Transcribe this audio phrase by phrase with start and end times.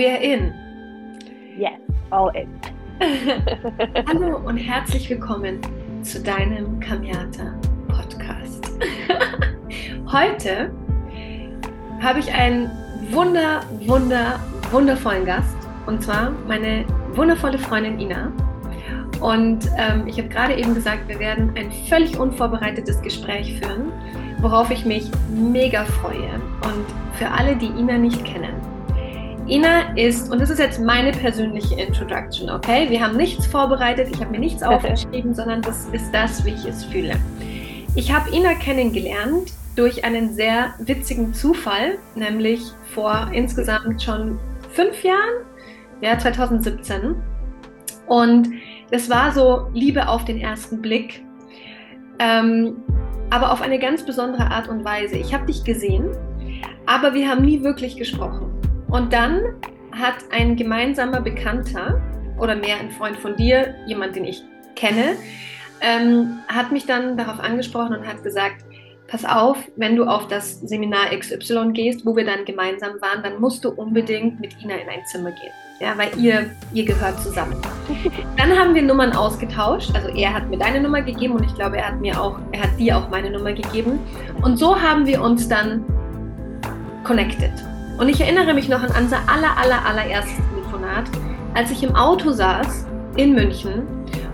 [0.00, 0.54] We are in.
[1.58, 1.78] Yes,
[2.10, 2.48] all in.
[4.08, 5.60] Hallo und herzlich willkommen
[6.00, 7.52] zu deinem Kamiata
[7.86, 8.72] Podcast.
[10.10, 10.72] Heute
[12.00, 12.70] habe ich einen
[13.10, 14.40] wunder, wunder,
[14.70, 15.54] wundervollen Gast
[15.84, 18.32] und zwar meine wundervolle Freundin Ina.
[19.20, 23.92] Und ähm, ich habe gerade eben gesagt, wir werden ein völlig unvorbereitetes Gespräch führen,
[24.40, 26.40] worauf ich mich mega freue.
[26.62, 26.86] Und
[27.18, 28.49] für alle, die Ina nicht kennen,
[29.50, 32.88] Ina ist, und das ist jetzt meine persönliche Introduction, okay?
[32.88, 36.64] Wir haben nichts vorbereitet, ich habe mir nichts aufgeschrieben, sondern das ist das, wie ich
[36.64, 37.16] es fühle.
[37.96, 42.62] Ich habe Ina kennengelernt durch einen sehr witzigen Zufall, nämlich
[42.94, 44.38] vor insgesamt schon
[44.72, 45.44] fünf Jahren,
[46.00, 47.16] ja, 2017.
[48.06, 48.50] Und
[48.92, 51.24] das war so Liebe auf den ersten Blick,
[52.20, 52.76] ähm,
[53.30, 55.16] aber auf eine ganz besondere Art und Weise.
[55.16, 56.08] Ich habe dich gesehen,
[56.86, 58.49] aber wir haben nie wirklich gesprochen.
[58.90, 59.40] Und dann
[59.92, 62.00] hat ein gemeinsamer Bekannter
[62.38, 64.42] oder mehr ein Freund von dir, jemand, den ich
[64.74, 65.16] kenne,
[65.80, 68.64] ähm, hat mich dann darauf angesprochen und hat gesagt,
[69.08, 73.40] pass auf, wenn du auf das Seminar XY gehst, wo wir dann gemeinsam waren, dann
[73.40, 75.52] musst du unbedingt mit Ina in ein Zimmer gehen.
[75.80, 77.56] Ja, weil ihr, ihr gehört zusammen.
[78.36, 79.90] Dann haben wir Nummern ausgetauscht.
[79.94, 82.64] Also er hat mir deine Nummer gegeben und ich glaube, er hat mir auch, er
[82.64, 83.98] hat dir auch meine Nummer gegeben.
[84.42, 85.82] Und so haben wir uns dann
[87.02, 87.52] connected.
[87.98, 91.10] Und ich erinnere mich noch an unser aller, aller, allererstes Telefonat,
[91.54, 93.82] als ich im Auto saß in München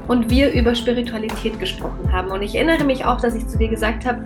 [0.09, 2.31] und wir über Spiritualität gesprochen haben.
[2.31, 4.25] Und ich erinnere mich auch, dass ich zu dir gesagt habe,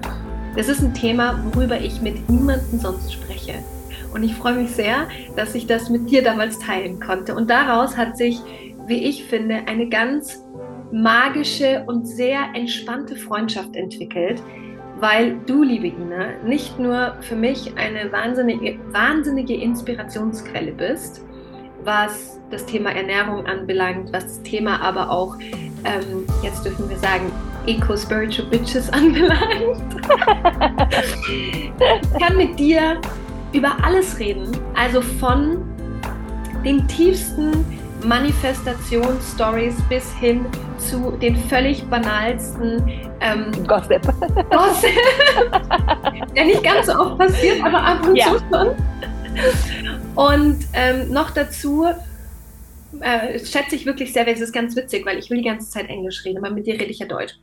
[0.56, 3.54] das ist ein Thema, worüber ich mit niemandem sonst spreche.
[4.12, 7.34] Und ich freue mich sehr, dass ich das mit dir damals teilen konnte.
[7.34, 8.40] Und daraus hat sich,
[8.86, 10.44] wie ich finde, eine ganz
[10.92, 14.42] magische und sehr entspannte Freundschaft entwickelt,
[15.00, 21.24] weil du, liebe Ina, nicht nur für mich eine wahnsinnige, wahnsinnige Inspirationsquelle bist,
[21.84, 25.36] was das Thema Ernährung anbelangt, was das Thema aber auch,
[25.84, 27.32] ähm, jetzt dürfen wir sagen,
[27.66, 29.96] Eco-Spiritual Bitches anbelangt.
[31.28, 33.00] ich kann mit dir
[33.52, 35.62] über alles reden, also von
[36.64, 37.64] den tiefsten
[38.04, 40.46] Manifestationsstories bis hin
[40.78, 42.82] zu den völlig banalsten
[43.20, 44.02] ähm, Gossip.
[44.50, 44.90] Gossip.
[46.34, 48.26] Der nicht ganz so oft passiert, aber ab und ja.
[48.26, 48.68] zu schon.
[50.14, 51.86] Und ähm, noch dazu
[53.00, 55.88] äh, schätze ich wirklich sehr, es ist ganz witzig, weil ich will die ganze Zeit
[55.88, 57.34] Englisch reden, aber mit dir rede ich ja Deutsch.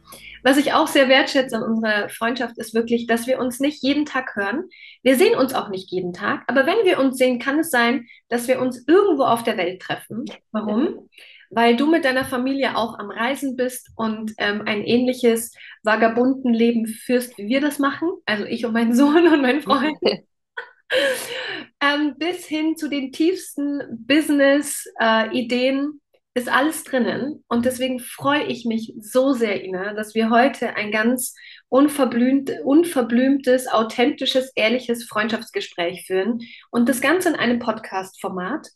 [0.43, 4.05] Was ich auch sehr wertschätze an unserer Freundschaft ist wirklich, dass wir uns nicht jeden
[4.05, 4.69] Tag hören.
[5.03, 8.07] Wir sehen uns auch nicht jeden Tag, aber wenn wir uns sehen, kann es sein,
[8.29, 10.25] dass wir uns irgendwo auf der Welt treffen.
[10.51, 11.09] Warum?
[11.49, 15.53] Weil du mit deiner Familie auch am Reisen bist und ähm, ein ähnliches
[15.83, 18.09] vagabunden Leben führst, wie wir das machen.
[18.25, 19.97] Also ich und mein Sohn und mein Freund.
[21.81, 27.43] ähm, bis hin zu den tiefsten Business-Ideen äh, ist alles drinnen.
[27.47, 31.35] Und deswegen freue ich mich so sehr, Ina, dass wir heute ein ganz
[31.69, 36.39] unverblümt, unverblümtes, authentisches, ehrliches Freundschaftsgespräch führen.
[36.69, 38.67] Und das Ganze in einem Podcast-Format.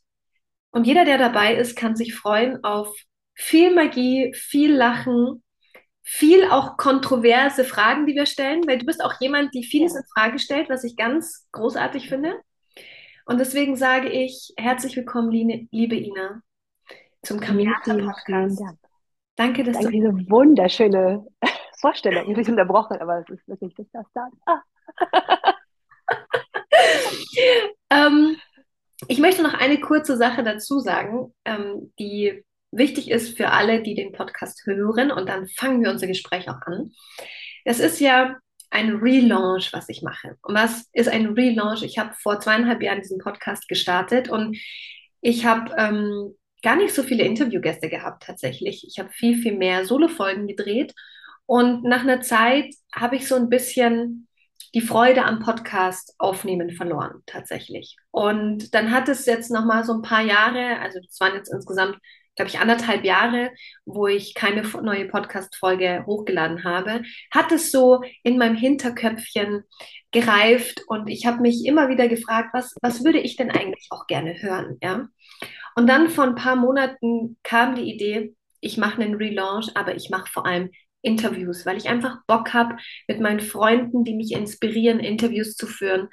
[0.71, 2.95] Und jeder, der dabei ist, kann sich freuen auf
[3.35, 5.43] viel Magie, viel Lachen,
[6.03, 10.03] viel auch kontroverse Fragen, die wir stellen, weil du bist auch jemand, die vieles in
[10.13, 12.39] Frage stellt, was ich ganz großartig finde.
[13.25, 16.41] Und deswegen sage ich herzlich willkommen, liebe Ina,
[17.23, 18.61] zum Kamiata Podcast.
[19.35, 21.25] Danke, dass Danke, du diese wunderschöne
[21.79, 22.29] Vorstellung.
[22.29, 24.27] Ich habe unterbrochen, aber es ist wirklich das da.
[24.45, 24.61] Ah.
[27.89, 28.37] ähm,
[29.07, 33.95] ich möchte noch eine kurze Sache dazu sagen, ähm, die wichtig ist für alle, die
[33.95, 35.11] den Podcast hören.
[35.11, 36.91] Und dann fangen wir unser Gespräch auch an.
[37.65, 38.37] Es ist ja
[38.71, 40.37] ein Relaunch, was ich mache.
[40.41, 41.83] Und was ist ein Relaunch?
[41.83, 44.57] Ich habe vor zweieinhalb Jahren diesen Podcast gestartet und
[45.21, 48.87] ich habe ähm, gar nicht so viele Interviewgäste gehabt tatsächlich.
[48.87, 50.93] Ich habe viel, viel mehr Solo-Folgen gedreht.
[51.45, 54.27] Und nach einer Zeit habe ich so ein bisschen
[54.73, 57.97] die Freude am Podcast aufnehmen verloren tatsächlich.
[58.09, 61.51] Und dann hat es jetzt noch mal so ein paar Jahre, also es waren jetzt
[61.51, 61.97] insgesamt
[62.35, 63.51] glaube ich, anderthalb Jahre,
[63.85, 69.63] wo ich keine neue Podcast-Folge hochgeladen habe, hat es so in meinem Hinterköpfchen
[70.11, 74.07] gereift und ich habe mich immer wieder gefragt, was, was würde ich denn eigentlich auch
[74.07, 75.07] gerne hören, ja?
[75.75, 80.09] Und dann vor ein paar Monaten kam die Idee, ich mache einen Relaunch, aber ich
[80.09, 80.69] mache vor allem
[81.01, 82.77] Interviews, weil ich einfach Bock habe,
[83.07, 86.09] mit meinen Freunden, die mich inspirieren, Interviews zu führen.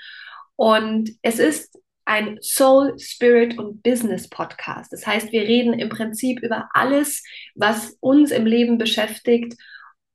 [0.56, 1.78] Und es ist
[2.08, 4.92] ein Soul, Spirit und Business Podcast.
[4.92, 7.22] Das heißt, wir reden im Prinzip über alles,
[7.54, 9.54] was uns im Leben beschäftigt.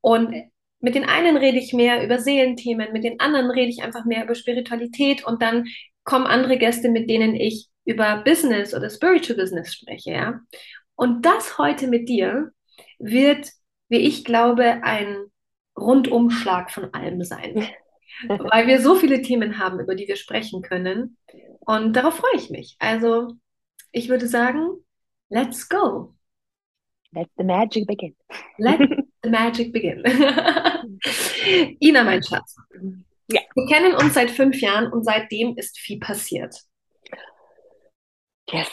[0.02, 0.34] Und
[0.80, 4.24] mit den einen rede ich mehr über Seelenthemen, mit den anderen rede ich einfach mehr
[4.24, 5.66] über Spiritualität und dann
[6.04, 10.40] kommen andere Gäste, mit denen ich über Business oder Spiritual Business spreche, ja.
[10.96, 12.52] Und das heute mit dir
[12.98, 13.50] wird,
[13.90, 15.26] wie ich glaube, ein
[15.78, 17.68] Rundumschlag von allem sein.
[18.28, 21.18] Weil wir so viele Themen haben, über die wir sprechen können.
[21.60, 22.76] Und darauf freue ich mich.
[22.80, 23.34] Also,
[23.92, 24.68] ich würde sagen,
[25.30, 26.14] let's go.
[27.12, 28.16] Let the magic begin.
[28.58, 28.80] Let
[29.24, 30.04] the magic begin.
[31.80, 32.56] Ina, mein Schatz.
[33.28, 33.42] Ja.
[33.56, 36.56] Wir kennen uns seit fünf Jahren und seitdem ist viel passiert.
[38.50, 38.70] Yes,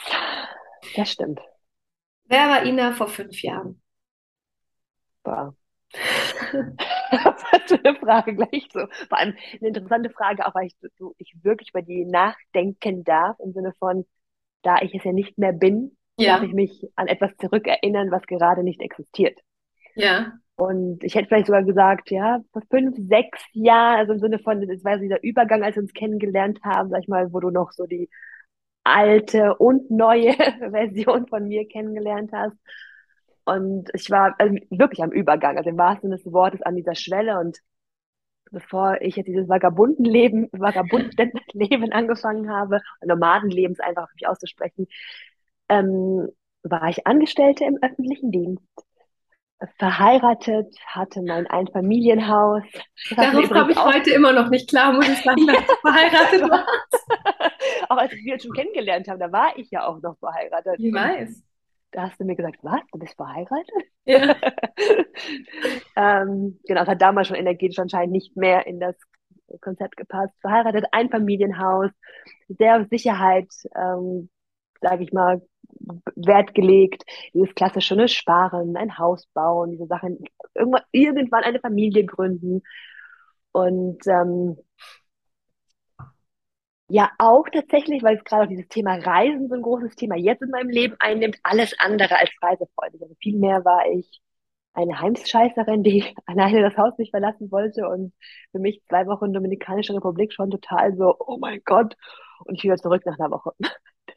[0.97, 1.41] das stimmt.
[2.25, 3.81] Wer war Ina vor fünf Jahren?
[5.23, 5.55] Boah.
[5.93, 8.87] Was für eine Frage gleich so.
[9.09, 13.37] Vor allem eine interessante Frage, auch weil ich, so, ich wirklich bei die nachdenken darf,
[13.41, 14.05] im Sinne von,
[14.63, 16.35] da ich es ja nicht mehr bin, ja.
[16.35, 19.39] darf ich mich an etwas zurückerinnern, was gerade nicht existiert.
[19.95, 20.33] Ja.
[20.57, 24.61] Und ich hätte vielleicht sogar gesagt, ja, vor fünf, sechs Jahren, also im Sinne von,
[24.61, 27.73] das war dieser Übergang, als wir uns kennengelernt haben, sag ich mal, wo du noch
[27.73, 28.11] so die
[28.85, 30.35] alte und neue
[30.71, 32.57] Version von mir kennengelernt hast.
[33.45, 36.95] Und ich war also wirklich am Übergang, also im wahrsten Sinne des Wortes an dieser
[36.95, 37.39] Schwelle.
[37.39, 37.59] Und
[38.51, 44.87] bevor ich jetzt dieses Vagabundenleben, Vagabundenleben angefangen habe, Nomadenlebens einfach mich auszusprechen,
[45.69, 46.29] ähm,
[46.63, 48.63] war ich Angestellte im öffentlichen Dienst,
[49.79, 52.63] verheiratet, hatte mein Einfamilienhaus.
[53.15, 57.07] Darauf habe ich heute immer noch nicht klar, muss ich sagen, dass du verheiratet warst.
[57.89, 60.77] auch als wir uns schon kennengelernt haben, da war ich ja auch noch verheiratet.
[60.79, 61.43] Ich weiß.
[61.93, 63.67] Da hast du mir gesagt, was, du bist verheiratet?
[64.05, 64.37] Ja.
[65.97, 68.97] ähm, genau, es hat damals schon energetisch anscheinend nicht mehr in das
[69.61, 70.35] Konzept gepasst.
[70.41, 71.91] Verheiratet, ein Familienhaus,
[72.49, 74.31] sehr auf Sicherheit, ähm,
[74.81, 75.43] sage ich mal,
[76.17, 77.05] Wert gelegt,
[77.35, 80.19] dieses klassische ne, Sparen, ein Haus bauen, diese Sachen,
[80.55, 82.63] irgendwann, irgendwann eine Familie gründen.
[83.53, 84.57] Und ähm,
[86.91, 90.43] ja, auch tatsächlich, weil es gerade auch dieses Thema Reisen so ein großes Thema jetzt
[90.43, 93.01] in meinem Leben einnimmt, alles andere als reisefreudig.
[93.03, 94.21] Also vielmehr war ich
[94.75, 98.13] eine Heimscheißerin, die alleine das Haus nicht verlassen wollte und
[98.51, 101.97] für mich zwei Wochen Dominikanische Republik schon total so, oh mein Gott,
[102.45, 103.53] und ich wieder zurück nach einer Woche.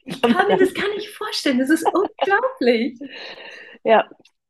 [0.06, 1.60] Ich kann mir das gar nicht vorstellen.
[1.60, 2.98] Das ist unglaublich.
[3.84, 4.06] ja,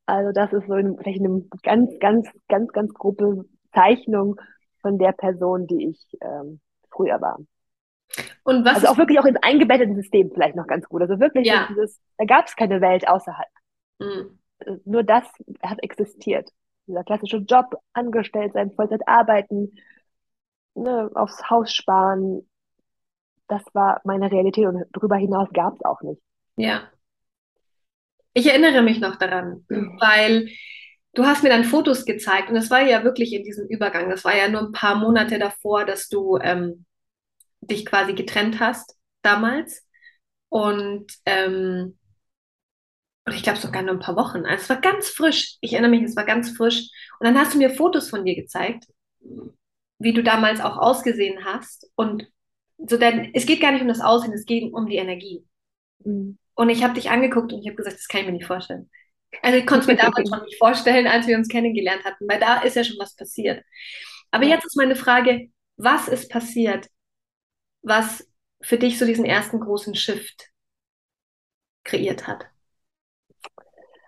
[0.07, 4.41] also das ist so eine, vielleicht eine ganz, ganz, ganz, ganz grobe Zeichnung
[4.81, 6.61] von der Person, die ich ähm,
[6.91, 7.39] früher war.
[8.45, 11.03] Und was also auch wirklich auch ins eingebettete System vielleicht noch ganz gut.
[11.03, 11.67] Also wirklich, ja.
[11.71, 13.49] dieses, da gab es keine Welt außerhalb.
[13.99, 14.39] Mhm.
[14.85, 15.25] Nur das
[15.63, 16.51] hat existiert.
[16.87, 19.75] Dieser klassische Job, angestellt sein, Vollzeit arbeiten,
[20.75, 22.47] ne, aufs Haus sparen,
[23.49, 26.21] das war meine Realität und darüber hinaus gab es auch nicht.
[26.57, 26.89] Ja.
[28.33, 29.99] Ich erinnere mich noch daran, mhm.
[30.01, 30.49] weil
[31.15, 34.11] du hast mir dann Fotos gezeigt und es war ja wirklich in diesem Übergang.
[34.11, 36.85] Das war ja nur ein paar Monate davor, dass du ähm,
[37.67, 39.87] dich quasi getrennt hast damals.
[40.49, 41.99] Und ähm,
[43.31, 44.45] ich glaube sogar nur ein paar Wochen.
[44.45, 45.57] Also es war ganz frisch.
[45.61, 46.91] Ich erinnere mich, es war ganz frisch.
[47.19, 48.85] Und dann hast du mir Fotos von dir gezeigt,
[49.99, 51.91] wie du damals auch ausgesehen hast.
[51.95, 52.27] Und
[52.77, 55.45] so denn es geht gar nicht um das Aussehen, es geht um die Energie.
[56.05, 56.39] Mhm.
[56.55, 58.91] Und ich habe dich angeguckt und ich habe gesagt, das kann ich mir nicht vorstellen.
[59.43, 62.41] Also ich konnte es mir damals schon nicht vorstellen, als wir uns kennengelernt hatten, weil
[62.41, 63.65] da ist ja schon was passiert.
[64.31, 66.87] Aber jetzt ist meine Frage, was ist passiert,
[67.85, 68.29] was
[68.61, 70.51] für dich so diesen ersten großen Shift
[71.85, 72.47] kreiert hat?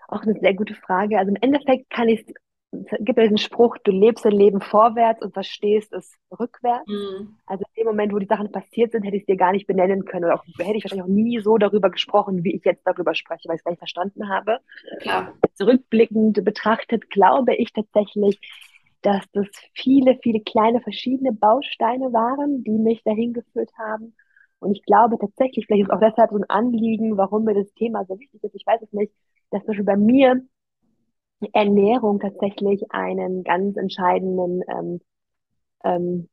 [0.08, 1.18] Auch eine sehr gute Frage.
[1.18, 2.26] Also im Endeffekt kann ich
[2.72, 6.86] es gibt ja diesen Spruch, du lebst dein Leben vorwärts und verstehst es rückwärts.
[6.88, 7.36] Mhm.
[7.46, 9.66] Also in dem Moment, wo die Sachen passiert sind, hätte ich es dir gar nicht
[9.66, 10.24] benennen können.
[10.24, 13.48] Oder auch, hätte ich wahrscheinlich auch nie so darüber gesprochen, wie ich jetzt darüber spreche,
[13.48, 14.58] weil ich es gar nicht verstanden habe.
[15.00, 15.34] Klar.
[15.54, 18.40] Zurückblickend betrachtet, glaube ich tatsächlich,
[19.06, 24.16] dass das viele, viele kleine verschiedene Bausteine waren, die mich dahin geführt haben.
[24.58, 28.04] Und ich glaube tatsächlich, vielleicht ist auch deshalb so ein Anliegen, warum mir das Thema
[28.04, 29.12] so wichtig ist, ich weiß es nicht,
[29.50, 30.42] dass zum Beispiel bei mir
[31.52, 35.00] Ernährung tatsächlich einen ganz entscheidenden ähm,
[35.84, 36.28] ähm,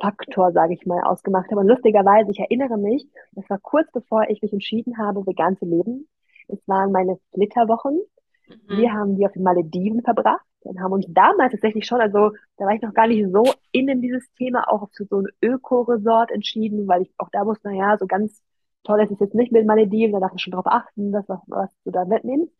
[0.00, 1.60] Faktor, sage ich mal, ausgemacht habe.
[1.60, 5.66] Und lustigerweise, ich erinnere mich, das war kurz bevor ich mich entschieden habe, vegan zu
[5.66, 6.08] leben.
[6.48, 8.00] Es waren meine Flitterwochen.
[8.48, 8.76] Mhm.
[8.78, 12.66] Wir haben die auf den Malediven verbracht und haben uns damals tatsächlich schon, also da
[12.66, 16.88] war ich noch gar nicht so in dieses Thema, auch für so ein Öko-Resort entschieden,
[16.88, 18.42] weil ich auch da wusste, naja, so ganz
[18.84, 21.40] toll ist es jetzt nicht mit Malediven, da darf man schon drauf achten, dass was,
[21.46, 22.54] was du da mitnimmst.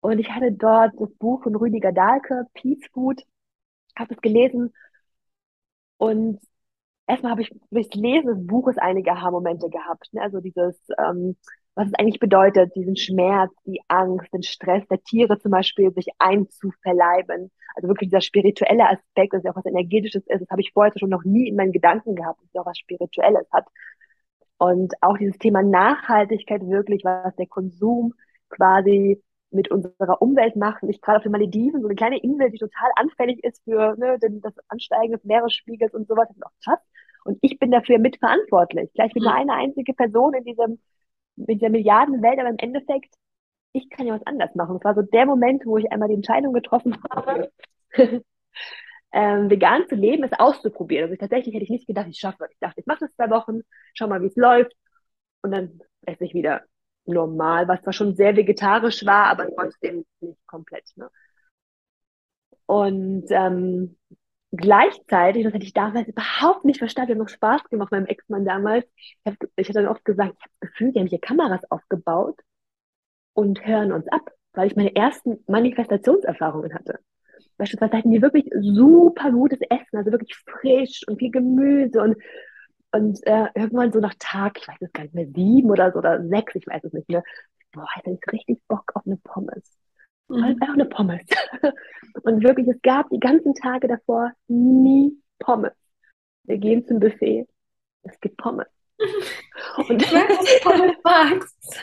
[0.00, 3.22] Und ich hatte dort das Buch von Rüdiger Dahlke, Peace Food,
[3.96, 4.72] habe es gelesen.
[5.96, 6.40] Und
[7.06, 10.12] erstmal habe ich durchs Lesen des Buches einige Aha-Momente gehabt.
[10.12, 10.20] Ne?
[10.22, 11.36] Also dieses, ähm,
[11.74, 16.06] was es eigentlich bedeutet, diesen Schmerz, die Angst, den Stress der Tiere zum Beispiel, sich
[16.18, 17.50] einzuverleiben.
[17.74, 20.92] Also wirklich dieser spirituelle Aspekt, dass ja auch was Energetisches ist, das habe ich vorher
[20.96, 23.66] schon noch nie in meinen Gedanken gehabt, dass es auch was Spirituelles hat.
[24.58, 28.14] Und auch dieses Thema Nachhaltigkeit wirklich, was der Konsum
[28.50, 30.82] quasi mit unserer Umwelt macht.
[30.82, 33.96] Und ich gerade auf den Malediven, so eine kleine Insel, die total anfällig ist für
[33.96, 36.80] ne, den, das Ansteigen des Meeresspiegels und sowas, das ist auch krass.
[37.24, 38.92] Und ich bin dafür mitverantwortlich.
[38.94, 39.38] Gleich bin nur mhm.
[39.38, 40.78] eine einzige Person in diesem,
[41.36, 43.14] in dieser Milliardenwelt, aber im Endeffekt,
[43.72, 44.76] ich kann ja was anders machen.
[44.76, 47.50] Es war so der Moment, wo ich einmal die Entscheidung getroffen habe,
[49.12, 51.04] ähm, vegan zu leben, es auszuprobieren.
[51.04, 52.48] Also ich, tatsächlich hätte ich nicht gedacht, ich schaffe.
[52.50, 53.60] Ich dachte, ich mache das zwei Wochen,
[53.94, 54.72] schau mal, wie es läuft.
[55.42, 56.62] Und dann esse ich wieder
[57.06, 60.90] normal, was zwar schon sehr vegetarisch war, aber trotzdem nicht komplett.
[60.96, 61.10] Ne?
[62.66, 63.96] Und ähm,
[64.56, 68.86] gleichzeitig, das hätte ich damals überhaupt nicht verstanden, hat noch Spaß gemacht, meinem Ex-Mann damals.
[68.96, 71.70] Ich, hab, ich hatte dann oft gesagt, ich habe das Gefühl, die haben hier Kameras
[71.70, 72.38] aufgebaut
[73.32, 76.98] und hören uns ab, weil ich meine ersten Manifestationserfahrungen hatte.
[77.56, 82.16] Beispielsweise hatten die wirklich super gutes Essen, also wirklich frisch und viel Gemüse und
[82.92, 85.98] und äh, irgendwann so nach Tag, ich weiß es gar nicht mehr, sieben oder so
[85.98, 87.24] oder sechs, ich weiß es nicht mehr,
[87.72, 89.76] boah, ich hatte richtig Bock auf eine Pommes.
[90.28, 90.44] Mhm.
[90.44, 91.22] Einfach eine Pommes.
[92.22, 95.72] Und wirklich, es gab die ganzen Tage davor nie Pommes.
[96.44, 97.46] Wir gehen zum Buffet,
[98.02, 98.66] es gibt Pommes.
[99.76, 101.80] Und ich weiß, was du Pommes magst.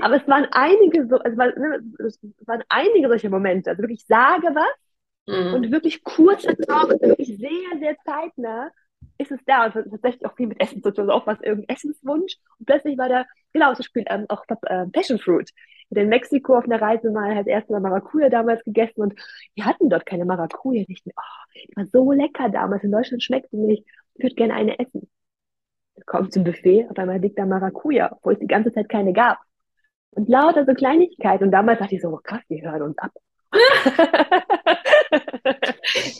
[0.00, 3.70] Aber es waren einige so, also ne, es waren einige solche Momente.
[3.70, 5.54] Also wirklich sage was mhm.
[5.54, 8.70] und wirklich kurz Traum, wirklich sehr, sehr zeitnah
[9.18, 9.62] ist es da.
[9.62, 12.36] Also tatsächlich auch viel mit Essen zu tun, auch was irgendein Essenswunsch.
[12.58, 15.50] Und plötzlich war da, genau, zum Beispiel ähm, auch äh, Passion Fruit.
[15.88, 19.14] Ich hatte in Mexiko auf einer Reise mal als erstes Mal Maracuja damals gegessen und
[19.54, 20.84] wir hatten dort keine Maracuja.
[20.86, 21.22] Ich dachte, oh,
[21.54, 22.84] die war so lecker damals.
[22.84, 23.86] In Deutschland schmeckt sie nicht.
[24.14, 25.08] Ich würde gerne eine essen.
[26.04, 29.38] Kommt zum Buffet, auf einmal liegt da Maracuja, obwohl es die ganze Zeit keine gab.
[30.10, 31.44] Und lauter so Kleinigkeiten.
[31.44, 33.12] Und damals dachte ich so, oh, krass, die hören uns ab.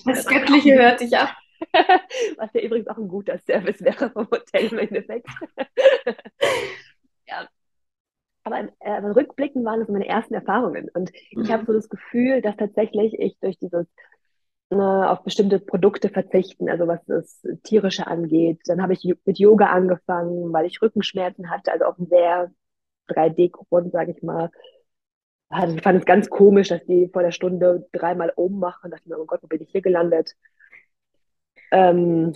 [0.06, 1.36] das Göttliche hört dich ab.
[2.36, 5.26] Was ja übrigens auch ein guter Service wäre vom Hotel im Endeffekt.
[8.52, 10.88] Aber, äh, aber rückblickend waren das meine ersten Erfahrungen.
[10.94, 11.42] Und mhm.
[11.42, 13.86] ich habe so das Gefühl, dass tatsächlich ich durch dieses
[14.70, 18.60] ne, auf bestimmte Produkte verzichten, also was das Tierische angeht.
[18.66, 22.50] Dann habe ich mit Yoga angefangen, weil ich Rückenschmerzen hatte, also auf einem sehr
[23.08, 24.50] 3D-Grund, sage ich mal.
[25.50, 28.90] Also ich fand es ganz komisch, dass die vor der Stunde dreimal oben machen.
[28.90, 30.34] Da dachte mir, oh Gott, wo bin ich hier gelandet?
[31.70, 32.32] ähm,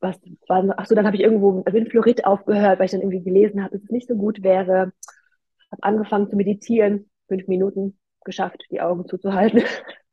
[0.00, 3.72] was war, achso, dann habe ich irgendwo Winfluorid aufgehört, weil ich dann irgendwie gelesen habe,
[3.72, 4.92] dass es nicht so gut wäre.
[5.70, 9.62] Habe angefangen zu meditieren, fünf Minuten geschafft, die Augen zuzuhalten.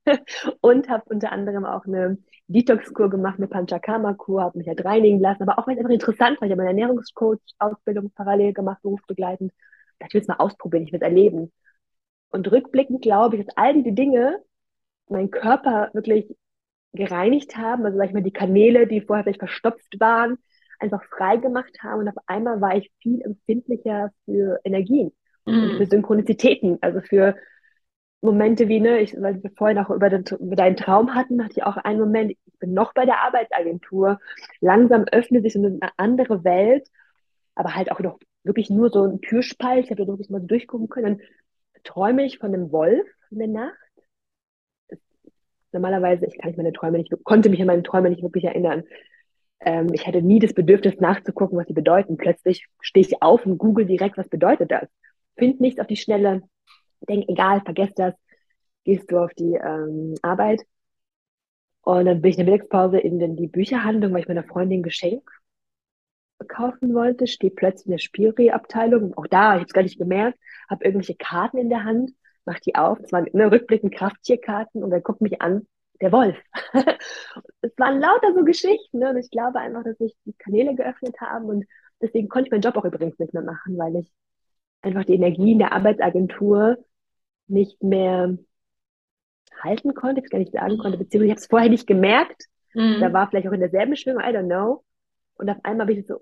[0.61, 5.43] und habe unter anderem auch eine Detox-Kur gemacht, eine Panchakarma-Kur, habe mich halt reinigen lassen,
[5.43, 6.47] aber auch weil es einfach interessant war.
[6.47, 9.51] Ich habe eine Ernährungscoach-Ausbildung parallel gemacht, berufsbegleitend.
[10.05, 11.51] Ich will es mal ausprobieren, ich will es erleben.
[12.29, 14.39] Und rückblickend glaube ich, dass all diese Dinge
[15.07, 16.35] meinen Körper wirklich
[16.93, 20.37] gereinigt haben, also sag ich mal, die Kanäle, die vorher vielleicht verstopft waren,
[20.79, 25.11] einfach frei gemacht haben und auf einmal war ich viel empfindlicher für Energien
[25.45, 25.51] mm.
[25.51, 27.35] und für Synchronizitäten, also für
[28.21, 31.55] Momente wie, ne, ich, weil wir vorhin auch über, den, über deinen Traum hatten, hatte
[31.57, 34.19] ich auch einen Moment, ich bin noch bei der Arbeitsagentur,
[34.61, 36.87] langsam öffnet sich so eine andere Welt,
[37.55, 40.47] aber halt auch noch wirklich nur so ein Türspalt, ich habe da wirklich mal so
[40.47, 41.27] durchgucken können, dann
[41.83, 43.82] träume ich von einem Wolf in der Nacht
[45.73, 48.83] normalerweise, ich kann mich meine Träume nicht, konnte mich an meine Träume nicht wirklich erinnern.
[49.59, 52.17] Ähm, ich hatte nie das Bedürfnis nachzugucken, was sie bedeuten.
[52.17, 54.87] Plötzlich stehe ich auf und google direkt, was bedeutet das.
[55.37, 56.43] Find nichts auf die Schnelle,
[57.07, 58.13] denk, egal, vergesst das,
[58.83, 60.61] gehst du auf die ähm, Arbeit.
[61.81, 64.79] Und dann bin ich in der Mittagspause in den, die Bücherhandlung, weil ich meiner Freundin
[64.79, 65.29] ein Geschenk
[66.47, 69.13] kaufen wollte, steht plötzlich in der Spielrehabteilung.
[69.17, 70.37] Auch da, ich habe es gar nicht gemerkt,
[70.69, 72.11] habe irgendwelche Karten in der Hand
[72.45, 72.99] mach die auf.
[72.99, 75.67] Es waren ne, rückblickend Krafttierkarten und dann guckt mich an,
[76.01, 76.37] der Wolf.
[77.61, 78.99] es waren lauter so Geschichten.
[78.99, 79.09] Ne?
[79.09, 81.65] Und ich glaube einfach, dass sich die Kanäle geöffnet haben und
[82.01, 84.11] deswegen konnte ich meinen Job auch übrigens nicht mehr machen, weil ich
[84.81, 86.77] einfach die Energie in der Arbeitsagentur
[87.47, 88.37] nicht mehr
[89.61, 92.45] halten konnte, ich gar nicht sagen konnte, beziehungsweise ich habe es vorher nicht gemerkt.
[92.73, 92.99] Mhm.
[92.99, 94.83] Da war vielleicht auch in derselben Schwingung, I don't know.
[95.35, 96.21] Und auf einmal habe ich so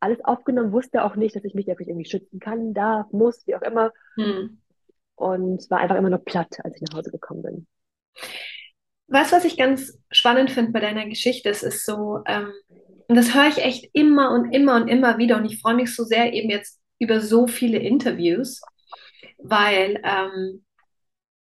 [0.00, 3.56] alles aufgenommen, wusste auch nicht, dass ich mich dafür irgendwie schützen kann, darf, muss, wie
[3.56, 3.92] auch immer.
[4.16, 4.58] Mhm
[5.18, 7.66] und war einfach immer nur platt, als ich nach Hause gekommen bin.
[9.06, 12.52] Was, was ich ganz spannend finde bei deiner Geschichte, es ist so, ähm,
[13.08, 15.94] und das höre ich echt immer und immer und immer wieder und ich freue mich
[15.94, 18.60] so sehr eben jetzt über so viele Interviews,
[19.38, 20.64] weil ähm,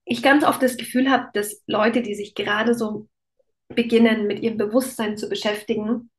[0.05, 3.09] ich ganz oft das Gefühl habe, dass Leute, die sich gerade so
[3.69, 6.11] beginnen, mit ihrem Bewusstsein zu beschäftigen,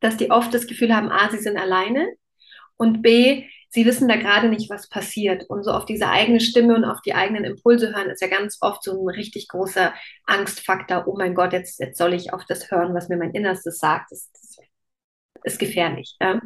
[0.00, 2.06] dass die oft das Gefühl haben, a, sie sind alleine
[2.76, 5.44] und b, sie wissen da gerade nicht, was passiert.
[5.48, 8.58] Und so auf diese eigene Stimme und auf die eigenen Impulse hören, ist ja ganz
[8.60, 9.94] oft so ein richtig großer
[10.24, 11.04] Angstfaktor.
[11.06, 14.12] Oh mein Gott, jetzt, jetzt soll ich auf das hören, was mir mein Innerstes sagt.
[14.12, 14.56] Das, das
[15.44, 16.16] ist gefährlich.
[16.20, 16.40] Ja?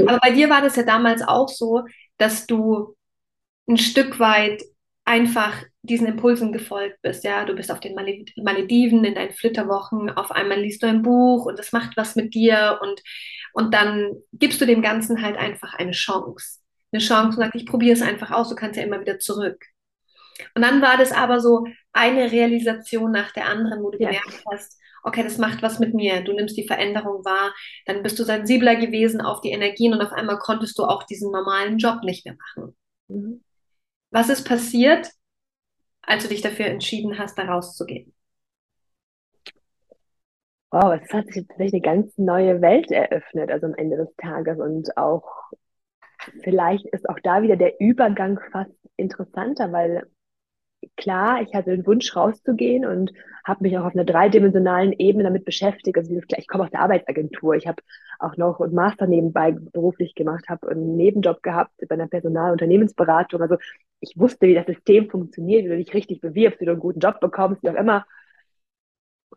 [0.00, 1.84] Aber bei dir war das ja damals auch so,
[2.18, 2.96] dass du
[3.68, 4.62] ein Stück weit
[5.04, 7.24] einfach diesen Impulsen gefolgt bist.
[7.24, 11.44] Ja, du bist auf den Malediven in deinen Flitterwochen, auf einmal liest du ein Buch
[11.46, 13.02] und das macht was mit dir und,
[13.54, 16.58] und dann gibst du dem Ganzen halt einfach eine Chance.
[16.92, 19.64] Eine Chance und sagst, ich probiere es einfach aus, du kannst ja immer wieder zurück.
[20.56, 24.08] Und dann war das aber so eine Realisation nach der anderen, wo du ja.
[24.08, 27.54] gemerkt hast, okay, das macht was mit mir, du nimmst die Veränderung wahr,
[27.86, 31.30] dann bist du sensibler gewesen auf die Energien und auf einmal konntest du auch diesen
[31.30, 32.76] normalen Job nicht mehr machen.
[33.06, 33.44] Mhm.
[34.10, 35.08] Was ist passiert,
[36.02, 38.14] als du dich dafür entschieden hast, da rauszugehen?
[40.74, 44.58] Wow, es hat sich tatsächlich eine ganz neue Welt eröffnet, also am Ende des Tages.
[44.58, 45.22] Und auch
[46.42, 50.02] vielleicht ist auch da wieder der Übergang fast interessanter, weil
[50.96, 53.12] klar, ich hatte den Wunsch rauszugehen und
[53.44, 55.96] habe mich auch auf einer dreidimensionalen Ebene damit beschäftigt.
[55.96, 57.54] Also ich komme aus der Arbeitsagentur.
[57.54, 57.80] Ich habe
[58.18, 63.42] auch noch einen Master nebenbei beruflich gemacht, habe einen Nebenjob gehabt bei einer Personalunternehmensberatung.
[63.42, 63.58] Also
[64.00, 66.98] ich wusste, wie das System funktioniert, wie du dich richtig bewirbst, wie du einen guten
[66.98, 68.04] Job bekommst, wie auch immer.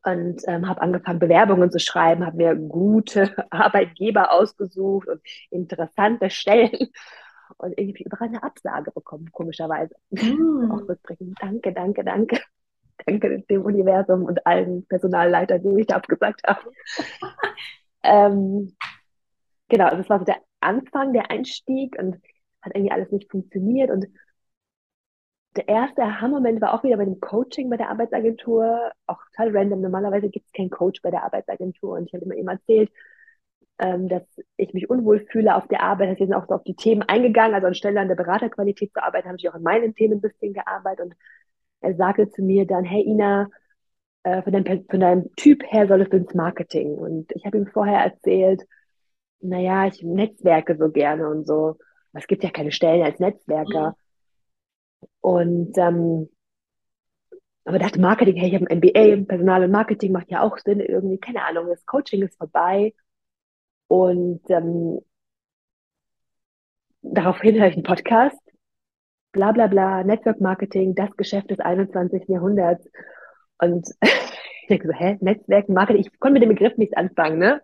[0.04, 6.90] Und ähm, habe angefangen, Bewerbungen zu schreiben, habe mir gute Arbeitgeber ausgesucht und interessante Stellen
[7.58, 9.96] und irgendwie überall eine Absage bekommen, komischerweise.
[10.12, 10.72] Mm.
[10.72, 11.38] Auch rückblickend.
[11.42, 12.40] Danke, danke, danke.
[13.06, 16.72] Danke dem Universum und allen Personalleitern, die mich da abgesagt haben.
[18.02, 18.76] ähm,
[19.70, 22.16] genau, das war so der Anfang, der Einstieg und
[22.64, 23.92] hat irgendwie alles nicht funktioniert.
[23.92, 24.08] Und
[25.58, 29.82] der erste Aha-Moment war auch wieder bei dem Coaching bei der Arbeitsagentur, auch total random.
[29.82, 32.92] Normalerweise gibt es keinen Coach bei der Arbeitsagentur und ich habe immer eben erzählt,
[33.80, 34.24] ähm, dass
[34.56, 36.20] ich mich unwohl fühle auf der Arbeit.
[36.20, 37.56] Wir sind auch so auf die Themen eingegangen.
[37.56, 40.54] Also anstelle an der Beraterqualität zu arbeiten, habe ich auch an meinen Themen ein bisschen
[40.54, 41.06] gearbeitet.
[41.06, 41.16] Und
[41.82, 43.50] er sagte zu mir dann, hey Ina,
[44.24, 46.96] äh, von, deinem, von deinem Typ her soll es ins Marketing.
[46.96, 48.64] Und ich habe ihm vorher erzählt,
[49.40, 51.78] naja, ich netzwerke so gerne und so.
[52.14, 53.90] Es gibt ja keine Stellen als Netzwerker.
[53.90, 54.07] Mhm.
[55.22, 56.30] Und ähm,
[57.68, 60.80] aber dachte Marketing, hey, ich habe ein MBA, Personal und Marketing macht ja auch Sinn
[60.80, 62.94] irgendwie, keine Ahnung, das Coaching ist vorbei.
[63.88, 65.02] Und ähm,
[67.02, 68.40] daraufhin höre ich einen Podcast,
[69.34, 72.24] bla bla bla, Network Marketing, das Geschäft des 21.
[72.30, 72.88] Jahrhunderts.
[73.58, 77.62] Und ich denke so, hä, Netzwerk Marketing, ich konnte mit dem Begriff nichts anfangen, ne?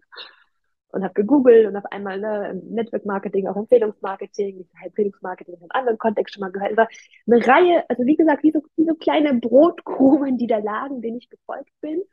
[0.93, 5.97] Und habe gegoogelt und auf einmal ne, Network Marketing, auch Empfehlungsmarketing, Empfehlungsmarketing in einem anderen
[5.97, 6.73] Kontext schon mal gehört.
[6.73, 6.87] Es war
[7.25, 11.17] eine Reihe, also wie gesagt, wie so, wie so kleine Brotkrumen, die da lagen, denen
[11.17, 12.03] ich gefolgt bin.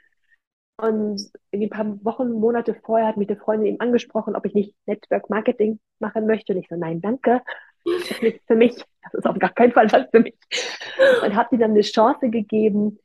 [0.78, 4.54] Und in ein paar Wochen, Monate vorher hat mich eine Freundin eben angesprochen, ob ich
[4.54, 6.54] nicht Network Marketing machen möchte.
[6.54, 7.42] Und ich so, nein, danke.
[7.84, 8.82] Das ist nicht für mich.
[9.02, 10.38] Das ist auf gar keinen Fall was für mich.
[11.22, 12.98] Und habe sie dann eine Chance gegeben,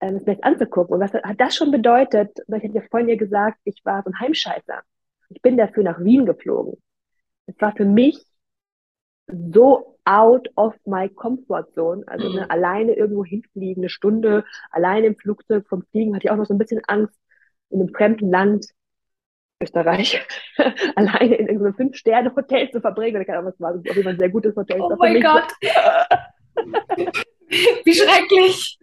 [0.00, 0.94] es mir jetzt anzugucken.
[0.94, 2.36] Und was hat das schon bedeutet?
[2.48, 4.82] Ich hatte ja vorhin ihr gesagt, ich war so ein Heimscheißer.
[5.34, 6.80] Ich bin dafür nach Wien geflogen.
[7.46, 8.24] Es war für mich
[9.26, 12.04] so out of my comfort zone.
[12.06, 12.50] Also ne, mhm.
[12.50, 16.54] alleine irgendwo hinfliegen, eine Stunde, alleine im Flugzeug vom Fliegen, hatte ich auch noch so
[16.54, 17.14] ein bisschen Angst,
[17.70, 18.66] in einem fremden Land,
[19.62, 20.20] Österreich,
[20.96, 23.16] alleine in irgendeinem Fünf-Sterne-Hotel zu verbringen.
[23.16, 23.72] Oder keine Ahnung, was war.
[23.72, 24.80] Das ist auf jeden Fall ein sehr gutes Hotel.
[24.80, 25.48] Oh mein Gott!
[27.84, 28.78] Wie schrecklich!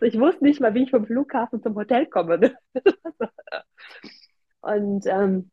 [0.00, 2.54] Ich wusste nicht mal, wie ich vom Flughafen zum Hotel komme.
[4.74, 5.50] Und ähm,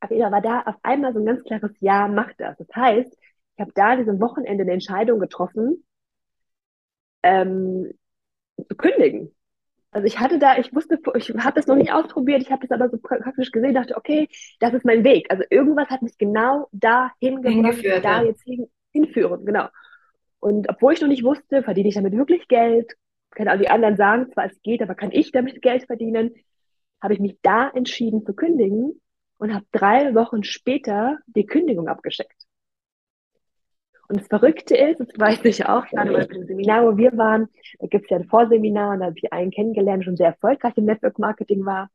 [0.00, 2.56] aber da war da auf einmal so ein ganz klares Ja, mach das.
[2.58, 3.16] Das heißt,
[3.54, 5.84] ich habe da diesem Wochenende eine Entscheidung getroffen,
[7.22, 7.92] ähm,
[8.56, 9.34] zu kündigen.
[9.90, 12.78] Also ich hatte da, ich wusste, ich habe das noch nicht ausprobiert, ich habe das
[12.78, 14.28] aber so praktisch gesehen, dachte, okay,
[14.60, 15.26] das ist mein Weg.
[15.30, 19.68] Also irgendwas hat mich genau dahin gebracht, da jetzt hin, hinführen, genau.
[20.40, 22.92] Und obwohl ich noch nicht wusste, verdiene ich damit wirklich Geld,
[23.30, 26.34] kann auch die anderen sagen, zwar es geht, aber kann ich damit Geld verdienen,
[27.00, 29.00] habe ich mich da entschieden zu kündigen
[29.38, 32.48] und habe drei Wochen später die Kündigung abgeschickt.
[34.08, 37.48] Und das Verrückte ist, das weiß ich auch, gerade bei dem Seminar, wo wir waren,
[37.78, 40.72] da gibt es ja ein Vorseminar und da habe ich einen kennengelernt, schon sehr erfolgreich
[40.76, 41.90] im Network Marketing war.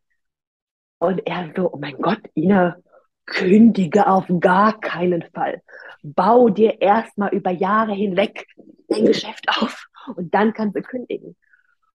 [1.00, 2.78] Und er so, oh mein Gott, Ina,
[3.26, 5.62] kündige auf gar keinen Fall.
[6.04, 8.46] Bau dir erstmal über Jahre hinweg
[8.88, 11.36] dein Geschäft auf und dann kannst du kündigen.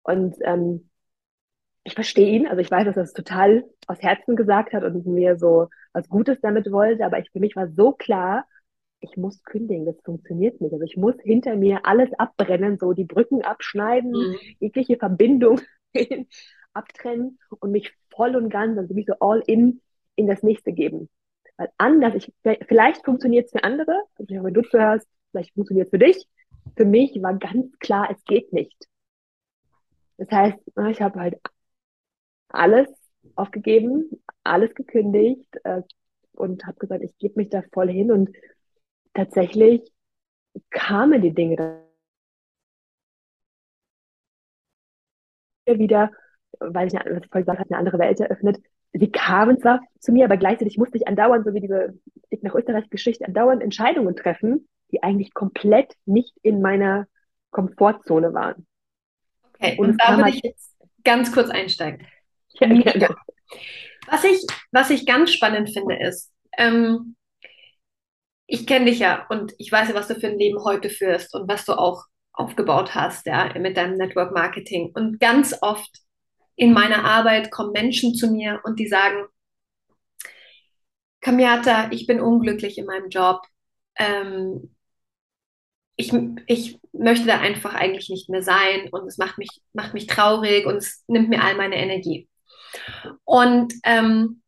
[0.02, 0.90] Und ähm,
[1.88, 5.06] ich verstehe ihn, also ich weiß, dass er es total aus Herzen gesagt hat und
[5.06, 8.46] mir so was Gutes damit wollte, aber ich, für mich war so klar,
[9.00, 10.74] ich muss kündigen, das funktioniert nicht.
[10.74, 14.36] Also ich muss hinter mir alles abbrennen, so die Brücken abschneiden, mhm.
[14.60, 15.62] jegliche Verbindung
[16.74, 19.80] abtrennen und mich voll und ganz, also mich so all in
[20.18, 21.08] in das nächste geben.
[21.56, 22.34] Weil anders, ich,
[22.68, 26.28] vielleicht funktioniert es für andere, also wenn du zuhörst, vielleicht funktioniert es für dich.
[26.76, 28.76] Für mich war ganz klar, es geht nicht.
[30.18, 31.40] Das heißt, ich habe halt
[32.50, 32.88] alles
[33.36, 35.82] aufgegeben, alles gekündigt äh,
[36.34, 38.30] und habe gesagt, ich gebe mich da voll hin und
[39.14, 39.82] tatsächlich
[40.70, 41.84] kamen die Dinge
[45.66, 46.12] wieder,
[46.60, 48.62] weil ich, was ich vorhin gesagt habe, eine andere Welt eröffnet.
[48.94, 52.56] Sie kamen zwar zu mir, aber gleichzeitig musste ich andauernd, so wie diese Blick nach
[52.56, 57.08] Österreich-Geschichte, andauernd Entscheidungen treffen, die eigentlich komplett nicht in meiner
[57.52, 58.66] Komfortzone waren.
[59.54, 62.08] Okay, und, und da würde halt ich jetzt ganz kurz einsteigen.
[62.60, 62.68] Ja,
[62.98, 63.10] ja.
[64.08, 67.16] Was, ich, was ich ganz spannend finde, ist, ähm,
[68.48, 71.34] ich kenne dich ja und ich weiß ja, was du für ein Leben heute führst
[71.36, 74.92] und was du auch aufgebaut hast, ja, mit deinem Network Marketing.
[74.94, 75.90] Und ganz oft
[76.56, 79.26] in meiner Arbeit kommen Menschen zu mir und die sagen,
[81.22, 83.42] Kamiata, ich bin unglücklich in meinem Job.
[83.98, 84.76] Ähm,
[85.96, 86.14] ich,
[86.46, 90.66] ich möchte da einfach eigentlich nicht mehr sein und es macht mich, macht mich traurig
[90.66, 92.30] und es nimmt mir all meine Energie.
[93.24, 94.42] Und ähm,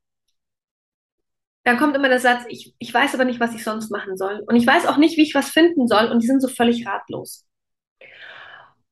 [1.64, 4.44] dann kommt immer der Satz, ich, ich weiß aber nicht, was ich sonst machen soll.
[4.48, 6.06] Und ich weiß auch nicht, wie ich was finden soll.
[6.06, 7.46] Und die sind so völlig ratlos.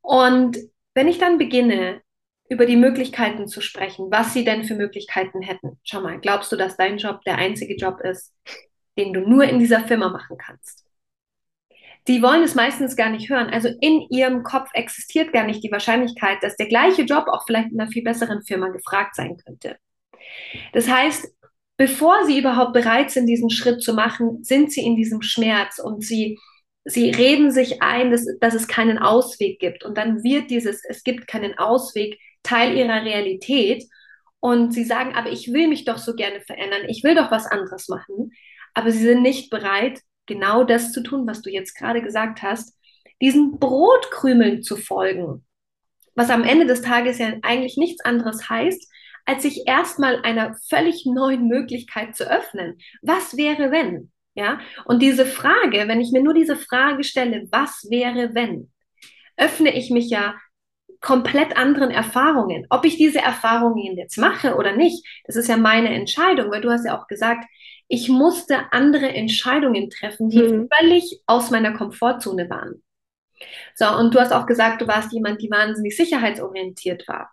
[0.02, 0.58] Und
[0.93, 2.02] wenn ich dann beginne,
[2.50, 5.80] über die Möglichkeiten zu sprechen, was sie denn für Möglichkeiten hätten.
[5.84, 8.34] Schau mal, glaubst du, dass dein Job der einzige Job ist,
[8.97, 10.87] den du nur in dieser Firma machen kannst?
[12.07, 13.49] Die wollen es meistens gar nicht hören.
[13.49, 17.71] Also in ihrem Kopf existiert gar nicht die Wahrscheinlichkeit, dass der gleiche Job auch vielleicht
[17.71, 19.77] in einer viel besseren Firma gefragt sein könnte.
[20.73, 21.27] Das heißt,
[21.77, 26.03] bevor sie überhaupt bereit sind, diesen Schritt zu machen, sind sie in diesem Schmerz und
[26.03, 26.39] sie,
[26.85, 29.83] sie reden sich ein, dass, dass es keinen Ausweg gibt.
[29.83, 33.83] Und dann wird dieses, es gibt keinen Ausweg, Teil ihrer Realität.
[34.39, 37.47] Und sie sagen, aber ich will mich doch so gerne verändern, ich will doch was
[37.47, 38.31] anderes machen.
[38.73, 42.77] Aber sie sind nicht bereit, genau das zu tun, was du jetzt gerade gesagt hast,
[43.21, 45.45] diesen Brotkrümeln zu folgen.
[46.15, 48.91] Was am Ende des Tages ja eigentlich nichts anderes heißt,
[49.25, 52.77] als sich erstmal einer völlig neuen Möglichkeit zu öffnen.
[53.01, 54.11] Was wäre, wenn?
[54.35, 58.71] Ja, und diese Frage, wenn ich mir nur diese Frage stelle, was wäre, wenn,
[59.35, 60.35] öffne ich mich ja
[61.01, 62.65] komplett anderen Erfahrungen.
[62.69, 66.69] Ob ich diese Erfahrungen jetzt mache oder nicht, das ist ja meine Entscheidung, weil du
[66.69, 67.45] hast ja auch gesagt,
[67.88, 70.69] ich musste andere Entscheidungen treffen, die mhm.
[70.78, 72.84] völlig aus meiner Komfortzone waren.
[73.76, 77.32] So, und du hast auch gesagt, du warst jemand, die wahnsinnig sicherheitsorientiert war.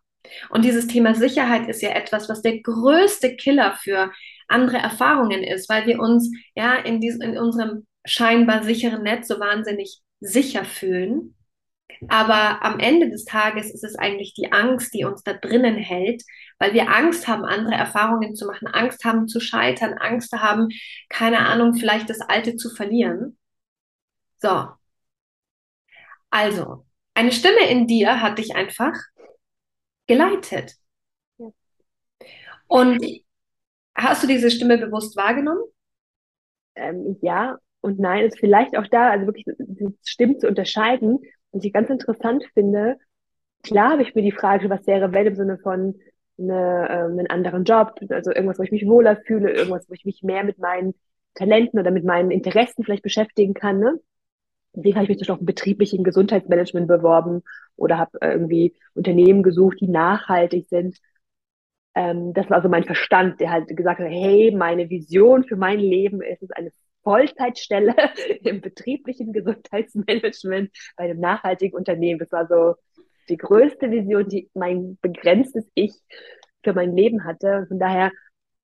[0.51, 4.11] Und dieses Thema Sicherheit ist ja etwas, was der größte Killer für
[4.49, 9.40] andere Erfahrungen ist, weil wir uns ja in, diesem, in unserem scheinbar sicheren Netz so
[9.40, 11.35] wahnsinnig sicher fühlen.
[12.09, 16.23] Aber am Ende des Tages ist es eigentlich die Angst, die uns da drinnen hält,
[16.59, 20.69] weil wir Angst haben, andere Erfahrungen zu machen, Angst haben zu scheitern, Angst haben,
[21.09, 23.38] keine Ahnung, vielleicht das Alte zu verlieren.
[24.37, 24.69] So.
[26.31, 28.95] Also, eine Stimme in dir hat dich einfach
[30.07, 30.75] geleitet.
[31.38, 31.49] Ja.
[32.67, 33.05] Und
[33.95, 35.62] hast du diese Stimme bewusst wahrgenommen?
[36.75, 41.19] Ähm, ja und nein, ist vielleicht auch da, also wirklich die Stimmen zu unterscheiden.
[41.51, 42.97] Und ich ganz interessant finde,
[43.62, 46.01] klar habe ich mir die Frage, was wäre, wenn im Sinne von
[46.38, 50.05] eine, ähm, einen anderen Job, also irgendwas, wo ich mich wohler fühle, irgendwas, wo ich
[50.05, 50.94] mich mehr mit meinen
[51.35, 53.79] Talenten oder mit meinen Interessen vielleicht beschäftigen kann.
[53.79, 54.01] Ne?
[54.75, 57.42] Deswegen habe ich mich zum Beispiel auch im betrieblichen Gesundheitsmanagement beworben
[57.77, 60.99] oder habe irgendwie Unternehmen gesucht, die nachhaltig sind.
[61.94, 65.79] Ähm, das war also mein Verstand, der halt gesagt hat, hey, meine Vision für mein
[65.79, 66.73] Leben ist es eine
[67.05, 67.94] Vollzeitstelle
[68.42, 72.18] im betrieblichen Gesundheitsmanagement bei einem nachhaltigen Unternehmen.
[72.18, 72.75] Das war so
[73.28, 75.94] die größte Vision, die mein begrenztes Ich
[76.62, 77.66] für mein Leben hatte.
[77.68, 78.10] von daher,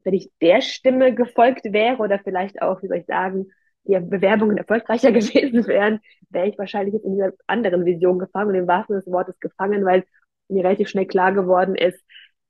[0.04, 3.46] wenn ich der Stimme gefolgt wäre oder vielleicht auch, wie soll ich sagen,
[3.84, 8.54] die Bewerbungen erfolgreicher gewesen wären, wäre ich wahrscheinlich jetzt in dieser anderen Vision gefangen und
[8.56, 10.04] im wahrsten des Wortes gefangen, weil
[10.48, 12.02] mir relativ schnell klar geworden ist,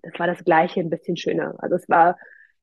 [0.02, 1.54] das war das Gleiche, ein bisschen schöner.
[1.58, 2.16] Also es war,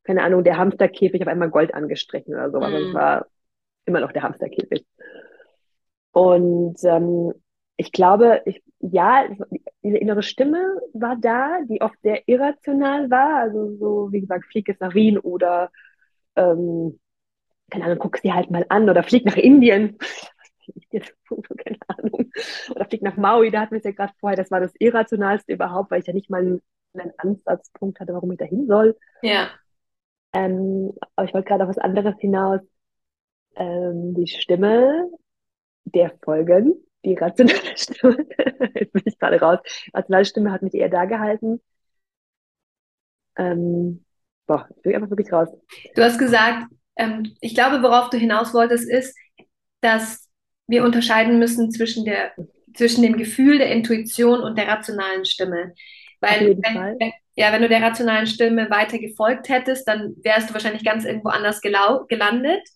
[0.03, 2.93] keine Ahnung, der Hamsterkäfig auf einmal Gold angestrichen oder so, aber es mhm.
[2.93, 3.27] war
[3.86, 4.86] immer noch der Hamsterkäfig.
[6.12, 7.33] Und ähm,
[7.78, 9.28] ich glaube, ich, ja,
[9.84, 13.42] diese innere Stimme war da, die oft sehr irrational war.
[13.42, 15.72] Also so, wie gesagt, flieg jetzt nach Wien oder
[16.36, 17.00] ähm,
[17.70, 19.98] keine Ahnung, guck sie halt mal an oder flieg nach Indien.
[20.92, 22.32] keine Ahnung.
[22.72, 25.54] Oder flieg nach Maui, da hatten wir es ja gerade vorher, das war das Irrationalste
[25.54, 26.62] überhaupt, weil ich ja nicht mal
[26.94, 28.98] einen Ansatzpunkt hatte, warum ich da hin soll.
[29.22, 29.50] Ja.
[30.34, 32.62] Ähm, aber ich wollte gerade auf was anderes hinaus.
[33.56, 35.10] Ähm, die Stimme
[35.86, 38.25] der Folgen, die rationale Stimme,
[38.75, 39.60] jetzt bin ich gerade raus,
[39.93, 41.62] rationale Stimme hat mich eher da gehalten.
[43.38, 44.05] Ähm,
[44.47, 45.49] boah, ich bin einfach wirklich raus.
[45.95, 49.15] Du hast gesagt, ähm, ich glaube, worauf du hinaus wolltest, ist,
[49.81, 50.27] dass
[50.67, 52.33] wir unterscheiden müssen zwischen, der,
[52.73, 55.73] zwischen dem Gefühl der Intuition und der rationalen Stimme.
[56.19, 60.53] Weil wenn, wenn, ja, wenn du der rationalen Stimme weiter gefolgt hättest, dann wärst du
[60.53, 62.67] wahrscheinlich ganz irgendwo anders gelandet.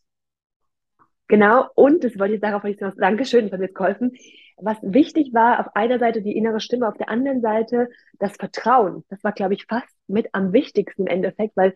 [1.31, 4.17] Genau, und das wollte ich darauf ich noch, Dankeschön, das hat mir jetzt geholfen.
[4.57, 7.87] Was wichtig war, auf einer Seite die innere Stimme, auf der anderen Seite
[8.19, 9.05] das Vertrauen.
[9.07, 11.73] Das war, glaube ich, fast mit am wichtigsten im Endeffekt, weil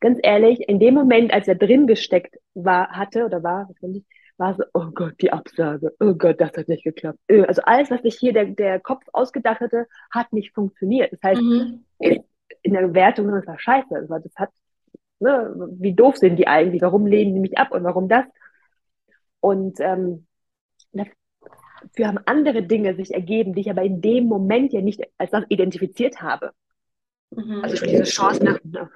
[0.00, 4.06] ganz ehrlich, in dem Moment, als er drin gesteckt war, hatte oder war, was ich,
[4.38, 7.18] war so, oh Gott, die Absage, oh Gott, das hat nicht geklappt.
[7.28, 11.12] Äh, also alles, was sich hier der, der Kopf ausgedacht hatte, hat nicht funktioniert.
[11.12, 11.84] Das heißt, mhm.
[11.98, 14.06] in der Wertung, das war scheiße.
[14.08, 14.48] Das hat,
[15.20, 16.80] ne, wie doof sind die eigentlich?
[16.80, 18.24] Warum lehnen die mich ab und warum das?
[19.44, 20.26] Und ähm,
[20.92, 25.32] dafür haben andere Dinge sich ergeben, die ich aber in dem Moment ja nicht als
[25.32, 26.52] das identifiziert habe.
[27.30, 27.60] Mhm.
[27.62, 28.88] Also diese Chance nach, nach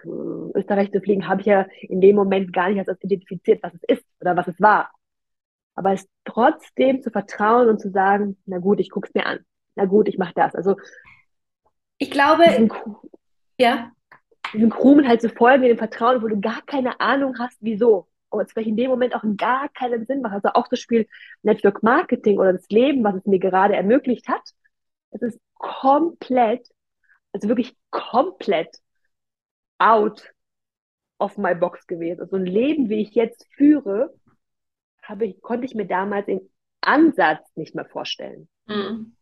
[0.54, 3.74] Österreich zu fliegen, habe ich ja in dem Moment gar nicht als das identifiziert, was
[3.74, 4.90] es ist oder was es war.
[5.74, 9.40] Aber es trotzdem zu vertrauen und zu sagen, na gut, ich gucke es mir an.
[9.74, 10.54] Na gut, ich mache das.
[10.54, 10.76] Also
[11.98, 12.72] ich glaube, diesen,
[13.58, 13.92] ja.
[14.54, 18.08] Diesem Krumen halt zu folgen, in dem Vertrauen, wo du gar keine Ahnung hast, wieso.
[18.40, 20.35] Es vielleicht in dem Moment auch gar keinen Sinn macht.
[20.35, 21.07] Also auch das Spiel
[21.42, 24.42] Network Marketing oder das Leben, was es mir gerade ermöglicht hat,
[25.11, 26.68] es ist komplett,
[27.33, 28.79] also wirklich komplett
[29.79, 30.33] out
[31.18, 32.20] of my box gewesen.
[32.20, 34.14] Also ein Leben, wie ich jetzt führe,
[35.03, 36.48] habe ich, konnte ich mir damals im
[36.81, 38.48] Ansatz nicht mehr vorstellen.
[38.66, 39.14] Mhm.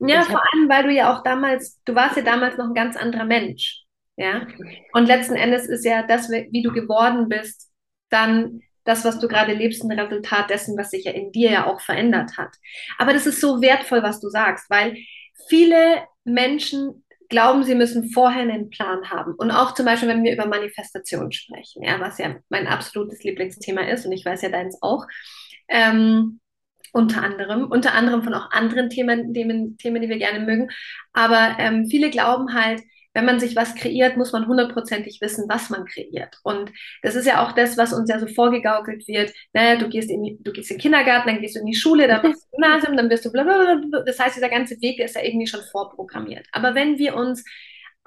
[0.00, 2.96] Ja, vor allem, weil du ja auch damals, du warst ja damals noch ein ganz
[2.96, 3.84] anderer Mensch.
[4.16, 4.46] Ja.
[4.92, 7.70] Und letzten Endes ist ja das, wie du geworden bist,
[8.14, 11.66] dann das, was du gerade lebst, ein Resultat dessen, was sich ja in dir ja
[11.66, 12.54] auch verändert hat.
[12.98, 14.96] Aber das ist so wertvoll, was du sagst, weil
[15.48, 19.34] viele Menschen glauben, sie müssen vorher einen Plan haben.
[19.34, 23.82] Und auch zum Beispiel, wenn wir über Manifestation sprechen, ja, was ja mein absolutes Lieblingsthema
[23.82, 25.06] ist und ich weiß ja deins auch.
[25.68, 26.40] Ähm,
[26.92, 30.68] unter anderem, unter anderem von auch anderen Themen, Themen, Themen die wir gerne mögen.
[31.12, 32.82] Aber ähm, viele glauben halt,
[33.14, 36.38] wenn man sich was kreiert, muss man hundertprozentig wissen, was man kreiert.
[36.42, 36.72] Und
[37.02, 39.32] das ist ja auch das, was uns ja so vorgegaukelt wird.
[39.52, 42.08] Naja, du gehst in, du gehst in den Kindergarten, dann gehst du in die Schule,
[42.08, 44.02] dann machst du Gymnasium, dann wirst du blablabla.
[44.04, 46.46] Das heißt, dieser ganze Weg ist ja irgendwie schon vorprogrammiert.
[46.52, 47.44] Aber wenn wir uns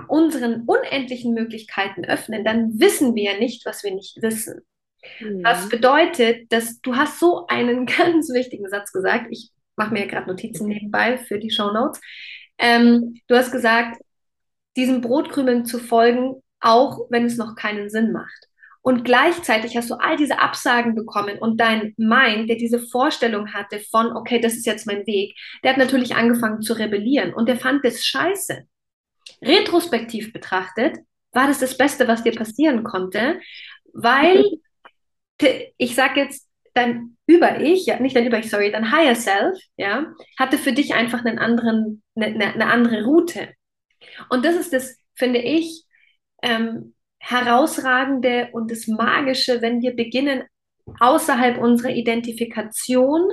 [0.07, 4.61] unseren unendlichen Möglichkeiten öffnen, dann wissen wir ja nicht, was wir nicht wissen.
[5.21, 5.43] Mhm.
[5.43, 9.27] Das bedeutet, dass du hast so einen ganz wichtigen Satz gesagt.
[9.31, 12.01] Ich mache mir ja gerade Notizen nebenbei für die Show Notes.
[12.57, 14.01] Ähm, du hast gesagt,
[14.77, 18.47] diesen Brotkrümeln zu folgen, auch wenn es noch keinen Sinn macht.
[18.81, 23.79] Und gleichzeitig hast du all diese Absagen bekommen und dein Mind, der diese Vorstellung hatte
[23.79, 27.57] von, okay, das ist jetzt mein Weg, der hat natürlich angefangen zu rebellieren und der
[27.57, 28.65] fand das scheiße.
[29.41, 30.99] Retrospektiv betrachtet
[31.33, 33.41] war das das Beste, was dir passieren konnte,
[33.93, 34.45] weil
[35.77, 40.57] ich sage jetzt, dein Über-Ich, ja, nicht dein Über-Ich, sorry, dein Higher Self, ja, hatte
[40.57, 43.49] für dich einfach einen anderen, eine, eine andere Route.
[44.29, 45.83] Und das ist das, finde ich,
[46.41, 50.43] ähm, herausragende und das Magische, wenn wir beginnen,
[50.99, 53.31] außerhalb unserer Identifikation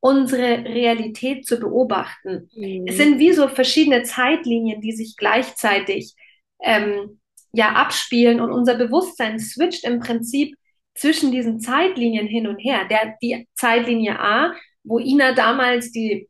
[0.00, 2.48] unsere Realität zu beobachten.
[2.54, 2.84] Mhm.
[2.86, 6.14] Es sind wie so verschiedene Zeitlinien, die sich gleichzeitig
[6.62, 7.20] ähm,
[7.52, 10.54] ja abspielen und unser Bewusstsein switcht im Prinzip
[10.94, 12.86] zwischen diesen Zeitlinien hin und her.
[12.88, 16.28] Der, die Zeitlinie A, wo Ina damals die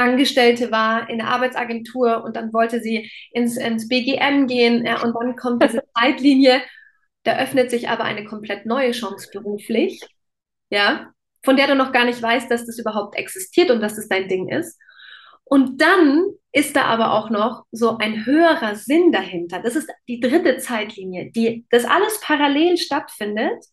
[0.00, 5.14] Angestellte war in der Arbeitsagentur und dann wollte sie ins, ins BGM gehen ja, und
[5.14, 6.62] dann kommt diese Zeitlinie,
[7.24, 10.00] da öffnet sich aber eine komplett neue Chance beruflich,
[10.70, 11.12] ja,
[11.44, 14.28] von der du noch gar nicht weißt, dass das überhaupt existiert und dass das dein
[14.28, 14.78] Ding ist.
[15.44, 19.60] Und dann ist da aber auch noch so ein höherer Sinn dahinter.
[19.60, 23.64] Das ist die dritte Zeitlinie, die das alles parallel stattfindet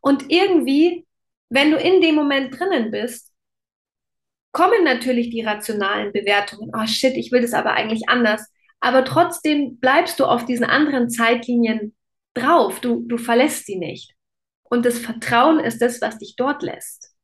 [0.00, 1.06] und irgendwie,
[1.50, 3.27] wenn du in dem Moment drinnen bist,
[4.52, 6.70] kommen natürlich die rationalen Bewertungen.
[6.74, 8.50] Oh shit, ich will das aber eigentlich anders.
[8.80, 11.94] Aber trotzdem bleibst du auf diesen anderen Zeitlinien
[12.34, 12.80] drauf.
[12.80, 14.14] Du, du verlässt sie nicht.
[14.64, 17.14] Und das Vertrauen ist das, was dich dort lässt.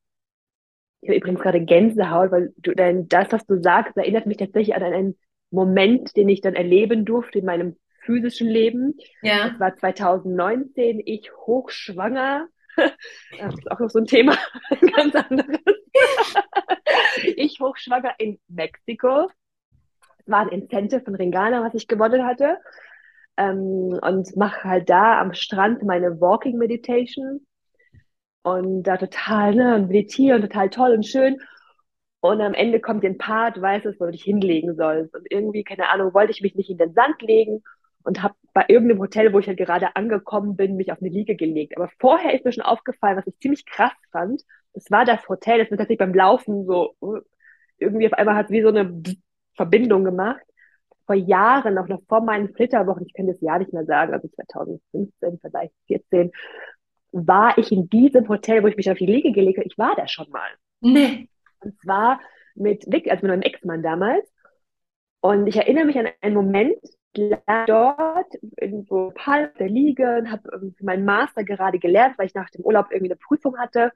[1.00, 4.74] Ich habe übrigens gerade Gänsehaut, weil du, denn das, was du sagst, erinnert mich tatsächlich
[4.74, 5.18] an einen
[5.50, 8.94] Moment, den ich dann erleben durfte in meinem physischen Leben.
[9.22, 9.50] Ja.
[9.50, 12.48] Das war 2019, ich hochschwanger.
[13.38, 14.36] Das ist auch noch so ein Thema,
[14.70, 15.58] ein ganz anderes.
[17.36, 19.28] ich hochschwanger in Mexiko.
[20.18, 22.58] Es war ein Incentive von Ringana, was ich gewonnen hatte.
[23.36, 27.46] Ähm, und mache halt da am Strand meine Walking Meditation.
[28.42, 31.38] Und da total, ne, und meditiere und total toll und schön.
[32.20, 35.14] Und am Ende kommt den Part, du weißt es, wo du dich hinlegen sollst.
[35.14, 37.62] Und irgendwie, keine Ahnung, wollte ich mich nicht in den Sand legen
[38.02, 41.36] und habe bei irgendeinem Hotel, wo ich halt gerade angekommen bin, mich auf eine Liege
[41.36, 41.76] gelegt.
[41.76, 44.42] Aber vorher ist mir schon aufgefallen, was ich ziemlich krass fand.
[44.72, 46.94] Das war das Hotel, das mir tatsächlich beim Laufen so
[47.78, 49.02] irgendwie auf einmal hat wie so eine
[49.56, 50.44] Verbindung gemacht.
[51.06, 54.28] vor Jahren, auch noch vor meinen Flitterwochen, ich kann das Jahr nicht mehr sagen, also
[54.28, 56.32] 2015, vielleicht 14,
[57.12, 59.68] war ich in diesem Hotel, wo ich mich auf die Liege gelegt habe.
[59.68, 60.48] Ich war da schon mal.
[60.80, 61.28] Nee.
[61.60, 62.20] Und zwar
[62.54, 64.28] mit Vic, also mit meinem Ex-Mann damals.
[65.20, 66.78] Und ich erinnere mich an einen Moment,
[67.14, 72.88] dort irgendwo Palm der Liege habe meinen Master gerade gelernt, weil ich nach dem Urlaub
[72.90, 73.92] irgendwie eine Prüfung hatte.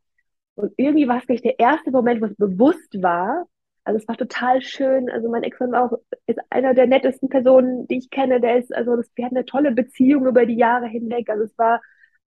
[0.55, 3.47] Und irgendwie war es gleich der erste Moment, wo es bewusst war.
[3.85, 5.09] Also es war total schön.
[5.11, 5.93] Also mein Ex-Mann auch
[6.27, 8.41] ist einer der nettesten Personen, die ich kenne.
[8.41, 11.31] Der ist, also das, wir hatten eine tolle Beziehung über die Jahre hinweg.
[11.31, 11.81] Also es war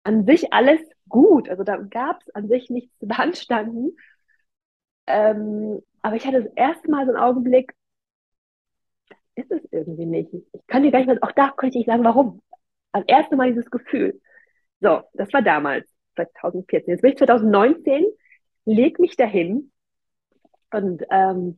[0.04, 1.49] an sich alles gut.
[1.49, 3.95] Also da gab es an sich nichts zu beanstanden.
[5.08, 7.73] Ähm, aber ich hatte das erste Mal so einen Augenblick,
[9.39, 10.34] ist es irgendwie nicht.
[10.34, 12.41] Ich kann dir gar nicht mal, auch da könnte ich sagen, warum.
[12.91, 14.19] Als erste Mal dieses Gefühl.
[14.82, 16.91] So, das war damals, 2014.
[16.91, 18.06] Jetzt bin ich 2019,
[18.65, 19.71] leg mich dahin
[20.71, 21.58] und ähm,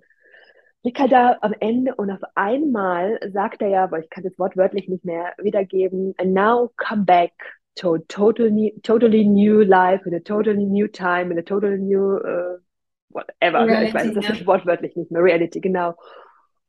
[0.84, 4.38] lieg halt da am Ende und auf einmal sagt er ja, weil ich kann das
[4.39, 7.32] Wort wörtlich nicht mehr wiedergeben, and now come back
[7.76, 12.58] to totally, totally new life, in a totally new time, in a totally new uh,
[13.10, 13.65] whatever.
[13.65, 14.46] Reality, ich weiß das ja.
[14.46, 15.24] wortwörtlich nicht mehr.
[15.24, 15.96] Reality, genau.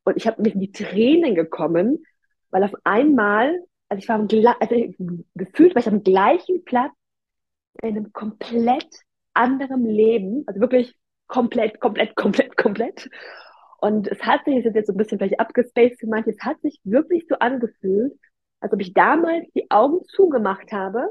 [0.04, 2.04] Und ich habe mich in die Tränen gekommen,
[2.50, 4.28] weil auf einmal, also ich war am,
[4.60, 6.92] also gefühlt war ich am gleichen Platz
[7.82, 8.88] in einem komplett
[9.34, 10.94] anderen Leben, also wirklich
[11.26, 13.08] komplett, komplett, komplett, komplett.
[13.80, 16.80] Und es hat sich, jetzt so ein bisschen vielleicht abgespaced für manche, es hat sich
[16.84, 18.12] wirklich so angefühlt,
[18.60, 21.08] als ob ich damals die Augen zugemacht habe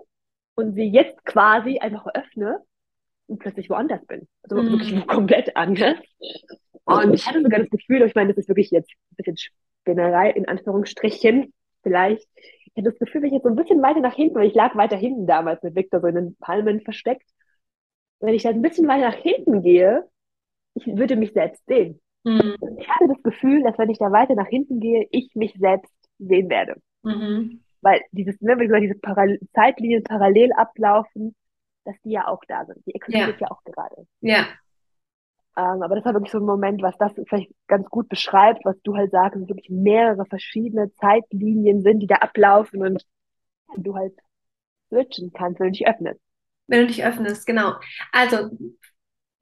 [0.56, 2.64] und sie jetzt quasi einfach öffne
[3.40, 4.28] plötzlich woanders bin.
[4.44, 4.70] Also mm.
[4.72, 5.98] wirklich komplett anders.
[6.86, 10.32] Und ich hatte sogar das Gefühl, ich meine, das ist wirklich jetzt ein bisschen Spinnerei
[10.32, 12.28] in Anführungsstrichen, vielleicht.
[12.36, 14.56] Ich hatte das Gefühl, wenn ich jetzt so ein bisschen weiter nach hinten, weil ich
[14.56, 17.28] lag weiter hinten damals mit Victor so in den Palmen versteckt,
[18.20, 20.08] wenn ich da ein bisschen weiter nach hinten gehe,
[20.76, 22.00] ich würde mich selbst sehen.
[22.24, 22.56] Mhm.
[22.78, 25.92] Ich hatte das Gefühl, dass wenn ich da weiter nach hinten gehe, ich mich selbst
[26.20, 26.76] sehen werde.
[27.04, 27.62] Mhm.
[27.82, 31.36] Weil dieses, ne, wie gesagt, diese Paral Zeitlinien parallel ablaufen,
[31.86, 32.86] dass die ja auch da sind.
[32.86, 33.48] Die existiert ja.
[33.48, 34.08] ja auch gerade.
[34.22, 34.48] Ja.
[35.58, 38.82] Ähm, aber das war wirklich so ein Moment, was das vielleicht ganz gut beschreibt, was
[38.84, 43.06] du halt sagst, dass wirklich mehrere verschiedene Zeitlinien sind, die da ablaufen und
[43.76, 44.14] du halt
[44.90, 46.22] switchen kannst, wenn du dich öffnest.
[46.68, 47.74] Wenn du dich öffnest, genau.
[48.14, 48.50] Also,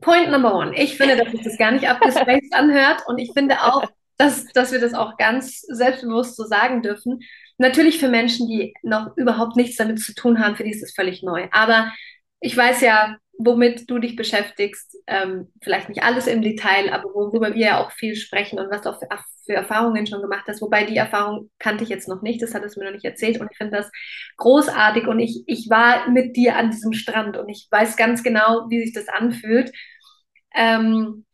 [0.01, 0.75] Point number one.
[0.75, 3.85] Ich finde, dass sich das gar nicht abgespaced anhört und ich finde auch,
[4.17, 7.19] dass, dass wir das auch ganz selbstbewusst so sagen dürfen.
[7.57, 10.93] Natürlich für Menschen, die noch überhaupt nichts damit zu tun haben, für die ist es
[10.93, 11.47] völlig neu.
[11.51, 11.91] Aber
[12.39, 17.53] ich weiß ja, womit du dich beschäftigst, ähm, vielleicht nicht alles im Detail, aber worüber
[17.53, 19.07] wir ja auch viel sprechen und was du auch für,
[19.45, 20.61] für, Erfahrungen schon gemacht hast.
[20.61, 23.39] Wobei die Erfahrung kannte ich jetzt noch nicht, das hat es mir noch nicht erzählt
[23.39, 23.89] und ich finde das
[24.37, 28.67] großartig und ich, ich war mit dir an diesem Strand und ich weiß ganz genau,
[28.69, 29.71] wie sich das anfühlt.
[30.53, 31.25] Ähm,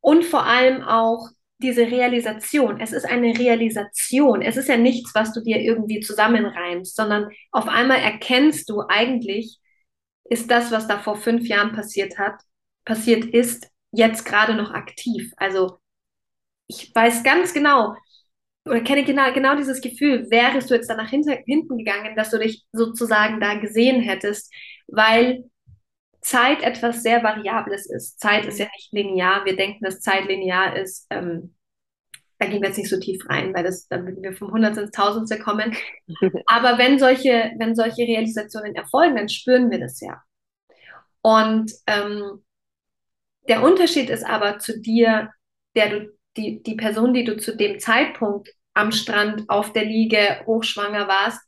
[0.00, 1.28] und vor allem auch
[1.58, 2.80] diese Realisation.
[2.80, 4.42] Es ist eine Realisation.
[4.42, 9.58] Es ist ja nichts, was du dir irgendwie zusammenreimst, sondern auf einmal erkennst du eigentlich,
[10.32, 12.40] ist das, was da vor fünf Jahren passiert hat,
[12.84, 15.32] passiert ist, jetzt gerade noch aktiv.
[15.36, 15.78] Also
[16.66, 17.94] ich weiß ganz genau
[18.64, 22.38] oder kenne genau, genau dieses Gefühl, wärst du jetzt da nach hinten gegangen, dass du
[22.38, 24.52] dich sozusagen da gesehen hättest,
[24.86, 25.44] weil
[26.20, 28.20] Zeit etwas sehr Variables ist.
[28.20, 29.44] Zeit ist ja nicht linear.
[29.44, 31.06] Wir denken, dass Zeit linear ist.
[31.10, 31.54] Ähm,
[32.42, 34.82] da gehen wir jetzt nicht so tief rein, weil das, dann würden wir vom Hundertste
[34.82, 35.76] ins Tausendste kommen.
[36.46, 40.20] Aber wenn solche, wenn solche Realisationen erfolgen, dann spüren wir das ja.
[41.20, 42.42] Und ähm,
[43.48, 45.30] der Unterschied ist aber zu dir,
[45.76, 50.42] der du, die, die Person, die du zu dem Zeitpunkt am Strand auf der Liege
[50.44, 51.40] hochschwanger warst,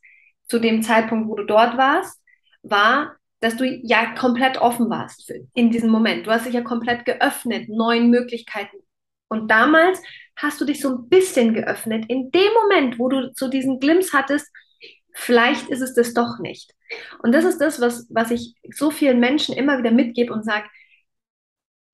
[0.47, 2.21] zu dem Zeitpunkt, wo du dort warst,
[2.63, 6.25] war, dass du ja komplett offen warst für, in diesem Moment.
[6.25, 8.77] Du hast dich ja komplett geöffnet, neuen Möglichkeiten.
[9.27, 10.01] Und damals
[10.35, 12.05] hast du dich so ein bisschen geöffnet.
[12.09, 14.47] In dem Moment, wo du so diesen Glimps hattest,
[15.13, 16.73] vielleicht ist es das doch nicht.
[17.23, 20.67] Und das ist das, was, was ich so vielen Menschen immer wieder mitgebe und sage,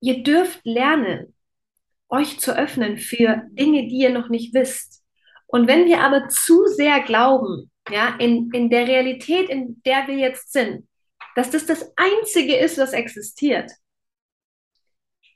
[0.00, 1.34] ihr dürft lernen,
[2.08, 5.02] euch zu öffnen für Dinge, die ihr noch nicht wisst.
[5.46, 10.16] Und wenn wir aber zu sehr glauben, ja, in, in der Realität, in der wir
[10.16, 10.88] jetzt sind,
[11.34, 13.70] dass das das Einzige ist, was existiert,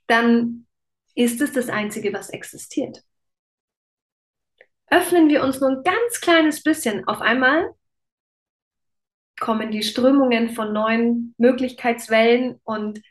[0.07, 0.67] dann
[1.15, 3.03] ist es das Einzige, was existiert.
[4.89, 7.73] Öffnen wir uns nur ein ganz kleines bisschen, auf einmal
[9.39, 13.01] kommen die Strömungen von neuen Möglichkeitswellen und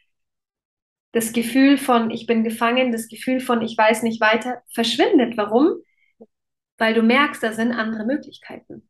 [1.13, 5.37] das Gefühl von ich bin gefangen, das Gefühl von ich weiß nicht weiter verschwindet.
[5.37, 5.77] Warum?
[6.79, 8.89] Weil du merkst, da sind andere Möglichkeiten.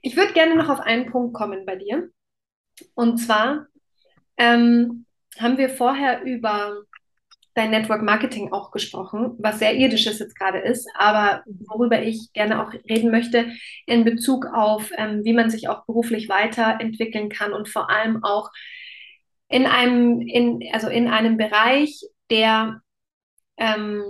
[0.00, 2.08] Ich würde gerne noch auf einen Punkt kommen bei dir.
[2.94, 3.66] Und zwar
[4.38, 5.04] ähm,
[5.38, 6.82] haben wir vorher über
[7.58, 12.62] dein Network Marketing auch gesprochen, was sehr irdisches jetzt gerade ist, aber worüber ich gerne
[12.62, 13.50] auch reden möchte
[13.84, 18.50] in Bezug auf, ähm, wie man sich auch beruflich weiterentwickeln kann und vor allem auch
[19.48, 22.80] in einem, in, also in einem Bereich, der,
[23.56, 24.04] ähm,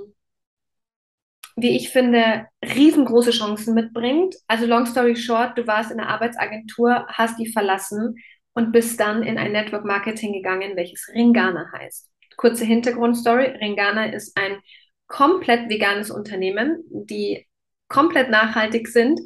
[1.57, 4.35] wie ich finde, riesengroße Chancen mitbringt.
[4.47, 8.17] Also long story short, du warst in der Arbeitsagentur, hast die verlassen
[8.53, 12.09] und bist dann in ein Network Marketing gegangen, welches Ringana heißt.
[12.39, 13.59] Kurze Hintergrundstory.
[13.61, 14.61] Ringana ist ein
[15.09, 17.47] komplett veganes Unternehmen, die
[17.89, 19.21] komplett nachhaltig sind.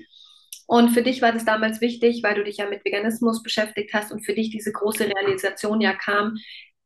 [0.67, 4.13] Und für dich war das damals wichtig, weil du dich ja mit Veganismus beschäftigt hast
[4.13, 6.39] und für dich diese große Realisation ja kam,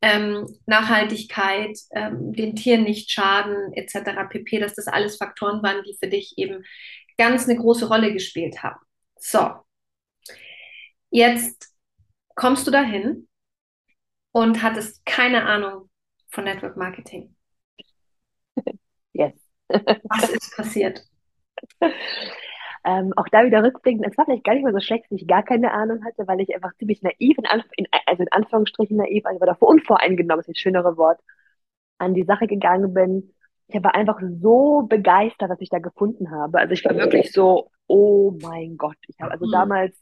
[0.02, 4.26] ähm, Nachhaltigkeit, ähm, den Tieren nicht schaden, etc.
[4.28, 6.64] pp, dass das alles Faktoren waren, die für dich eben
[7.16, 8.80] ganz eine große Rolle gespielt haben.
[9.20, 9.54] So,
[11.10, 11.72] jetzt
[12.34, 13.28] kommst du dahin
[14.32, 15.88] und hattest keine Ahnung
[16.28, 17.34] von Network Marketing.
[19.12, 19.32] Yes.
[19.68, 21.02] Was ist passiert?
[22.86, 25.26] Ähm, auch da wieder rückblickend, es war vielleicht gar nicht mal so schlecht, dass ich
[25.26, 28.96] gar keine Ahnung hatte, weil ich einfach ziemlich naiv, in, Anf in also in Anführungsstrichen
[28.96, 31.18] naiv, also war davor unvoreingenommen, ist das schönere Wort,
[31.98, 33.32] an die Sache gegangen bin.
[33.66, 36.60] Ich war einfach so begeistert, was ich da gefunden habe.
[36.60, 38.98] Also ich war wirklich so, oh mein Gott.
[39.08, 39.50] Ich habe also mhm.
[39.50, 40.00] damals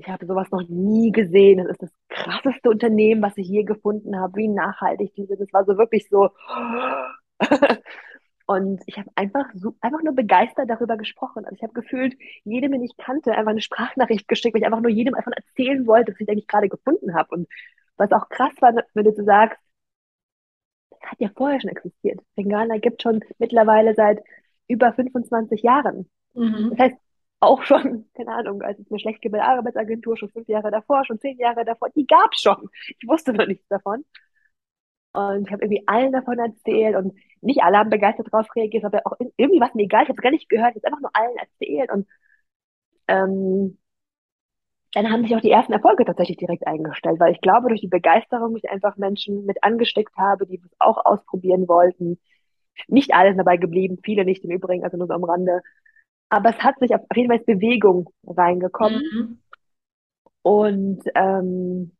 [0.00, 1.58] ich habe sowas noch nie gesehen.
[1.58, 4.36] Das ist das krasseste Unternehmen, was ich je gefunden habe.
[4.36, 5.36] Wie nachhaltig diese.
[5.36, 6.30] Das war so wirklich so.
[8.46, 11.44] Und ich habe einfach so, einfach nur begeistert darüber gesprochen.
[11.44, 14.80] Also ich habe gefühlt, jedem, den ich kannte, einfach eine Sprachnachricht geschickt, weil ich einfach
[14.80, 17.28] nur jedem einfach erzählen wollte, was ich eigentlich gerade gefunden habe.
[17.32, 17.48] Und
[17.96, 19.60] was auch krass war, wenn du so sagst,
[20.90, 22.20] das hat ja vorher schon existiert.
[22.34, 24.20] Bengala gibt schon mittlerweile seit
[24.66, 26.08] über 25 Jahren.
[26.34, 26.70] Mhm.
[26.70, 26.96] Das heißt,
[27.40, 31.20] auch schon, keine Ahnung, als es eine schlecht gebildete Arbeitsagentur schon fünf Jahre davor, schon
[31.20, 32.68] zehn Jahre davor, die gab schon.
[32.98, 34.04] Ich wusste noch nichts davon.
[35.12, 39.00] Und ich habe irgendwie allen davon erzählt und nicht alle haben begeistert darauf reagiert, aber
[39.04, 41.36] auch irgendwie was mir egal, ich habe es gar nicht gehört, habe einfach nur allen
[41.36, 42.06] erzählt und
[43.08, 43.78] ähm,
[44.92, 47.88] dann haben sich auch die ersten Erfolge tatsächlich direkt eingestellt, weil ich glaube, durch die
[47.88, 52.18] Begeisterung ich einfach Menschen mit angesteckt habe, die es auch ausprobieren wollten.
[52.88, 55.62] Nicht alle sind dabei geblieben, viele nicht im Übrigen, also nur so am Rande.
[56.30, 59.02] Aber es hat sich auf jeden Fall Bewegung reingekommen.
[59.12, 59.42] Mhm.
[60.42, 61.96] Und ähm,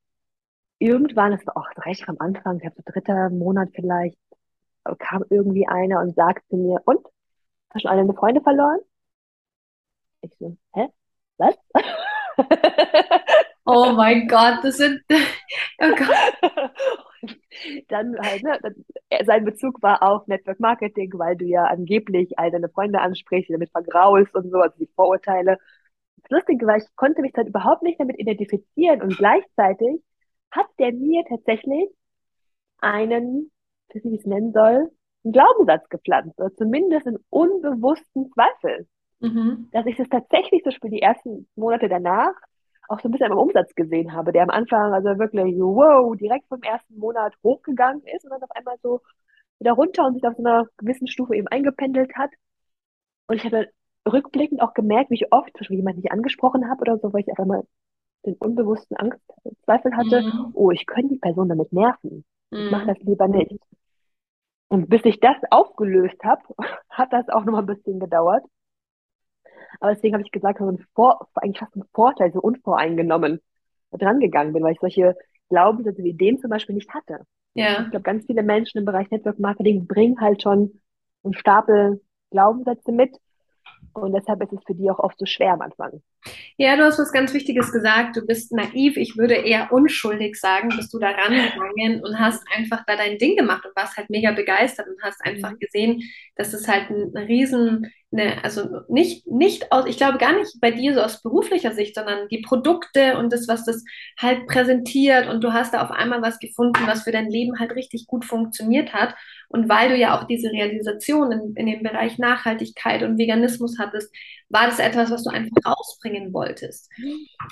[0.79, 4.17] irgendwann, das war auch recht am Anfang, ich habe so dritter Monat vielleicht,
[4.99, 7.05] kam irgendwie einer und sagte mir, und?
[7.69, 8.79] Hast du schon alle deine Freunde verloren?
[10.23, 10.89] Ich so, hä?
[11.37, 11.57] Was?
[13.73, 15.01] Oh mein Gott, das sind.
[15.83, 17.31] Oh Gott.
[17.89, 18.59] dann halt, ne,
[19.25, 23.71] sein Bezug war auf Network Marketing, weil du ja angeblich all deine Freunde ansprichst, damit
[23.71, 25.59] vergraulst und so, also die Vorurteile.
[26.23, 30.03] Das Lustige war, ich konnte mich dann überhaupt nicht damit identifizieren und gleichzeitig
[30.51, 31.89] hat der mir tatsächlich
[32.79, 33.51] einen,
[33.89, 34.91] ich weiß nicht, wie ich es nennen soll,
[35.25, 38.87] einen Glaubenssatz gepflanzt oder zumindest einen unbewussten Zweifel.
[39.21, 39.69] Mhm.
[39.73, 42.33] Dass ich das tatsächlich so spiele, die ersten Monate danach
[42.91, 46.49] auch so ein bisschen am Umsatz gesehen habe, der am Anfang also wirklich, wow, direkt
[46.49, 49.01] vom ersten Monat hochgegangen ist und dann auf einmal so
[49.61, 52.31] wieder runter und sich auf so einer gewissen Stufe eben eingependelt hat.
[53.29, 53.69] Und ich habe
[54.11, 57.21] rückblickend auch gemerkt, wie ich oft zum Beispiel jemanden nicht angesprochen habe oder so, weil
[57.21, 57.63] ich einfach mal
[58.27, 59.21] den unbewussten Angst,
[59.65, 60.51] Zweifel hatte, mhm.
[60.55, 62.25] oh, ich könnte die Person damit nerven.
[62.51, 62.71] Ich mhm.
[62.71, 63.57] mache das lieber nicht.
[64.69, 66.43] Und bis ich das aufgelöst habe,
[66.91, 68.45] hat das auch noch mal ein bisschen gedauert.
[69.79, 73.41] Aber deswegen habe ich gesagt, so ein Vor, eigentlich fast ein Vorteil, so unvoreingenommen
[73.93, 75.17] dran gegangen bin, weil ich solche
[75.49, 77.21] Glaubenssätze wie den zum Beispiel nicht hatte.
[77.55, 77.83] Ja.
[77.83, 80.81] Ich glaube, ganz viele Menschen im Bereich Network Marketing bringen halt schon
[81.25, 82.01] einen Stapel
[82.31, 83.17] Glaubenssätze mit,
[83.93, 86.03] und deshalb ist es für die auch oft so schwer am Anfang.
[86.57, 88.17] Ja, du hast was ganz Wichtiges gesagt.
[88.17, 88.97] Du bist naiv.
[88.97, 93.37] Ich würde eher unschuldig sagen, bist du da rangegangen und hast einfach da dein Ding
[93.37, 95.59] gemacht und warst halt mega begeistert und hast einfach mhm.
[95.59, 96.03] gesehen,
[96.37, 100.71] dass es halt ein riesen, eine, also nicht, nicht aus, ich glaube gar nicht bei
[100.71, 103.85] dir so aus beruflicher Sicht, sondern die Produkte und das, was das
[104.19, 107.73] halt präsentiert und du hast da auf einmal was gefunden, was für dein Leben halt
[107.77, 109.15] richtig gut funktioniert hat.
[109.49, 114.13] Und weil du ja auch diese Realisation in, in dem Bereich Nachhaltigkeit und Veganismus hattest,
[114.49, 116.91] war das etwas, was du einfach rausbringen wolltest.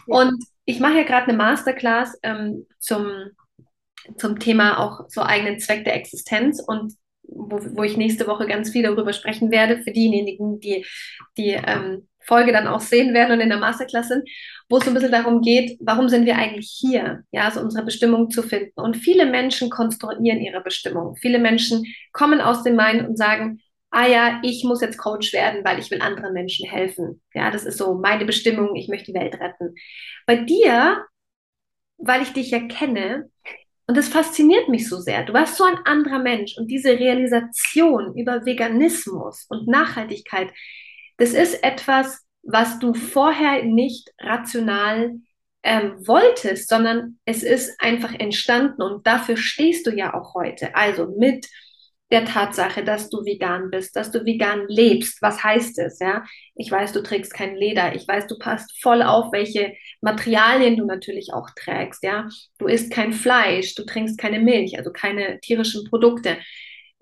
[0.06, 3.11] Und ich mache ja gerade eine Masterclass ähm, zum,
[4.16, 6.94] zum Thema auch so eigenen Zweck der Existenz und
[7.29, 10.85] wo, wo ich nächste Woche ganz viel darüber sprechen werde, für diejenigen, die
[11.37, 14.29] die ähm, Folge dann auch sehen werden und in der Masterclass sind,
[14.68, 17.85] wo es so ein bisschen darum geht, warum sind wir eigentlich hier, ja, also unsere
[17.85, 18.79] Bestimmung zu finden.
[18.81, 21.16] Und viele Menschen konstruieren ihre Bestimmung.
[21.16, 23.61] Viele Menschen kommen aus dem Mind und sagen,
[23.91, 27.22] ah ja, ich muss jetzt Coach werden, weil ich will anderen Menschen helfen.
[27.33, 29.74] Ja, das ist so meine Bestimmung, ich möchte die Welt retten.
[30.26, 31.05] Bei dir,
[31.97, 33.31] weil ich dich ja kenne,
[33.89, 35.24] Und das fasziniert mich so sehr.
[35.24, 40.51] Du warst so ein anderer Mensch und diese Realisation über Veganismus und Nachhaltigkeit,
[41.16, 45.16] das ist etwas, was du vorher nicht rational
[45.62, 50.76] ähm, wolltest, sondern es ist einfach entstanden und dafür stehst du ja auch heute.
[50.76, 51.49] Also mit
[52.11, 55.20] der Tatsache, dass du vegan bist, dass du vegan lebst.
[55.20, 55.98] Was heißt es?
[55.98, 57.94] Ja, ich weiß, du trägst kein Leder.
[57.94, 62.02] Ich weiß, du passt voll auf, welche Materialien du natürlich auch trägst.
[62.02, 62.28] Ja,
[62.59, 66.38] du isst kein Fleisch, du trinkst keine Milch, also keine tierischen Produkte.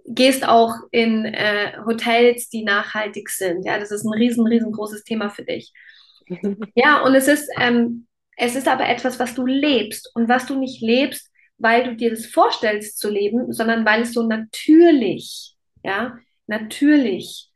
[0.09, 3.64] Gehst auch in äh, Hotels, die nachhaltig sind.
[3.64, 5.72] Ja, das ist ein riesen, riesengroßes Thema für dich.
[6.74, 10.59] ja, und es ist, ähm, es ist aber etwas, was du lebst und was du
[10.59, 16.18] nicht lebst, weil du dir das vorstellst zu leben, sondern weil es so natürlich, ja,
[16.46, 17.50] natürlich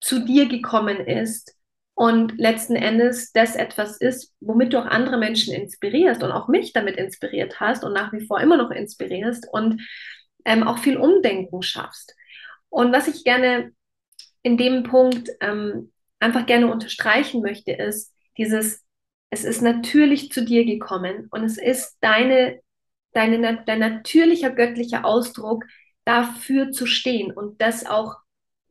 [0.00, 1.56] zu dir gekommen ist
[1.94, 6.72] und letzten Endes das etwas ist, womit du auch andere Menschen inspirierst und auch mich
[6.72, 9.80] damit inspiriert hast und nach wie vor immer noch inspirierst und
[10.44, 12.14] ähm, auch viel Umdenken schaffst.
[12.68, 13.72] Und was ich gerne
[14.42, 18.82] in dem Punkt ähm, einfach gerne unterstreichen möchte, ist dieses,
[19.30, 22.60] es ist natürlich zu dir gekommen und es ist deine
[23.14, 25.64] deine, dein natürlicher göttlicher Ausdruck,
[26.04, 28.16] dafür zu stehen und das auch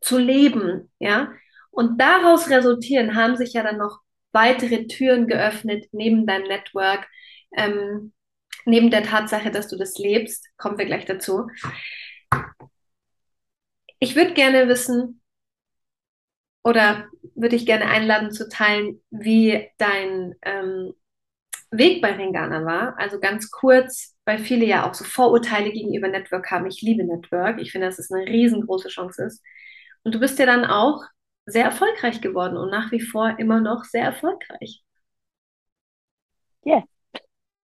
[0.01, 1.31] zu leben, ja.
[1.71, 3.99] Und daraus resultieren haben sich ja dann noch
[4.31, 7.07] weitere Türen geöffnet neben deinem Network,
[7.55, 8.13] ähm,
[8.65, 10.47] neben der Tatsache, dass du das lebst.
[10.57, 11.47] Kommen wir gleich dazu.
[13.99, 15.21] Ich würde gerne wissen
[16.63, 20.93] oder würde ich gerne einladen zu teilen, wie dein ähm,
[21.77, 22.97] Weg bei Ringana war.
[22.97, 26.67] Also ganz kurz, weil viele ja auch so Vorurteile gegenüber Network haben.
[26.67, 27.59] Ich liebe Network.
[27.59, 29.43] Ich finde, dass es eine riesengroße Chance ist.
[30.03, 31.03] Und du bist ja dann auch
[31.45, 34.83] sehr erfolgreich geworden und nach wie vor immer noch sehr erfolgreich.
[36.63, 36.83] Ja.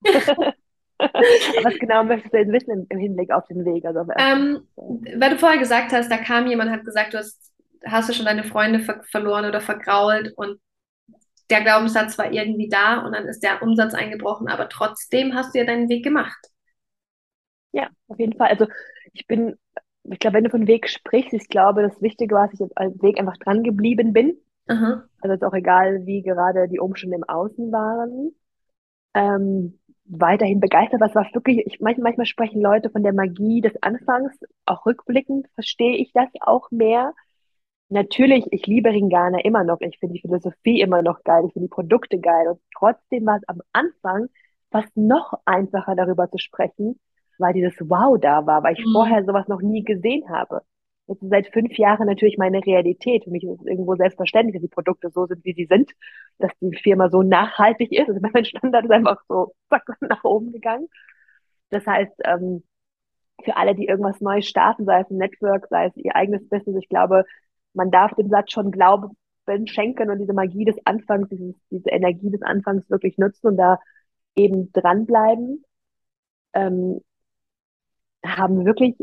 [0.05, 0.55] Yeah.
[0.99, 3.85] Was genau möchtest du denn wissen im, Hinblick auf den Weg?
[3.85, 7.53] Also ähm, weil du vorher gesagt hast, da kam jemand, hat gesagt, du hast,
[7.85, 10.59] hast du schon deine Freunde ver verloren oder vergrault und
[11.51, 15.59] der Glaubenssatz war irgendwie da und dann ist der Umsatz eingebrochen, aber trotzdem hast du
[15.59, 16.39] ja deinen Weg gemacht.
[17.73, 18.49] Ja, auf jeden Fall.
[18.49, 18.67] Also
[19.13, 19.57] ich bin,
[20.05, 23.03] ich glaube, wenn du von Weg sprichst, ich glaube, das Wichtige war, dass ich als
[23.03, 24.37] Weg einfach dran geblieben bin.
[24.67, 25.05] Aha.
[25.21, 28.35] Also ist auch egal, wie gerade die Umstände im Außen waren.
[29.15, 31.01] Ähm, weiterhin begeistert.
[31.01, 34.35] Was war wirklich, ich, manchmal, manchmal sprechen Leute von der Magie des Anfangs.
[34.67, 37.15] Auch rückblickend verstehe ich das auch mehr.
[37.91, 39.81] Natürlich, ich liebe Ringana immer noch.
[39.81, 41.45] Ich finde die Philosophie immer noch geil.
[41.47, 42.49] Ich finde die Produkte geil.
[42.49, 44.29] Und trotzdem war es am Anfang
[44.71, 47.01] fast noch einfacher, darüber zu sprechen,
[47.39, 48.93] weil dieses Wow da war, weil ich mhm.
[48.93, 50.63] vorher sowas noch nie gesehen habe.
[51.07, 53.25] Jetzt ist seit fünf Jahren natürlich meine Realität.
[53.25, 55.91] Für mich ist es irgendwo selbstverständlich, dass die Produkte so sind, wie sie sind,
[56.39, 58.09] dass die Firma so nachhaltig ist.
[58.09, 60.89] Also mein Standard ist einfach so zack, nach oben gegangen.
[61.71, 62.63] Das heißt, ähm,
[63.43, 66.77] für alle, die irgendwas Neues starten, sei es ein Network, sei es ihr eigenes Business,
[66.83, 67.25] ich glaube,
[67.75, 69.17] man darf dem Satz schon Glauben
[69.65, 73.79] schenken und diese Magie des Anfangs, dieses, diese Energie des Anfangs wirklich nutzen und da
[74.37, 75.65] eben dranbleiben.
[76.53, 77.01] Ähm,
[78.25, 78.95] haben wirklich,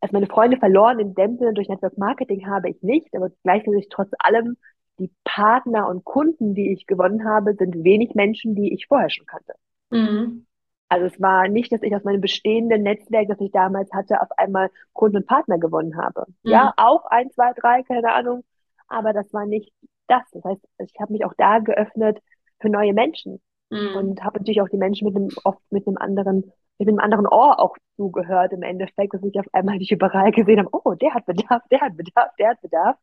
[0.00, 3.88] also meine Freunde verloren in dem Sinne durch Network Marketing habe ich nicht, aber gleichzeitig
[3.90, 4.56] trotz allem
[4.98, 9.26] die Partner und Kunden, die ich gewonnen habe, sind wenig Menschen, die ich vorher schon
[9.26, 9.54] kannte.
[9.90, 10.46] Mhm.
[10.90, 14.28] Also es war nicht, dass ich aus meinem bestehenden Netzwerk, das ich damals hatte, auf
[14.36, 16.26] einmal Kunden und Partner gewonnen habe.
[16.42, 16.50] Mhm.
[16.50, 18.42] Ja, auch ein, zwei, drei, keine Ahnung.
[18.88, 19.72] Aber das war nicht
[20.08, 20.22] das.
[20.32, 22.18] Das heißt, ich habe mich auch da geöffnet
[22.60, 23.94] für neue Menschen mhm.
[23.94, 27.26] und habe natürlich auch die Menschen mit einem oft mit einem anderen mit einem anderen
[27.26, 31.14] Ohr auch zugehört im Endeffekt, dass ich auf einmal nicht überall gesehen habe, oh, der
[31.14, 32.96] hat Bedarf, der hat Bedarf, der hat Bedarf.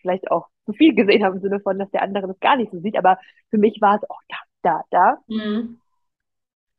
[0.00, 2.70] Vielleicht auch zu viel gesehen habe im Sinne von, dass der andere das gar nicht
[2.72, 3.18] so sieht, aber
[3.50, 5.18] für mich war es, oh, da, da, da.
[5.26, 5.79] Mhm.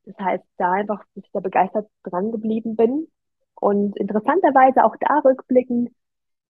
[0.05, 3.07] Das heißt, da einfach, dass ich da begeistert dran geblieben bin.
[3.55, 5.91] Und interessanterweise auch da rückblickend,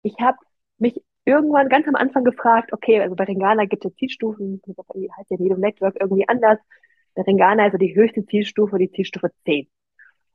[0.03, 0.37] ich habe
[0.77, 5.31] mich irgendwann ganz am Anfang gefragt, okay, also bei Ringana gibt es Zielstufen, das heißt
[5.31, 6.57] ja in jedem Network irgendwie anders.
[7.15, 9.67] Bei Ringana ist so die höchste Zielstufe, die Zielstufe 10.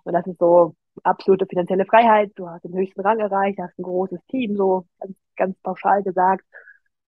[0.04, 2.32] Und das ist so absolute finanzielle Freiheit.
[2.36, 6.44] Du hast den höchsten Rang erreicht, hast ein großes Team, so ganz, ganz pauschal gesagt.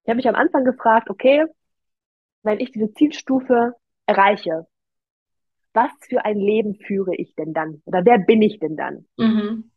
[0.03, 1.45] Ich habe mich am Anfang gefragt, okay,
[2.43, 3.75] wenn ich diese Zielstufe
[4.07, 4.67] erreiche,
[5.73, 7.83] was für ein Leben führe ich denn dann?
[7.85, 9.07] Oder wer bin ich denn dann?
[9.16, 9.71] Mhm.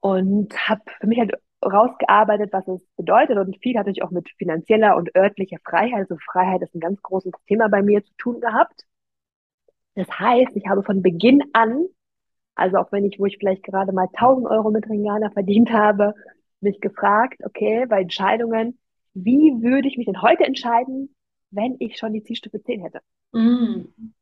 [0.00, 1.32] Und habe für mich halt
[1.64, 3.38] rausgearbeitet, was es bedeutet.
[3.38, 6.00] Und viel hatte ich auch mit finanzieller und örtlicher Freiheit.
[6.00, 8.84] Also Freiheit ist ein ganz großes Thema bei mir zu tun gehabt.
[9.94, 11.86] Das heißt, ich habe von Beginn an,
[12.54, 16.14] also auch wenn ich, wo ich vielleicht gerade mal 1000 Euro mit Ringana verdient habe,
[16.60, 18.78] mich gefragt, okay, bei Entscheidungen,
[19.14, 21.14] wie würde ich mich denn heute entscheiden,
[21.50, 23.00] wenn ich schon die Zielstufe 10 hätte?
[23.32, 24.14] Mhm.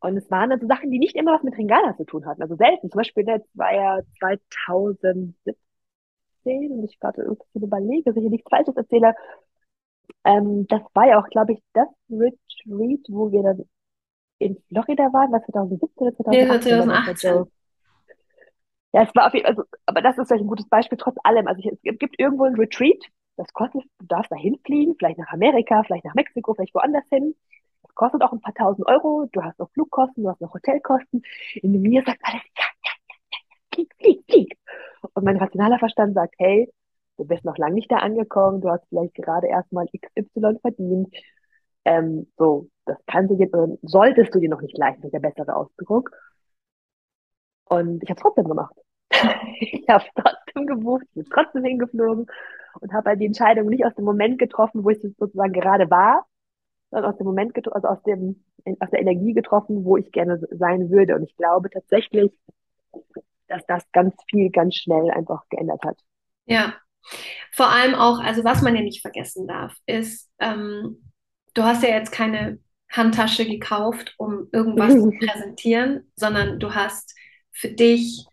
[0.00, 2.42] Und es waren also Sachen, die nicht immer was mit Ringala zu tun hatten.
[2.42, 2.90] Also selten.
[2.90, 5.56] Zum Beispiel, das war ja 2017
[6.44, 9.14] und ich gerade irgendwie überlege, dass ich nichts Falsches erzähle.
[10.24, 13.64] Ähm, das war ja auch, glaube ich, das Retreat, wo wir dann
[14.38, 16.78] in Florida waren, was 2017 oder 2018?
[16.78, 17.44] Nee, 2018.
[18.92, 21.16] Ja, es war auf jeden Fall, also, aber das ist vielleicht ein gutes Beispiel trotz
[21.24, 21.46] allem.
[21.46, 23.04] Also es gibt irgendwo ein Retreat,
[23.36, 27.34] das kostet, du darfst da hinfliegen, vielleicht nach Amerika, vielleicht nach Mexiko, vielleicht woanders hin.
[27.98, 31.20] Kostet auch ein paar tausend Euro, du hast noch Flugkosten, du hast noch Hotelkosten.
[31.56, 33.38] In mir sagt alles, ja, ja, ja, ja,
[33.74, 34.58] flieg, flieg, flieg.
[35.14, 36.72] Und mein rationaler Verstand sagt, hey,
[37.16, 41.12] du bist noch lange nicht da angekommen, du hast vielleicht gerade erstmal XY verdient.
[41.84, 43.48] Ähm, so, das kannst du dir,
[43.82, 46.12] solltest du dir noch nicht leisten, ist der bessere Ausdruck.
[47.64, 48.76] Und ich habe trotzdem gemacht.
[49.58, 52.26] ich habe trotzdem gebucht, bin trotzdem hingeflogen
[52.80, 56.27] und habe halt die Entscheidung nicht aus dem Moment getroffen, wo ich sozusagen gerade war,
[56.90, 58.44] aus dem Moment, also aus dem,
[58.80, 61.16] aus der Energie getroffen, wo ich gerne sein würde.
[61.16, 62.32] Und ich glaube tatsächlich,
[63.48, 65.98] dass das ganz viel, ganz schnell einfach geändert hat.
[66.46, 66.74] Ja,
[67.52, 71.10] vor allem auch, also was man ja nicht vergessen darf, ist, ähm,
[71.54, 72.58] du hast ja jetzt keine
[72.90, 77.14] Handtasche gekauft, um irgendwas zu präsentieren, sondern du hast
[77.52, 78.26] für dich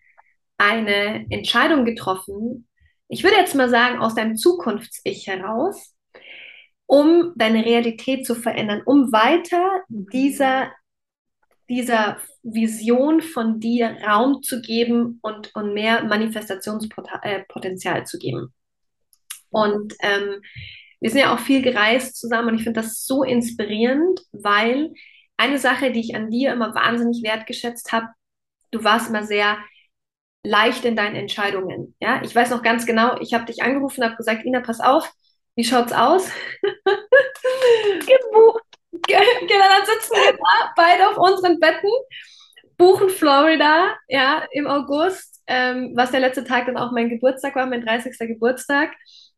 [0.58, 2.68] eine Entscheidung getroffen,
[3.08, 5.95] ich würde jetzt mal sagen, aus deinem Zukunfts-Ich heraus,
[6.88, 10.72] um deine Realität zu verändern, um weiter dieser,
[11.70, 18.54] dieser Vision von dir Raum zu geben und, und mehr Manifestationspotenzial äh, zu geben.
[19.50, 20.42] Und ähm,
[21.00, 24.94] wir sind ja auch viel gereist zusammen und ich finde das so inspirierend, weil
[25.38, 28.08] eine Sache, die ich an dir immer wahnsinnig wertgeschätzt habe,
[28.72, 29.58] du warst immer sehr
[30.44, 31.96] leicht in deinen Entscheidungen.
[32.00, 35.12] Ja, ich weiß noch ganz genau, ich habe dich angerufen, habe gesagt, Ina, pass auf,
[35.56, 36.30] wie schaut's aus?
[38.00, 38.64] Gebucht.
[39.08, 41.92] Genau, dann sitzen wir da, beide auf unseren Betten,
[42.78, 47.68] buchen Florida, ja, im August, ähm, was der letzte Tag dann auch mein Geburtstag war,
[47.68, 48.18] mein 30.
[48.20, 48.92] Geburtstag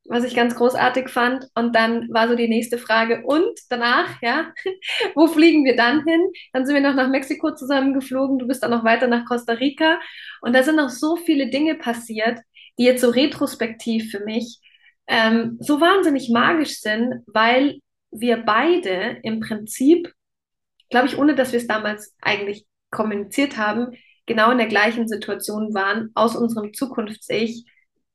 [0.07, 1.47] was ich ganz großartig fand.
[1.55, 4.51] Und dann war so die nächste Frage, und danach, ja,
[5.15, 6.21] wo fliegen wir dann hin?
[6.53, 9.99] Dann sind wir noch nach Mexiko zusammengeflogen, du bist dann noch weiter nach Costa Rica.
[10.41, 12.39] Und da sind noch so viele Dinge passiert,
[12.79, 14.59] die jetzt so retrospektiv für mich
[15.07, 17.79] ähm, so wahnsinnig magisch sind, weil
[18.11, 20.13] wir beide im Prinzip,
[20.89, 23.95] glaube ich, ohne dass wir es damals eigentlich kommuniziert haben,
[24.25, 27.65] genau in der gleichen Situation waren, aus unserem Zukunfts-Ich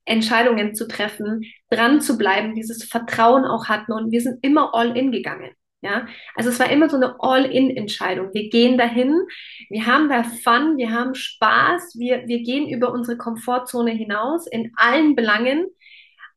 [0.04, 4.96] Entscheidungen zu treffen, dran zu bleiben, dieses Vertrauen auch hatten und wir sind immer all
[4.96, 5.52] in gegangen.
[5.84, 8.32] Ja, also es war immer so eine All-in-Entscheidung.
[8.32, 9.20] Wir gehen dahin,
[9.68, 14.70] wir haben da Fun, wir haben Spaß, wir, wir gehen über unsere Komfortzone hinaus in
[14.76, 15.66] allen Belangen.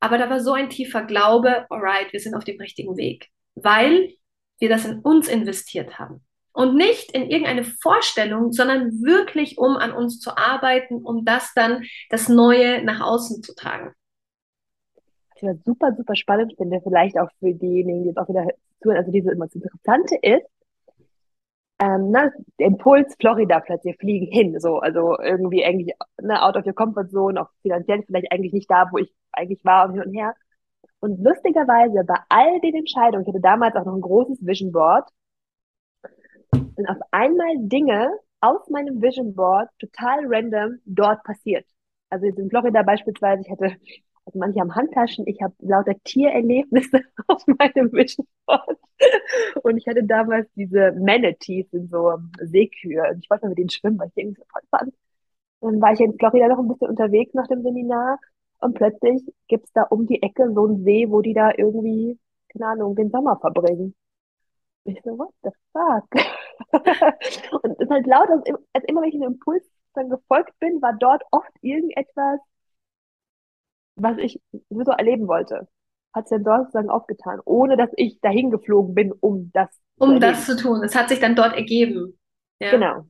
[0.06, 4.14] Aber da war so ein tiefer Glaube, alright, wir sind auf dem richtigen Weg, weil
[4.60, 6.24] wir das in uns investiert haben.
[6.54, 11.86] Und nicht in irgendeine Vorstellung, sondern wirklich, um an uns zu arbeiten, um das dann,
[12.12, 13.94] das Neue nach außen zu tragen.
[15.42, 18.46] Was ich super, super spannend finde, vielleicht auch für diejenigen, die jetzt auch wieder
[18.84, 20.46] zuhören, also diese immer das Interessante ist,
[21.80, 22.14] ähm,
[22.60, 27.10] der Impuls Florida plötzlich fliegen hin, so, also irgendwie eigentlich, ne, out of your comfort
[27.10, 30.36] zone, auch finanziell vielleicht eigentlich nicht da, wo ich eigentlich war und hin und her.
[31.00, 35.10] Und lustigerweise bei all den Entscheidungen, ich hatte damals auch noch ein großes Vision Board,
[36.52, 38.10] sind auf einmal Dinge
[38.42, 41.66] aus meinem Vision Board total random dort passiert.
[42.10, 43.76] Also jetzt in Florida beispielsweise, ich hatte,
[44.26, 48.80] also manche haben Handtaschen, ich habe lauter Tiererlebnisse auf meinem Vision Board.
[49.64, 53.04] Und ich hatte damals diese Manatees in so Seekühe.
[53.12, 54.94] Und ich wollte mal mit denen schwimmen, weil ich irgendwie so voll fand.
[55.62, 58.20] Dann war ich in Florida noch ein bisschen unterwegs nach dem Seminar
[58.60, 62.20] und plötzlich gibt's da um die Ecke so einen See, wo die da irgendwie,
[62.50, 63.96] keine Ahnung, den Sommer verbringen.
[64.86, 66.06] Ich so, what the fuck?
[67.64, 69.64] und es ist halt laut, als, als immer, wenn ich einem Impuls
[69.94, 72.40] dann gefolgt bin, war dort oft irgendetwas,
[73.96, 74.40] was ich
[74.70, 75.68] so erleben wollte.
[76.14, 80.14] Hat sich dann dort sozusagen aufgetan, ohne dass ich dahin geflogen bin, um das um
[80.14, 80.84] zu das zu tun.
[80.84, 82.18] Es hat sich dann dort ergeben.
[82.60, 82.72] Ja.
[82.72, 83.08] Genau.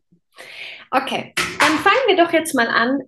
[0.91, 2.99] Okay, dann fangen wir doch jetzt mal an,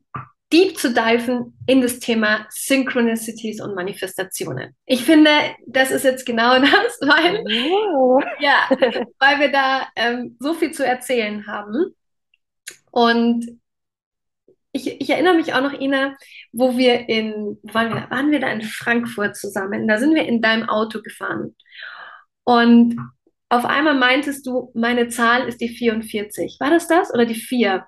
[0.52, 4.76] deep zu diven in das Thema Synchronicities und Manifestationen.
[4.86, 5.30] Ich finde,
[5.66, 7.44] das ist jetzt genau das, weil,
[7.94, 8.20] oh.
[8.40, 8.70] ja,
[9.20, 11.96] weil wir da ähm, so viel zu erzählen haben.
[12.92, 13.60] Und
[14.78, 16.16] ich, ich, erinnere mich auch noch, Ina,
[16.52, 19.88] wo wir in, waren wir, waren wir da in Frankfurt zusammen?
[19.88, 21.56] Da sind wir in deinem Auto gefahren.
[22.44, 22.98] Und
[23.50, 26.58] auf einmal meintest du, meine Zahl ist die 44.
[26.60, 27.86] War das das oder die 4?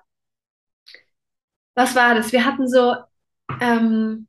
[1.74, 2.32] was war das?
[2.32, 2.96] Wir hatten so,
[3.60, 4.28] ähm,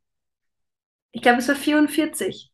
[1.12, 2.50] ich glaube, es war 44.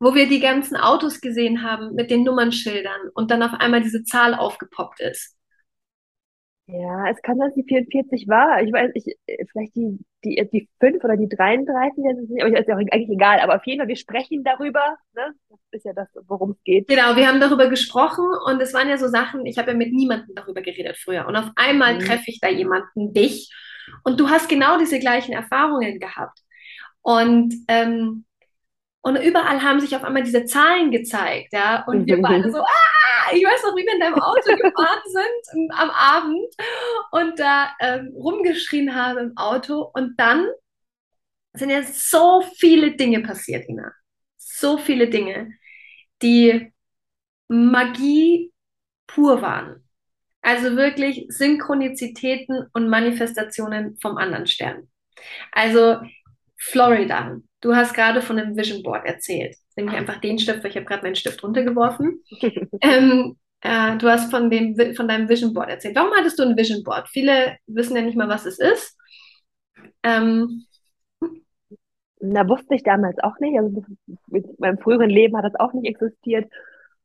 [0.00, 4.04] wo wir die ganzen Autos gesehen haben mit den Nummernschildern und dann auf einmal diese
[4.04, 5.37] Zahl aufgepoppt ist.
[6.70, 8.62] Ja, es kann, dass die 44 war.
[8.62, 9.16] Ich weiß, ich,
[9.50, 12.78] vielleicht die, die, die 5 oder die 33, das ist, nicht, aber ist ja auch
[12.78, 13.40] eigentlich egal.
[13.40, 14.98] Aber auf jeden Fall, wir sprechen darüber.
[15.14, 15.32] Ne?
[15.48, 16.86] Das ist ja das, worum es geht.
[16.86, 19.92] Genau, wir haben darüber gesprochen und es waren ja so Sachen, ich habe ja mit
[19.92, 21.26] niemandem darüber geredet früher.
[21.26, 22.00] Und auf einmal mhm.
[22.00, 23.50] treffe ich da jemanden, dich,
[24.04, 26.38] und du hast genau diese gleichen Erfahrungen gehabt.
[27.00, 28.26] Und ähm,
[29.02, 31.84] und überall haben sich auf einmal diese Zahlen gezeigt, ja.
[31.86, 35.70] Und wir waren so, ah, ich weiß noch, wie wir in deinem Auto gefahren sind
[35.72, 36.54] am Abend
[37.12, 39.90] und da ähm, rumgeschrien haben im Auto.
[39.94, 40.48] Und dann
[41.52, 43.92] sind ja so viele Dinge passiert, Ina.
[44.36, 45.52] So viele Dinge,
[46.22, 46.72] die
[47.48, 48.52] Magie
[49.06, 49.88] pur waren.
[50.42, 54.88] Also wirklich Synchronizitäten und Manifestationen vom anderen Stern.
[55.52, 55.98] Also
[56.56, 59.56] Florida, Du hast gerade von einem Vision Board erzählt.
[59.76, 62.22] Nämlich einfach den Stift, weil ich habe gerade meinen Stift runtergeworfen.
[62.80, 65.96] ähm, äh, du hast von, dem, von deinem Vision Board erzählt.
[65.96, 67.08] Warum hattest du ein Vision Board?
[67.08, 68.96] Viele wissen ja nicht mal, was es ist.
[70.04, 70.64] Ähm,
[72.20, 73.58] Na, wusste ich damals auch nicht.
[73.58, 73.84] Also
[74.28, 76.50] mit meinem früheren Leben hat das auch nicht existiert.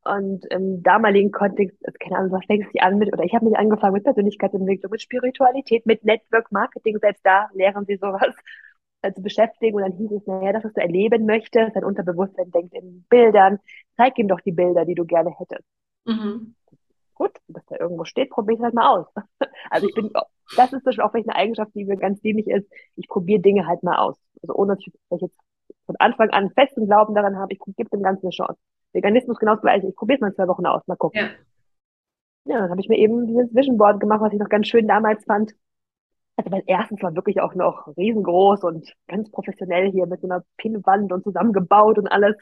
[0.05, 3.57] Und im damaligen Kontext, keine Ahnung, was fängst du an mit, oder ich habe mich
[3.57, 8.35] angefangen mit Persönlichkeitsentwicklung, mit Spiritualität, mit Network Marketing, selbst da lehren sie sowas
[9.11, 9.75] zu beschäftigen.
[9.75, 13.59] Und dann hieß es, naja, das, was du erleben möchtest, dein Unterbewusstsein denkt in Bildern.
[13.97, 15.65] Zeig ihm doch die Bilder, die du gerne hättest.
[16.05, 16.55] Mhm.
[17.15, 19.07] Gut, dass da irgendwo steht, probier es halt mal aus.
[19.69, 20.11] Also ich bin,
[20.57, 22.69] das ist auch vielleicht eine Eigenschaft, die mir ganz dienlich ist.
[22.95, 24.17] Ich probiere Dinge halt mal aus.
[24.41, 25.37] Also ohne, dass ich, jetzt
[25.85, 28.59] von Anfang an festen Glauben daran habe, ich gebe dem Ganzen eine Chance.
[28.91, 29.87] Veganismus genau das gleiche.
[29.87, 31.21] Ich probiere es mal zwei Wochen aus, mal gucken.
[31.21, 31.29] Ja.
[32.45, 34.87] Ja, dann habe ich mir eben dieses Vision Board gemacht, was ich noch ganz schön
[34.87, 35.53] damals fand.
[36.35, 40.43] Also mein erstes war wirklich auch noch riesengroß und ganz professionell hier mit so einer
[40.57, 42.35] Pinnwand und zusammengebaut und alles.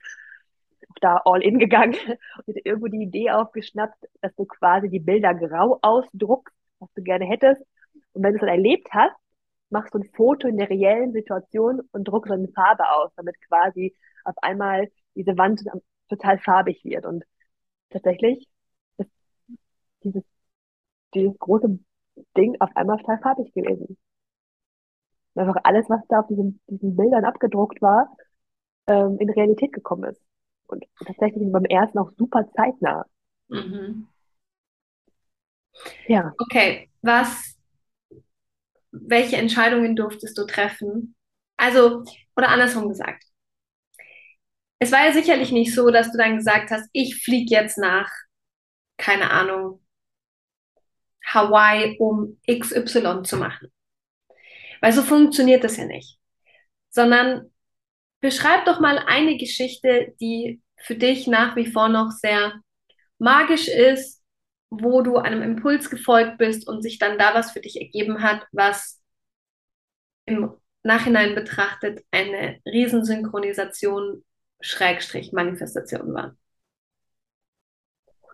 [1.00, 1.96] Da all in gegangen
[2.38, 7.02] und hätte irgendwo die Idee aufgeschnappt, dass du quasi die Bilder grau ausdruckst, was du
[7.02, 7.62] gerne hättest.
[8.14, 9.16] Und wenn du es dann erlebt hast,
[9.70, 13.36] machst du ein Foto in der reellen Situation und druckst dann eine Farbe aus, damit
[13.48, 15.62] quasi auf einmal diese Wand
[16.10, 17.06] total farbig wird.
[17.06, 17.24] Und
[17.90, 18.48] tatsächlich
[18.98, 19.10] ist
[20.04, 20.24] dieses,
[21.14, 21.80] dieses große
[22.38, 23.98] Ding auf einmal farbig gewesen.
[25.34, 28.16] Und einfach alles, was da auf diesen, diesen Bildern abgedruckt war,
[28.88, 30.22] ähm, in Realität gekommen ist.
[30.68, 33.06] Und tatsächlich beim ersten auch super zeitnah.
[33.50, 34.08] Mhm.
[36.08, 36.34] Ja.
[36.38, 37.56] Okay, was,
[38.92, 41.16] welche Entscheidungen durftest du treffen?
[41.58, 42.04] Also,
[42.36, 43.24] oder andersrum gesagt.
[44.80, 48.10] Es war ja sicherlich nicht so, dass du dann gesagt hast, ich fliege jetzt nach,
[48.98, 49.81] keine Ahnung,
[51.34, 53.72] Hawaii, um XY zu machen.
[54.82, 56.18] Weil so funktioniert das ja nicht.
[56.90, 57.52] Sondern
[58.20, 62.54] beschreib doch mal eine Geschichte, die für dich nach wie vor noch sehr
[63.20, 64.22] magisch ist,
[64.70, 68.46] wo du einem Impuls gefolgt bist und sich dann da was für dich ergeben hat,
[68.52, 69.02] was
[70.26, 70.54] im
[70.84, 74.24] Nachhinein betrachtet eine Riesensynchronisation
[74.62, 76.36] Schrägstrich Manifestation war.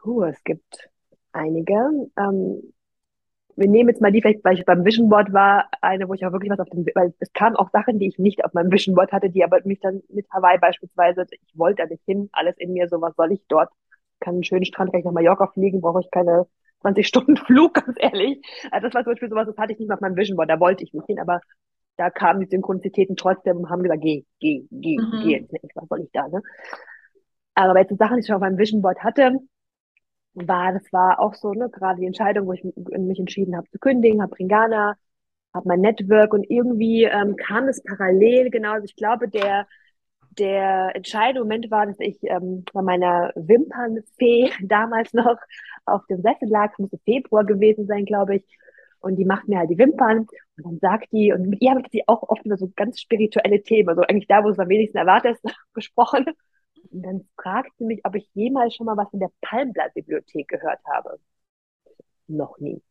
[0.02, 0.89] Puh, es gibt
[1.32, 2.10] einige.
[2.18, 2.74] Ähm,
[3.58, 6.24] wir nehmen jetzt mal die vielleicht, weil ich beim Vision Board war, eine, wo ich
[6.26, 8.72] auch wirklich was auf dem, weil es kamen auch Sachen, die ich nicht auf meinem
[8.72, 12.30] Vision Board hatte, die aber mich dann mit Hawaii beispielsweise, ich wollte da nicht hin,
[12.34, 13.70] alles in mir, so was soll ich dort?
[14.20, 16.45] Kann einen schönen Strand, kann ich nach Mallorca fliegen, brauche ich keine
[16.82, 18.39] 20 Stunden Flug, ganz ehrlich.
[18.70, 20.60] Also das war zum Beispiel sowas, das hatte ich nicht auf meinem Vision Board, da
[20.60, 21.41] wollte ich nicht hin, aber
[21.97, 25.22] da kamen die Synchronizitäten trotzdem und haben gesagt, geh, geh, geh, mhm.
[25.24, 26.43] geh jetzt nicht, was soll ich da, ne?
[27.55, 29.39] Aber bei den Sachen, die ich auf meinem Vision Board hatte,
[30.46, 33.80] war, das war auch so, ne, gerade die Entscheidung, wo ich mich entschieden habe zu
[33.80, 34.96] kündigen, habe Ringana,
[35.54, 39.68] habe mein Network und irgendwie ähm, kam es parallel, genau, also ich glaube, der,
[40.38, 45.38] der entscheidende Moment war, dass ich ähm, bei meiner Wimpernfee damals noch
[45.86, 48.46] auf dem Sessel lag, es musste Februar gewesen sein, glaube ich,
[49.00, 50.28] und die macht mir halt die Wimpern.
[50.58, 53.62] Und dann sagt die, und mit ihr habe ich auch oft über so ganz spirituelle
[53.64, 56.26] Themen, also eigentlich da, wo es am wenigsten erwartet ist, gesprochen.
[56.92, 60.80] Und dann fragt sie mich, ob ich jemals schon mal was in der Palmblattbibliothek gehört
[60.86, 61.20] habe.
[62.28, 62.82] Noch nie.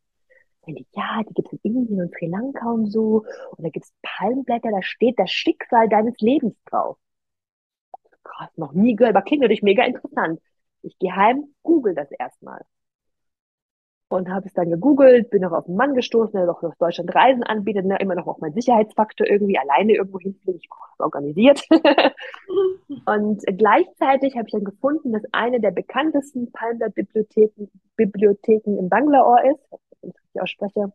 [0.62, 3.24] Und ich, ja, die gibt es in Indien und Sri Lanka und so.
[3.56, 6.98] Und da gibt es Palmblätter, da steht das Schicksal deines Lebens drauf.
[8.24, 10.40] Krass, noch nie gehört, aber klingt natürlich mega interessant.
[10.82, 12.64] Ich gehe heim, google das erstmal
[14.08, 17.14] und habe es dann gegoogelt, bin auch auf einen Mann gestoßen, der doch aus Deutschland
[17.14, 21.62] Reisen anbietet, ne, immer noch auch mein Sicherheitsfaktor irgendwie alleine irgendwo hinfliegen, ich brauche organisiert.
[23.06, 29.60] und gleichzeitig habe ich dann gefunden, dass eine der bekanntesten Palmblatt-Bibliotheken Bibliotheken in Bangalore ist,
[30.02, 30.92] wenn ich ausspreche.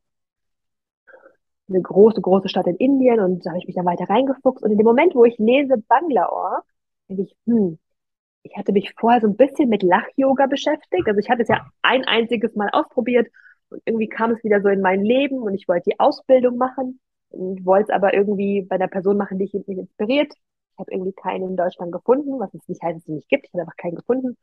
[1.70, 4.72] Eine große, große Stadt in Indien und da habe ich mich dann weiter reingefuchst und
[4.72, 6.64] in dem Moment, wo ich lese Bangalore,
[7.07, 7.80] denke ich, hm,
[8.43, 11.07] ich hatte mich vorher so ein bisschen mit Lach-Yoga beschäftigt.
[11.07, 13.27] Also ich hatte es ja ein einziges Mal ausprobiert
[13.69, 16.99] und irgendwie kam es wieder so in mein Leben und ich wollte die Ausbildung machen
[17.29, 20.33] und wollte es aber irgendwie bei einer Person machen, die mich inspiriert.
[20.73, 23.45] Ich habe irgendwie keinen in Deutschland gefunden, was es nicht heißt, dass es nicht gibt.
[23.45, 24.37] Ich habe einfach keinen gefunden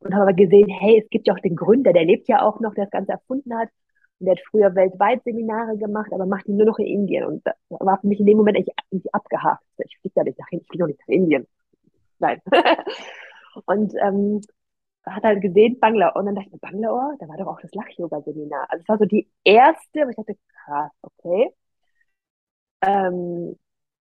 [0.00, 2.60] und habe aber gesehen, hey, es gibt ja auch den Gründer, der lebt ja auch
[2.60, 3.68] noch, der das Ganze erfunden hat.
[4.18, 7.24] Und der hat früher weltweit Seminare gemacht, aber macht die nur noch in Indien.
[7.24, 9.64] Und das war für mich in dem Moment eigentlich abgehakt.
[9.78, 11.46] Ich fliege da nicht nach ich fliege noch nicht nach Indien.
[12.18, 12.40] Nein.
[13.66, 14.40] und ähm,
[15.06, 16.16] hat halt gesehen, Bangladesch.
[16.16, 18.66] Und dann dachte ich mir, Bangladesch, da war doch auch das Lach-Yoga-Seminar.
[18.68, 21.50] Also es war so die erste, wo ich dachte, krass, okay.
[22.82, 23.58] Ähm,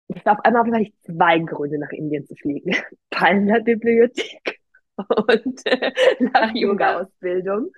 [0.07, 2.75] es war auf einmal auf jeden Fall zwei Gründe, nach Indien zu fliegen.
[3.09, 4.59] Palmer-Bibliothek
[4.97, 7.71] und äh, Lach-Yoga-Ausbildung.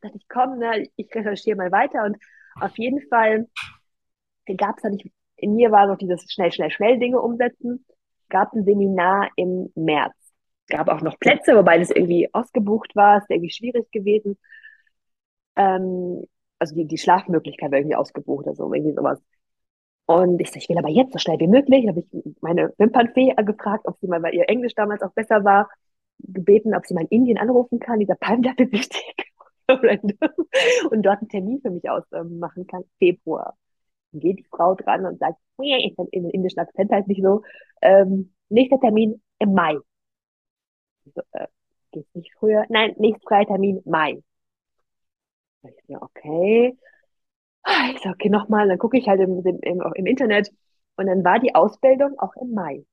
[0.00, 2.04] Da dachte ich, komm, ne, ich recherchiere mal weiter.
[2.04, 2.16] Und
[2.60, 3.48] auf jeden Fall
[4.56, 7.84] gab es da nicht, in mir war so dieses schnell, schnell, schnell Dinge umsetzen.
[8.28, 10.14] Gab ein Seminar im März
[10.68, 14.36] gab auch noch Plätze, wobei das irgendwie ausgebucht war, ist irgendwie schwierig gewesen.
[15.56, 16.24] Ähm,
[16.58, 19.20] also die, die Schlafmöglichkeit war irgendwie ausgebucht oder so, irgendwie sowas.
[20.06, 21.86] Und ich sag, ich will aber jetzt so schnell wie möglich.
[21.88, 25.68] Habe ich meine Wimpernfee gefragt, ob sie mal, weil ihr Englisch damals auch besser war,
[26.18, 29.26] gebeten, ob sie mal in Indien anrufen kann, dieser Palmdach-Bibliothek.
[30.90, 33.56] und dort einen Termin für mich ausmachen ähm, kann, Februar.
[34.12, 37.42] Dann geht die Frau dran und sagt, in den indischen Akzent halt nicht so,
[37.82, 39.76] ähm, nächster Termin im Mai
[41.32, 41.46] äh,
[41.92, 44.22] geht nicht früher, nein, nicht Freitermin, Mai.
[45.62, 46.76] Ich so, okay.
[47.64, 50.50] Ah, ich so, okay, nochmal, dann gucke ich halt im, im, im, im Internet
[50.96, 52.84] und dann war die Ausbildung auch im Mai.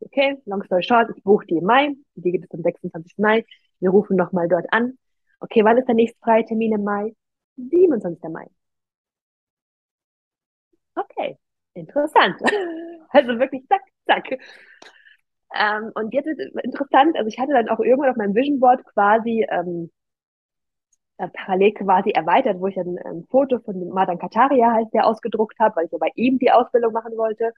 [0.00, 3.22] Okay, long story short, ich buche die im Mai, die gibt es am 26.
[3.22, 3.46] Mai,
[3.80, 4.98] wir rufen nochmal dort an.
[5.40, 7.14] Okay, wann ist der nächste freie Termin im Mai?
[7.56, 8.30] 27.
[8.30, 8.46] Mai.
[10.96, 11.36] Okay,
[11.74, 12.36] interessant.
[13.12, 14.38] Also wirklich zack, zack.
[15.54, 18.60] Ähm, und jetzt ist es interessant, also ich hatte dann auch irgendwann auf meinem Vision
[18.60, 19.90] Board quasi ähm,
[21.20, 25.58] äh, parallel quasi erweitert, wo ich dann ein Foto von Madan Kataria heißt der ausgedruckt
[25.58, 27.52] habe, weil ich ja bei ihm die Ausbildung machen wollte.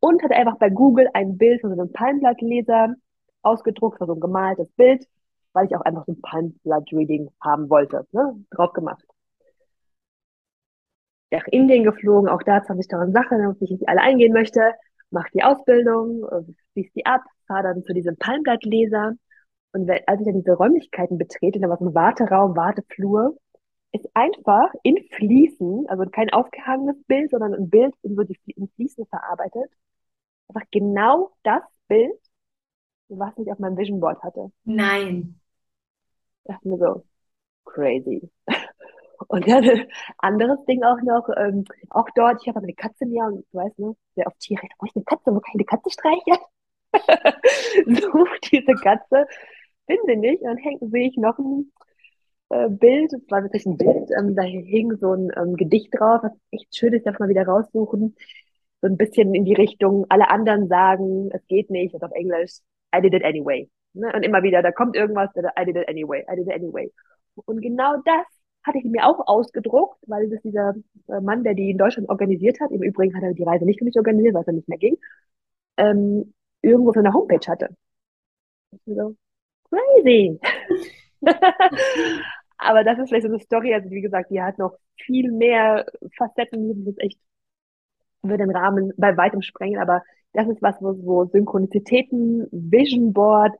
[0.00, 2.94] Und hatte einfach bei Google ein Bild von so einem Palmblattleser
[3.42, 5.06] ausgedruckt, so ein gemaltes Bild,
[5.54, 9.02] weil ich auch einfach so ein Palmblatt-Reading haben wollte, ne, drauf gemacht.
[11.30, 14.60] Nach Indien geflogen, auch da 20.000 Sachen, auf die ich nicht alle eingehen möchte.
[15.10, 16.24] Mach die Ausbildung,
[16.78, 19.14] äh, schließ die ab, fahre dann zu diesem Palmblattleser.
[19.72, 23.36] Und als ich dann diese Räumlichkeiten betrete, da war so ein Warteraum, Warteflur,
[23.92, 28.68] ist einfach in Fliesen, also kein aufgehangenes Bild, sondern ein Bild in so die in
[28.76, 29.70] Fliesen verarbeitet.
[30.48, 32.18] Einfach genau das Bild,
[33.08, 34.50] was ich auf meinem Vision Board hatte.
[34.64, 35.40] Nein.
[36.44, 37.04] Ich dachte mir so,
[37.64, 38.30] crazy.
[39.28, 43.24] Und dann ein anderes Ding auch noch, ähm, auch dort, ich habe eine Katze mir
[43.24, 45.64] und du weißt, ne, sehr oft Tiere, wo ich eine Katze, wo kann ich eine
[45.64, 46.38] Katze streichen?
[47.86, 49.26] Such diese Katze,
[49.86, 51.72] finde nicht, und hängt, sehe ich noch ein
[52.50, 56.20] äh, Bild, es war wirklich ein Bild, ähm, da hing so ein ähm, Gedicht drauf,
[56.22, 58.16] was echt schön ist, darf man wieder raussuchen.
[58.80, 62.58] So ein bisschen in die Richtung, alle anderen sagen, es geht nicht, und auf Englisch,
[62.94, 63.68] I did it anyway.
[63.92, 64.12] Ne?
[64.14, 66.92] Und immer wieder, da kommt irgendwas, I did it anyway, I did it anyway.
[67.34, 68.26] Und genau das
[68.64, 70.74] hatte ich mir auch ausgedruckt, weil das dieser
[71.08, 73.78] äh, Mann, der die in Deutschland organisiert hat, im Übrigen hat er die Reise nicht
[73.78, 74.96] für mich organisiert, weil es dann nicht mehr ging,
[75.76, 77.68] ähm, irgendwo von der Homepage hatte.
[78.86, 79.16] So,
[79.70, 80.38] crazy.
[82.58, 85.86] Aber das ist vielleicht so eine Story, also wie gesagt, die hat noch viel mehr
[86.16, 87.18] Facetten, die ist echt
[88.22, 90.02] über den Rahmen bei weitem sprengen, aber
[90.32, 93.54] das ist was, wo, wo Synchronizitäten, Vision Board,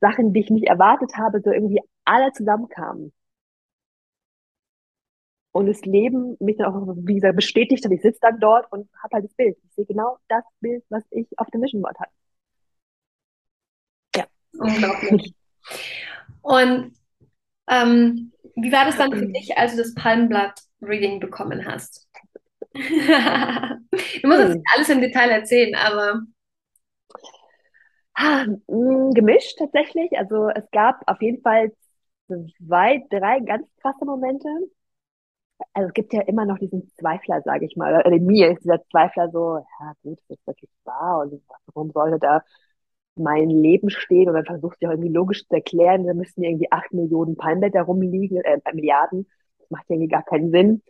[0.00, 3.12] Sachen, die ich nicht erwartet habe, so irgendwie alle zusammenkamen
[5.52, 8.88] und das Leben mich dann auch, wie gesagt, bestätigt und ich sitze dann dort und
[9.02, 9.56] habe halt das Bild.
[9.64, 12.12] Ich sehe genau das Bild, was ich auf dem Mission Board hatte.
[14.60, 15.34] Unglaublich.
[16.42, 16.92] Und
[17.68, 22.08] ähm, wie war das dann für dich, als du das Palmblatt-Reading bekommen hast?
[22.72, 26.22] du musst jetzt nicht alles im Detail erzählen, aber.
[28.14, 30.10] Ah, mm, gemischt tatsächlich.
[30.18, 31.72] Also es gab auf jeden Fall
[32.28, 34.48] zwei, drei ganz krasse Momente
[35.72, 37.94] also es gibt ja immer noch diesen Zweifler, sage ich mal.
[37.94, 41.20] Oder in mir ist dieser Zweifler so, ja gut, ist das wirklich wahr?
[41.20, 42.42] Und warum sollte da
[43.16, 44.28] mein Leben stehen?
[44.28, 47.82] Und dann versuchst du ja irgendwie logisch zu erklären, da müssten irgendwie acht Millionen Palmblätter
[47.82, 49.26] rumliegen, äh, Milliarden.
[49.58, 50.82] Das macht irgendwie gar keinen Sinn.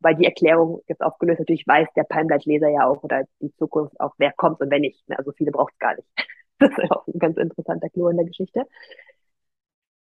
[0.00, 4.14] Weil die Erklärung jetzt aufgelöst, natürlich weiß der Palmblattleser ja auch oder die Zukunft auch,
[4.18, 5.02] wer kommt und wer nicht.
[5.08, 6.08] Also viele braucht es gar nicht.
[6.60, 8.66] Das ist auch ein ganz interessanter Clou in der Geschichte.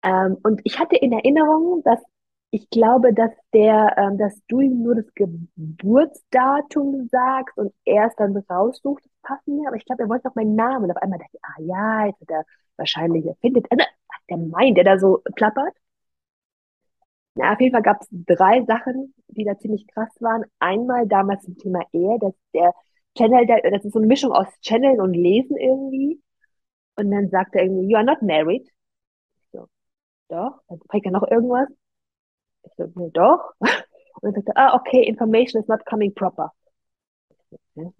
[0.04, 2.02] Ähm, und ich hatte in Erinnerung, dass
[2.52, 8.16] ich glaube, dass der, ähm, dass du ihm nur das Geburtsdatum sagst und er es
[8.18, 9.68] dann raussucht, das passt mir.
[9.68, 10.86] Aber ich glaube, er wollte noch meinen Namen.
[10.86, 12.46] Und auf einmal dachte ich, ah ja, jetzt hat er
[12.78, 13.68] wahrscheinlich erfindet.
[13.72, 13.86] Also,
[14.30, 15.74] der meint, der da so plappert.
[17.36, 20.44] Na, auf jeden Fall gab es drei Sachen, die da ziemlich krass waren.
[20.60, 22.74] Einmal damals zum Thema Ehe, dass der
[23.18, 26.22] Channel, der, das ist so eine Mischung aus Channeln und Lesen irgendwie.
[26.98, 28.70] Und dann sagt er irgendwie, you are not married.
[29.52, 29.68] So,
[30.30, 30.62] doch.
[30.70, 31.70] Dann fragt er noch irgendwas.
[32.64, 33.54] Ich so, nee, doch.
[34.22, 36.52] Und dann sagt er, ah, okay, information is not coming proper.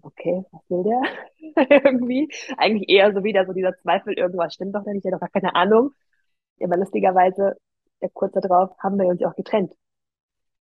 [0.02, 1.66] Okay, was will der?
[1.84, 2.28] irgendwie.
[2.56, 5.40] Eigentlich eher so wieder so dieser Zweifel, irgendwas stimmt doch nicht, ich habe doch gar
[5.40, 5.90] keine Ahnung.
[6.62, 7.56] Aber lustigerweise,
[8.00, 9.72] ja, kurz darauf haben wir uns ja auch getrennt.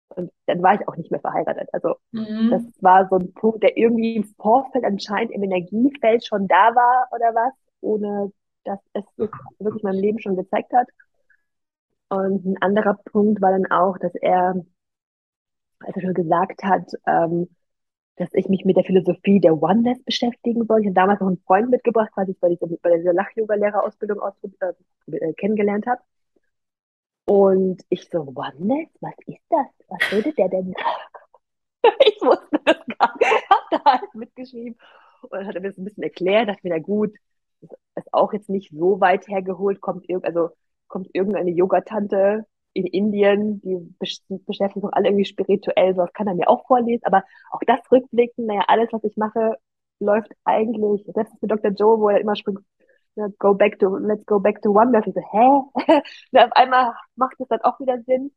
[0.09, 1.69] Und dann war ich auch nicht mehr verheiratet.
[1.73, 2.49] Also mhm.
[2.51, 7.07] das war so ein Punkt, der irgendwie im Vorfeld anscheinend im Energiefeld schon da war
[7.11, 8.31] oder was, ohne
[8.63, 10.87] dass es wirklich meinem Leben schon gezeigt hat.
[12.15, 14.55] Und ein anderer Punkt war dann auch, dass er,
[15.79, 17.49] als er schon gesagt hat, ähm,
[18.17, 20.81] dass ich mich mit der Philosophie der Oneness beschäftigen soll.
[20.81, 24.19] Ich habe damals noch einen Freund mitgebracht, quasi bei dieser, bei dieser Lach-Yoga-Lehrerausbildung
[25.11, 26.01] äh, kennengelernt habe.
[27.25, 29.67] Und ich so, Oneness, was ist das?
[29.89, 30.73] Was würde der denn
[32.05, 33.49] ich wusste das gar nicht.
[33.49, 34.77] Hab da halt mitgeschrieben.
[35.21, 37.15] Und dann hat er mir das ein bisschen erklärt, dachte mir, na gut,
[37.95, 40.51] ist auch jetzt nicht so weit hergeholt, kommt irgend, also
[40.87, 46.35] kommt irgendeine Yogatante in Indien, die beschäftigen sich alle irgendwie spirituell, so das kann er
[46.35, 49.55] mir auch vorlesen, aber auch das rückblicken, naja, alles, was ich mache,
[49.99, 51.71] läuft eigentlich, selbst mit Dr.
[51.71, 52.59] Joe, wo er immer springt,
[53.39, 55.47] go back to, let's go back to one, ich so, hä?
[56.31, 58.31] Und auf einmal macht es dann auch wieder Sinn.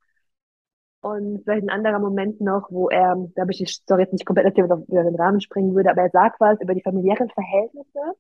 [1.01, 4.27] Und vielleicht ein anderer Moment noch, wo er, da habe ich die Story jetzt nicht
[4.27, 7.31] komplett erzählt, weil wieder den Rahmen springen würde, aber er sagt was über die familiären
[7.31, 8.17] Verhältnisse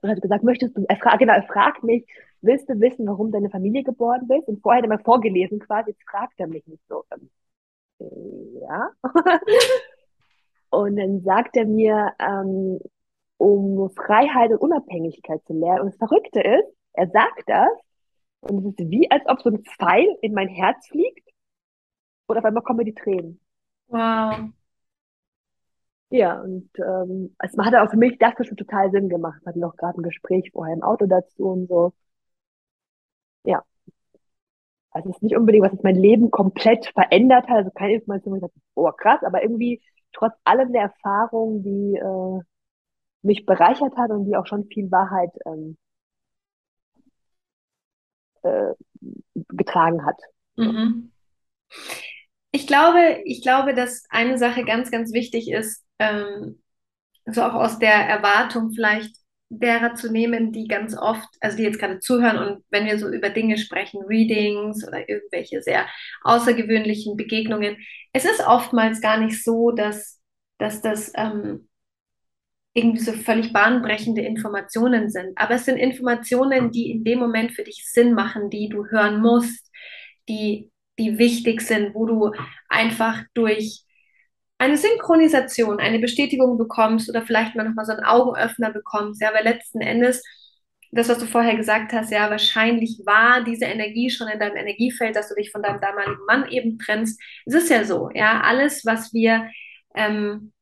[0.00, 2.06] und hat gesagt, möchtest du, er fragt, genau, er fragt mich,
[2.40, 4.48] willst du wissen, warum deine Familie geboren bist?
[4.48, 7.04] Und vorher hat er mal vorgelesen quasi, jetzt fragt er mich nicht so.
[7.12, 7.30] Ähm,
[8.60, 8.90] ja.
[10.70, 12.78] und dann sagt er mir, ähm,
[13.38, 15.80] um Freiheit und Unabhängigkeit zu lernen.
[15.82, 17.70] Und das Verrückte ist, er sagt das
[18.40, 21.28] und es ist wie, als ob so ein Pfeil in mein Herz fliegt
[22.26, 23.40] und auf einmal kommen mir die Tränen.
[23.88, 24.50] Wow.
[26.10, 29.40] Ja, und ähm, es hat auch für mich das schon total Sinn gemacht.
[29.42, 31.92] Wir hatten auch gerade ein Gespräch vorher im Auto dazu und so.
[33.44, 33.64] Ja.
[34.90, 38.32] Also es ist nicht unbedingt, was jetzt mein Leben komplett verändert hat, also keine Information,
[38.32, 39.82] wo ich dachte, oh krass, aber irgendwie
[40.12, 42.40] trotz allem der Erfahrung, die äh,
[43.22, 45.76] mich bereichert hat und die auch schon viel Wahrheit ähm,
[48.42, 48.74] äh,
[49.48, 50.20] getragen hat.
[50.56, 51.12] Mhm.
[52.56, 56.62] Ich glaube, ich glaube, dass eine Sache ganz, ganz wichtig ist, ähm,
[57.26, 59.14] so auch aus der Erwartung vielleicht
[59.50, 63.10] derer zu nehmen, die ganz oft, also die jetzt gerade zuhören und wenn wir so
[63.10, 65.86] über Dinge sprechen, Readings oder irgendwelche sehr
[66.22, 67.76] außergewöhnlichen Begegnungen,
[68.14, 70.18] es ist oftmals gar nicht so, dass,
[70.56, 71.68] dass das ähm,
[72.72, 75.36] irgendwie so völlig bahnbrechende Informationen sind.
[75.36, 79.20] Aber es sind Informationen, die in dem Moment für dich Sinn machen, die du hören
[79.20, 79.70] musst,
[80.26, 82.32] die, die wichtig sind, wo du
[82.68, 83.82] einfach durch
[84.58, 89.20] eine Synchronisation, eine Bestätigung bekommst oder vielleicht mal nochmal so einen Augenöffner bekommst.
[89.20, 90.22] Ja, weil letzten Endes,
[90.92, 95.14] das, was du vorher gesagt hast, ja, wahrscheinlich war diese Energie schon in deinem Energiefeld,
[95.14, 97.20] dass du dich von deinem damaligen Mann eben trennst.
[97.44, 99.50] Es ist ja so, ja, alles, was wir
[99.94, 100.52] ähm,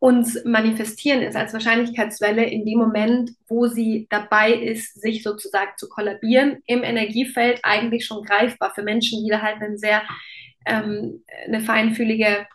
[0.00, 5.88] uns manifestieren, ist als Wahrscheinlichkeitswelle in dem Moment, wo sie dabei ist, sich sozusagen zu
[5.88, 10.02] kollabieren, im Energiefeld eigentlich schon greifbar für Menschen, die da halt einen sehr
[10.64, 12.46] ähm, eine feinfühlige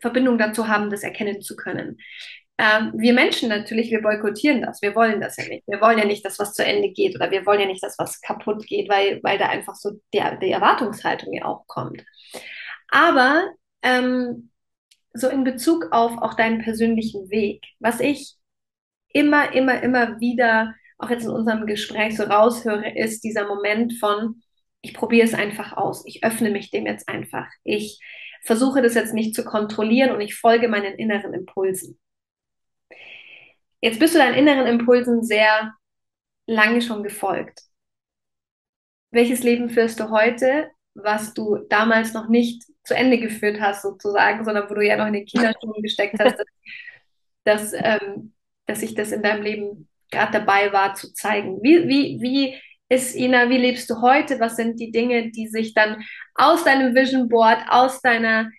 [0.00, 1.98] Verbindung dazu haben, das erkennen zu können.
[2.58, 4.82] Ähm, wir Menschen natürlich, wir boykottieren das.
[4.82, 5.66] Wir wollen das ja nicht.
[5.66, 7.98] Wir wollen ja nicht, dass was zu Ende geht oder wir wollen ja nicht, dass
[7.98, 12.04] was kaputt geht, weil, weil da einfach so die, die Erwartungshaltung ja auch kommt.
[12.88, 13.50] Aber
[13.82, 14.50] ähm,
[15.18, 18.36] so in Bezug auf auch deinen persönlichen Weg, was ich
[19.08, 24.42] immer, immer, immer wieder auch jetzt in unserem Gespräch so raushöre, ist dieser Moment von,
[24.80, 28.00] ich probiere es einfach aus, ich öffne mich dem jetzt einfach, ich
[28.42, 31.98] versuche das jetzt nicht zu kontrollieren und ich folge meinen inneren Impulsen.
[33.80, 35.74] Jetzt bist du deinen inneren Impulsen sehr
[36.46, 37.62] lange schon gefolgt.
[39.10, 40.70] Welches Leben führst du heute,
[41.02, 45.06] was du damals noch nicht zu Ende geführt hast, sozusagen, sondern wo du ja noch
[45.06, 46.38] in den Kinderschuhen gesteckt hast,
[47.44, 48.32] dass, dass, ähm,
[48.66, 51.62] dass sich das in deinem Leben gerade dabei war zu zeigen.
[51.62, 52.54] Wie, wie, wie
[52.88, 54.38] ist, Ina, wie lebst du heute?
[54.38, 58.50] Was sind die Dinge, die sich dann aus deinem Vision Board, aus deiner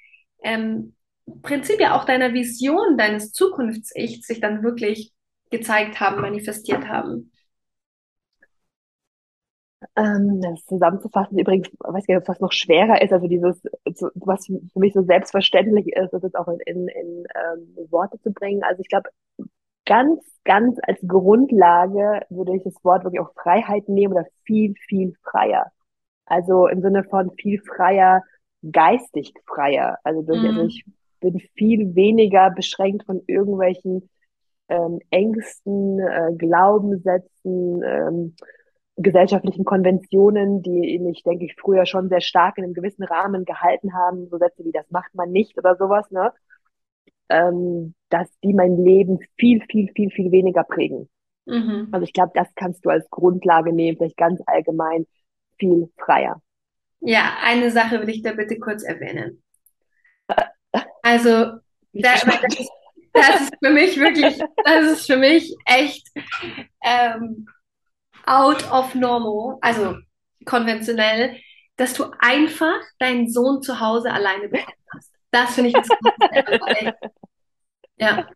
[0.43, 0.95] ähm,
[1.41, 5.11] Prinzip ja auch deiner Vision, deines Zukunfts-Ichs sich dann wirklich
[5.49, 7.31] gezeigt haben, manifestiert haben?
[9.95, 13.61] Ähm, das zusammenzufassen übrigens, weiß ich nicht, was noch schwerer ist, also dieses,
[14.15, 18.31] was für mich so selbstverständlich ist, das jetzt auch in, in, in ähm, Worte zu
[18.31, 18.63] bringen.
[18.63, 19.09] Also ich glaube,
[19.85, 25.13] ganz, ganz als Grundlage würde ich das Wort wirklich auch Freiheit nehmen oder viel, viel
[25.23, 25.71] freier.
[26.25, 28.23] Also im Sinne von viel freier,
[28.71, 29.99] geistig freier.
[30.03, 30.57] Also, durch, also mhm.
[30.57, 30.85] also ich
[31.19, 34.09] bin viel weniger beschränkt von irgendwelchen
[34.69, 38.35] ähm, Ängsten, äh, Glaubenssätzen, ähm,
[38.97, 43.93] gesellschaftlichen Konventionen, die mich, denke ich, früher schon sehr stark in einem gewissen Rahmen gehalten
[43.93, 46.33] haben, so Sätze wie das macht man nicht oder sowas, ne?
[47.29, 51.09] Ähm, dass die mein Leben viel, viel, viel, viel weniger prägen.
[51.45, 51.89] Mhm.
[51.91, 55.05] Also ich glaube, das kannst du als Grundlage nehmen, vielleicht ganz allgemein
[55.59, 56.41] viel freier.
[56.99, 59.41] Ja, eine Sache will ich da bitte kurz erwähnen.
[61.01, 61.61] Also, da,
[61.93, 62.69] das, ist,
[63.13, 66.05] das, ist, für mich wirklich, das ist für mich echt
[66.83, 67.47] ähm,
[68.27, 69.95] out of normal, also
[70.45, 71.37] konventionell,
[71.77, 75.13] dass du einfach deinen Sohn zu Hause alleine bekommen hast.
[75.31, 75.91] Das finde ich jetzt
[77.99, 78.27] Ja.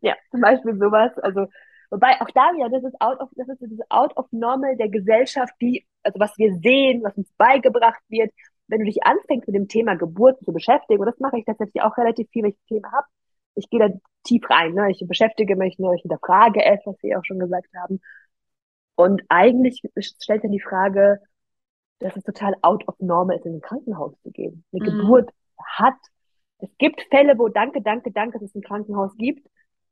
[0.00, 1.12] Ja, zum Beispiel sowas.
[1.18, 1.46] Also,
[1.90, 4.88] wobei auch da wieder, das ist out of, das ist dieses out of normal der
[4.88, 8.32] Gesellschaft, die, also was wir sehen, was uns beigebracht wird.
[8.68, 11.82] Wenn du dich anfängst mit dem Thema Geburt zu beschäftigen, und das mache ich tatsächlich
[11.82, 13.06] auch relativ viel, wenn ich das Thema habe,
[13.54, 13.94] ich gehe da
[14.24, 14.90] tief rein, ne?
[14.90, 15.94] ich beschäftige mich, ne?
[15.94, 18.00] ich hinterfrage es, was Sie auch schon gesagt haben.
[18.94, 21.20] Und eigentlich stellt dann die Frage,
[21.98, 24.64] dass es total out of normal ist, in ein Krankenhaus zu gehen.
[24.72, 24.98] Eine mhm.
[24.98, 25.94] Geburt hat,
[26.58, 29.46] es gibt Fälle, wo danke, danke, danke, dass es ein Krankenhaus gibt,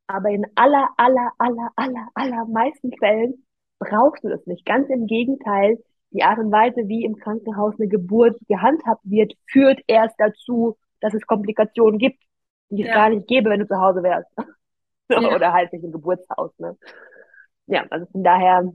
[0.07, 3.45] aber in aller, aller, aller, aller, aller meisten Fällen
[3.79, 4.65] brauchst du das nicht.
[4.65, 5.77] Ganz im Gegenteil,
[6.11, 11.13] die Art und Weise, wie im Krankenhaus eine Geburt gehandhabt wird, führt erst dazu, dass
[11.13, 12.21] es Komplikationen gibt,
[12.69, 12.93] die es ja.
[12.93, 14.29] gar nicht gäbe, wenn du zu Hause wärst.
[15.09, 15.35] Ja.
[15.35, 16.57] Oder halt nicht im Geburtshaus.
[16.57, 16.77] Ne?
[17.67, 18.71] Ja, also von daher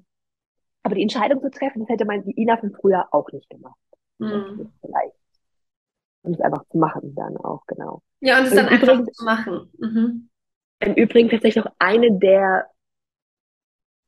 [0.86, 3.74] aber die Entscheidung zu treffen, das hätte man die Ina von früher auch nicht gemacht.
[4.18, 4.70] Mhm.
[4.80, 5.16] Vielleicht.
[6.22, 8.02] Und es einfach zu machen dann auch, genau.
[8.20, 9.72] Ja, und es und dann einfach Übrigen, zu machen.
[9.78, 10.28] Mhm.
[10.78, 12.70] Im Übrigen tatsächlich auch eine der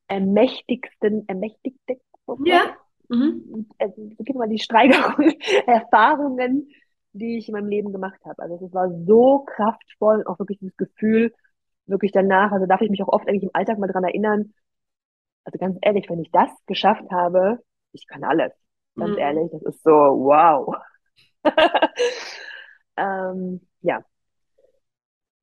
[0.07, 1.97] ermächtigsten, ermächtigten,
[2.45, 2.76] ja.
[3.09, 3.66] Mhm.
[3.81, 5.33] Also, gib mal die Steigerung,
[5.66, 6.68] Erfahrungen,
[7.12, 8.41] die ich in meinem Leben gemacht habe.
[8.41, 11.35] Also es war so kraftvoll und auch wirklich das Gefühl,
[11.87, 14.55] wirklich danach, also darf ich mich auch oft eigentlich im Alltag mal dran erinnern,
[15.45, 17.59] also ganz ehrlich, wenn ich das geschafft habe,
[17.93, 18.53] ich kann alles.
[18.97, 19.18] Ganz mhm.
[19.18, 20.74] ehrlich, das ist so, wow.
[22.97, 24.03] ähm, ja.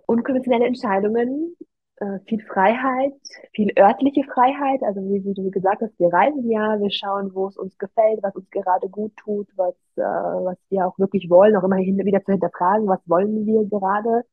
[0.05, 1.55] Unkonventionelle Entscheidungen,
[1.97, 3.13] äh, viel Freiheit,
[3.53, 4.83] viel örtliche Freiheit.
[4.83, 8.21] Also wie, wie, du gesagt hast, wir reisen ja, wir schauen, wo es uns gefällt,
[8.21, 12.23] was uns gerade gut tut, was, äh, was wir auch wirklich wollen, auch immer wieder
[12.23, 14.23] zu hinterfragen, was wollen wir gerade.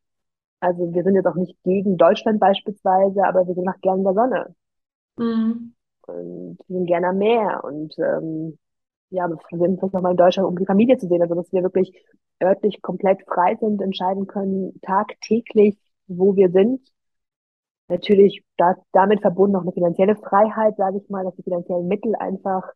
[0.61, 4.05] Also wir sind jetzt auch nicht gegen Deutschland beispielsweise, aber wir sind auch gern in
[4.05, 4.55] der Sonne.
[5.17, 5.75] Mhm.
[6.07, 8.59] Und wir sind gerne am Meer und ähm,
[9.11, 11.23] ja, wir sind vielleicht nochmal in Deutschland, um die Familie zu sehen.
[11.23, 11.93] Also dass wir wirklich
[12.43, 15.77] örtlich komplett frei sind, entscheiden können, tagtäglich,
[16.09, 16.81] wo wir sind.
[17.89, 22.15] Natürlich da, damit verbunden auch eine finanzielle Freiheit, sage ich mal, dass die finanziellen Mittel
[22.17, 22.73] einfach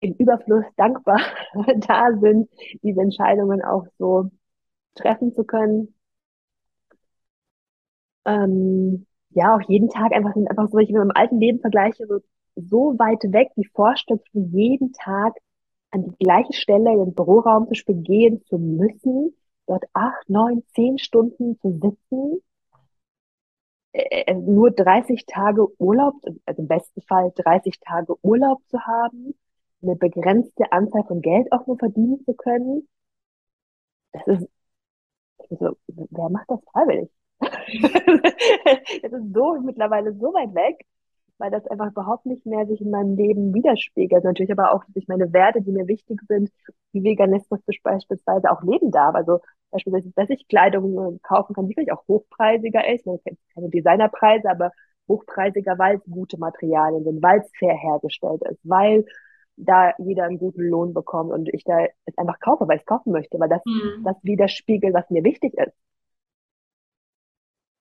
[0.00, 1.20] im Überfluss dankbar
[1.88, 2.50] da sind,
[2.82, 4.30] diese Entscheidungen auch so
[4.94, 5.94] treffen zu können.
[8.24, 12.20] Ähm, ja, auch jeden Tag einfach einfach so, ich mit meinem alten Leben vergleiche, so,
[12.56, 15.34] so weit weg, die Vorstellung, jeden Tag
[15.90, 19.34] an die gleiche Stelle in den Büroraum Beispiel gehen zu müssen,
[19.66, 22.42] dort acht, neun, zehn Stunden zu sitzen,
[23.92, 26.14] äh, äh nur 30 Tage Urlaub,
[26.46, 29.34] also im besten Fall 30 Tage Urlaub zu haben,
[29.82, 32.88] eine begrenzte Anzahl von Geld auch nur verdienen zu können.
[34.12, 34.48] Das ist,
[35.50, 37.10] also, wer macht das freiwillig?
[39.02, 40.84] das ist so mittlerweile so weit weg,
[41.38, 44.24] weil das einfach überhaupt nicht mehr sich in meinem Leben widerspiegelt.
[44.24, 46.50] Natürlich aber auch durch meine Werte, die mir wichtig sind,
[46.92, 49.14] wie Veganismus beispielsweise auch leben darf.
[49.14, 49.40] Also
[49.70, 53.06] beispielsweise, dass ich Kleidung kaufen kann, die vielleicht auch hochpreisiger ist.
[53.06, 54.72] Man kennt keine Designerpreise, aber
[55.06, 59.06] hochpreisiger, weil es gute Materialien sind, weil es fair hergestellt ist, weil
[59.56, 62.86] da jeder einen guten Lohn bekommt und ich da es einfach kaufe, weil ich es
[62.86, 64.04] kaufen möchte, weil das, mhm.
[64.04, 65.72] das widerspiegelt, was mir wichtig ist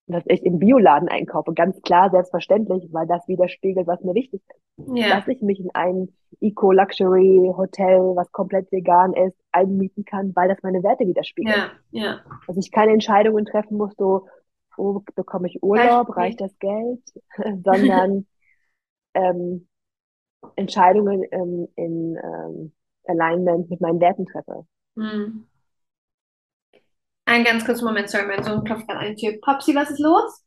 [0.07, 4.97] dass ich im Bioladen einkaufe, ganz klar, selbstverständlich, weil das widerspiegelt, was mir wichtig ist.
[4.97, 5.09] Ja.
[5.09, 10.81] Dass ich mich in ein Eco-Luxury-Hotel, was komplett vegan ist, einmieten kann, weil das meine
[10.81, 11.55] Werte widerspiegelt.
[11.55, 12.19] Ja, ja.
[12.47, 14.27] Dass ich keine Entscheidungen treffen muss, so,
[14.77, 17.01] wo bekomme ich Urlaub, reicht das Geld,
[17.65, 18.25] sondern
[19.13, 19.67] ähm,
[20.55, 22.71] Entscheidungen ähm, in ähm,
[23.05, 24.65] Alignment mit meinen Werten treffe.
[24.95, 25.47] Mhm.
[27.27, 29.37] Ein ganz kurzer Moment, sorry, mein Sohn klopft gerade an die Tür.
[29.41, 30.45] Popsi, was ist los?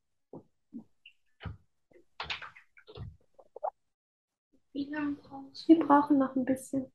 [4.73, 5.75] Wie lange brauchst du?
[5.75, 6.91] Wir brauchen noch ein bisschen.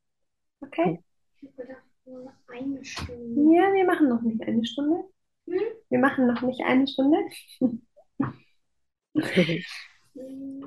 [0.60, 1.04] Okay?
[1.40, 3.56] Ich gedacht, nur eine Stunde.
[3.56, 5.04] Ja, wir machen noch nicht eine Stunde.
[5.48, 5.62] Hm?
[5.90, 7.20] Wir machen noch nicht eine Stunde.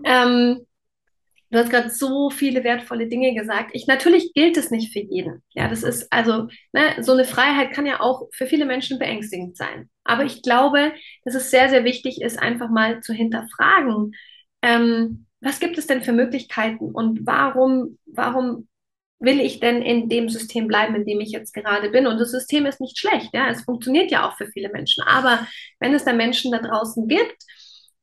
[0.05, 0.65] ähm,
[1.51, 3.71] du hast gerade so viele wertvolle Dinge gesagt.
[3.73, 5.43] Ich, natürlich gilt es nicht für jeden.
[5.55, 9.57] Ja, das ist also, ne, so eine Freiheit kann ja auch für viele Menschen beängstigend
[9.57, 9.89] sein.
[10.05, 10.93] Aber ich glaube,
[11.25, 14.15] dass es sehr, sehr wichtig ist, einfach mal zu hinterfragen,
[14.63, 18.69] ähm, was gibt es denn für Möglichkeiten und warum, warum
[19.21, 22.07] will ich denn in dem System bleiben, in dem ich jetzt gerade bin?
[22.07, 25.05] Und das System ist nicht schlecht, ja, es funktioniert ja auch für viele Menschen.
[25.05, 25.47] Aber
[25.81, 27.37] wenn es da Menschen da draußen gibt,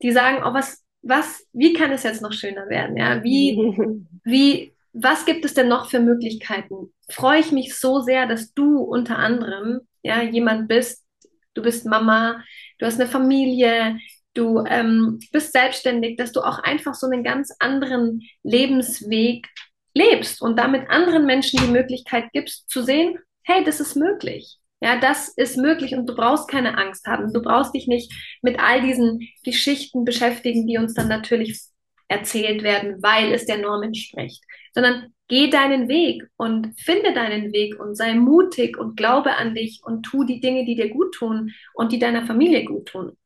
[0.01, 2.97] die sagen, oh, was, was, wie kann es jetzt noch schöner werden?
[2.97, 3.57] Ja, wie,
[4.23, 6.93] wie, was gibt es denn noch für Möglichkeiten?
[7.09, 11.05] Freue ich mich so sehr, dass du unter anderem, ja, jemand bist,
[11.53, 12.43] du bist Mama,
[12.79, 13.99] du hast eine Familie,
[14.33, 19.47] du ähm, bist selbstständig, dass du auch einfach so einen ganz anderen Lebensweg
[19.93, 24.57] lebst und damit anderen Menschen die Möglichkeit gibst zu sehen, hey, das ist möglich.
[24.85, 27.33] Ja, das ist möglich und du brauchst keine Angst haben.
[27.33, 28.13] Du brauchst dich nicht
[28.43, 31.59] mit all diesen Geschichten beschäftigen, die uns dann natürlich
[32.07, 34.43] erzählt werden, weil es der Norm entspricht,
[34.75, 39.81] sondern geh deinen Weg und finde deinen Weg und sei mutig und glaube an dich
[39.83, 43.17] und tu die Dinge, die dir gut tun und die deiner Familie gut tun.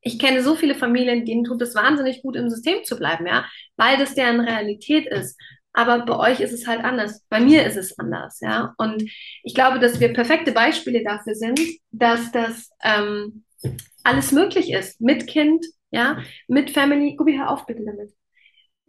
[0.00, 3.46] Ich kenne so viele Familien, denen tut es wahnsinnig gut, im System zu bleiben, ja,
[3.76, 5.38] weil das deren Realität ist.
[5.72, 7.24] Aber bei euch ist es halt anders.
[7.28, 8.74] Bei mir ist es anders, ja.
[8.76, 9.02] Und
[9.42, 11.60] ich glaube, dass wir perfekte Beispiele dafür sind,
[11.92, 13.44] dass das ähm,
[14.02, 15.00] alles möglich ist.
[15.00, 16.18] Mit Kind, ja,
[16.48, 17.14] mit Family.
[17.16, 18.12] Gubi, hör auf bitte damit.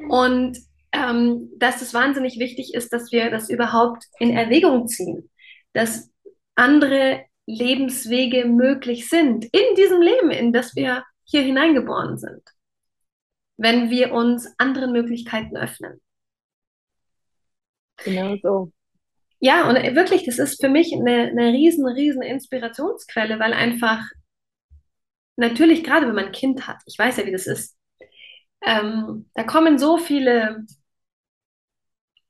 [0.09, 0.57] Und
[0.91, 5.29] ähm, dass es wahnsinnig wichtig ist, dass wir das überhaupt in Erwägung ziehen.
[5.73, 6.11] Dass
[6.55, 12.41] andere Lebenswege möglich sind in diesem Leben, in das wir hier hineingeboren sind.
[13.57, 16.01] Wenn wir uns anderen Möglichkeiten öffnen.
[18.05, 18.71] Genau so.
[19.39, 24.01] Ja, und wirklich, das ist für mich eine, eine riesen, riesen Inspirationsquelle, weil einfach
[25.35, 27.77] natürlich, gerade wenn man ein Kind hat, ich weiß ja, wie das ist,
[28.61, 30.65] ähm, da kommen so viele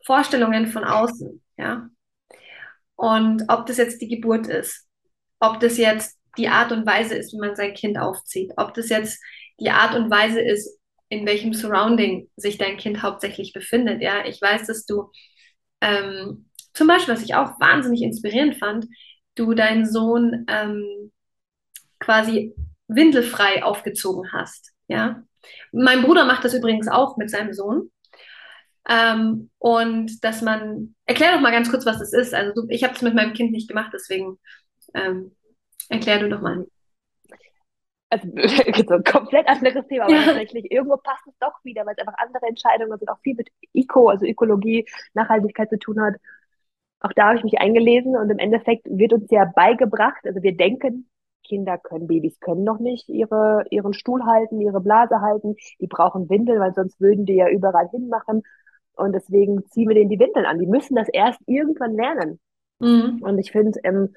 [0.05, 1.89] Vorstellungen von außen, ja.
[2.95, 4.87] Und ob das jetzt die Geburt ist,
[5.39, 8.89] ob das jetzt die Art und Weise ist, wie man sein Kind aufzieht, ob das
[8.89, 9.21] jetzt
[9.59, 10.79] die Art und Weise ist,
[11.09, 14.01] in welchem Surrounding sich dein Kind hauptsächlich befindet.
[14.01, 15.11] Ja, ich weiß, dass du
[15.81, 18.87] ähm, zum Beispiel, was ich auch wahnsinnig inspirierend fand,
[19.35, 21.11] du deinen Sohn ähm,
[21.99, 22.55] quasi
[22.87, 24.71] windelfrei aufgezogen hast.
[24.87, 25.23] Ja,
[25.71, 27.91] mein Bruder macht das übrigens auch mit seinem Sohn.
[28.89, 32.33] Ähm, und dass man, erklär doch mal ganz kurz, was das ist.
[32.33, 34.39] Also du, ich habe es mit meinem Kind nicht gemacht, deswegen
[34.93, 35.35] ähm,
[35.89, 36.65] erklär du doch mal.
[38.11, 38.27] Also
[38.87, 40.23] so ein komplett anderes Thema, aber ja.
[40.23, 43.49] tatsächlich irgendwo passt es doch wieder, weil es einfach andere Entscheidungen sind, auch viel mit
[43.73, 46.15] Eco, also Ökologie, Nachhaltigkeit zu tun hat.
[46.99, 50.55] Auch da habe ich mich eingelesen und im Endeffekt wird uns ja beigebracht, also wir
[50.55, 51.09] denken,
[51.43, 56.29] Kinder können, Babys können noch nicht ihre, ihren Stuhl halten, ihre Blase halten, die brauchen
[56.29, 58.43] Windeln, weil sonst würden die ja überall hinmachen.
[58.93, 60.59] Und deswegen ziehen wir denen die Windeln an.
[60.59, 62.39] Die müssen das erst irgendwann lernen.
[62.79, 63.19] Mhm.
[63.21, 64.13] Und ich finde, ähm,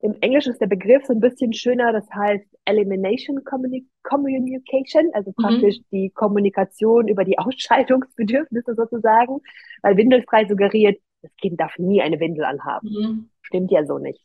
[0.00, 5.42] im Englischen ist der Begriff so ein bisschen schöner, das heißt Elimination Communication, also mhm.
[5.42, 5.84] praktisch mhm.
[5.90, 9.40] die Kommunikation über die Ausscheidungsbedürfnisse sozusagen,
[9.82, 12.88] weil windelfrei suggeriert, das Kind darf nie eine Windel anhaben.
[12.88, 13.30] Mhm.
[13.42, 14.22] Stimmt ja so nicht.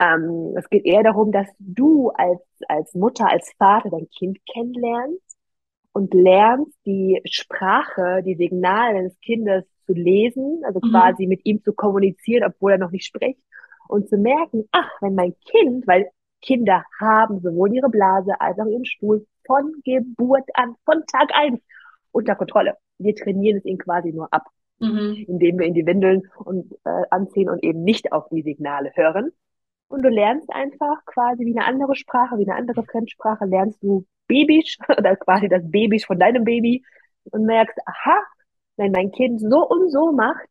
[0.00, 5.36] Ähm, es geht eher darum, dass du als, als Mutter, als Vater dein Kind kennenlernst
[5.92, 10.90] und lernst, die Sprache, die Signale deines Kindes zu lesen, also mhm.
[10.90, 13.44] quasi mit ihm zu kommunizieren, obwohl er noch nicht spricht
[13.90, 16.10] und zu merken, ach, wenn mein Kind, weil
[16.40, 21.60] Kinder haben sowohl ihre Blase als auch ihren Stuhl von Geburt an, von Tag eins
[22.12, 22.76] unter Kontrolle.
[22.98, 24.44] Wir trainieren es ihnen quasi nur ab,
[24.78, 25.24] mhm.
[25.26, 29.32] indem wir in die Windeln und, äh, anziehen und eben nicht auf die Signale hören.
[29.88, 34.06] Und du lernst einfach quasi wie eine andere Sprache, wie eine andere Fremdsprache, lernst du
[34.28, 36.84] Babysch oder quasi das Babysch von deinem Baby
[37.24, 38.18] und merkst, aha,
[38.76, 40.48] wenn mein Kind so und so macht,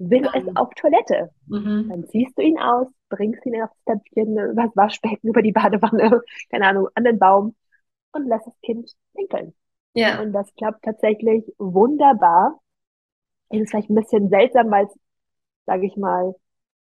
[0.00, 0.32] will ja.
[0.34, 1.30] es auf Toilette.
[1.46, 1.88] Mhm.
[1.88, 6.22] Dann ziehst du ihn aus, bringst ihn aufs Töpfchen, über das Waschbecken, über die Badewanne,
[6.50, 7.54] keine Ahnung, an den Baum
[8.12, 9.54] und lässt das Kind pinkeln.
[9.94, 10.20] Ja.
[10.20, 12.60] Und das klappt tatsächlich wunderbar.
[13.50, 14.98] Es ist vielleicht ein bisschen seltsam, weil es,
[15.66, 16.34] sage ich mal,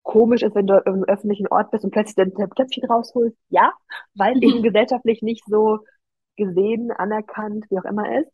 [0.03, 3.37] komisch ist, wenn du im öffentlichen Ort bist und plötzlich dein Töpfchen rausholst.
[3.49, 3.73] Ja,
[4.15, 5.79] weil eben gesellschaftlich nicht so
[6.37, 8.31] gesehen, anerkannt, wie auch immer ist.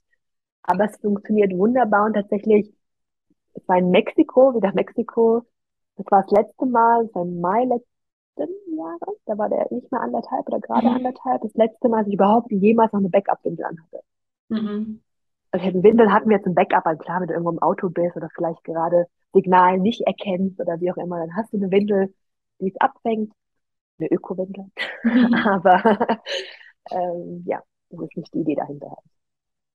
[0.64, 2.74] Aber es funktioniert wunderbar und tatsächlich
[3.54, 5.44] es war in Mexiko, wieder Mexiko.
[5.96, 9.18] Das war das letzte Mal, das war im Mai letzten Jahres.
[9.26, 10.96] Da war der nicht mehr anderthalb oder gerade mhm.
[10.96, 11.42] anderthalb.
[11.42, 14.00] Das letzte Mal, dass ich überhaupt jemals noch eine Backup-Windel anhatte.
[14.48, 15.00] Mhm.
[15.50, 18.28] also Windeln hatten wir zum Backup, also klar, wenn du irgendwo im Auto bist oder
[18.34, 22.12] vielleicht gerade Signal nicht erkennst oder wie auch immer, dann hast du eine Windel,
[22.60, 23.32] die es abfängt.
[23.98, 24.66] Eine Öko-Windel.
[25.04, 25.34] Mhm.
[25.46, 25.82] Aber
[26.90, 28.96] ähm, ja, das ist nicht die Idee dahinter.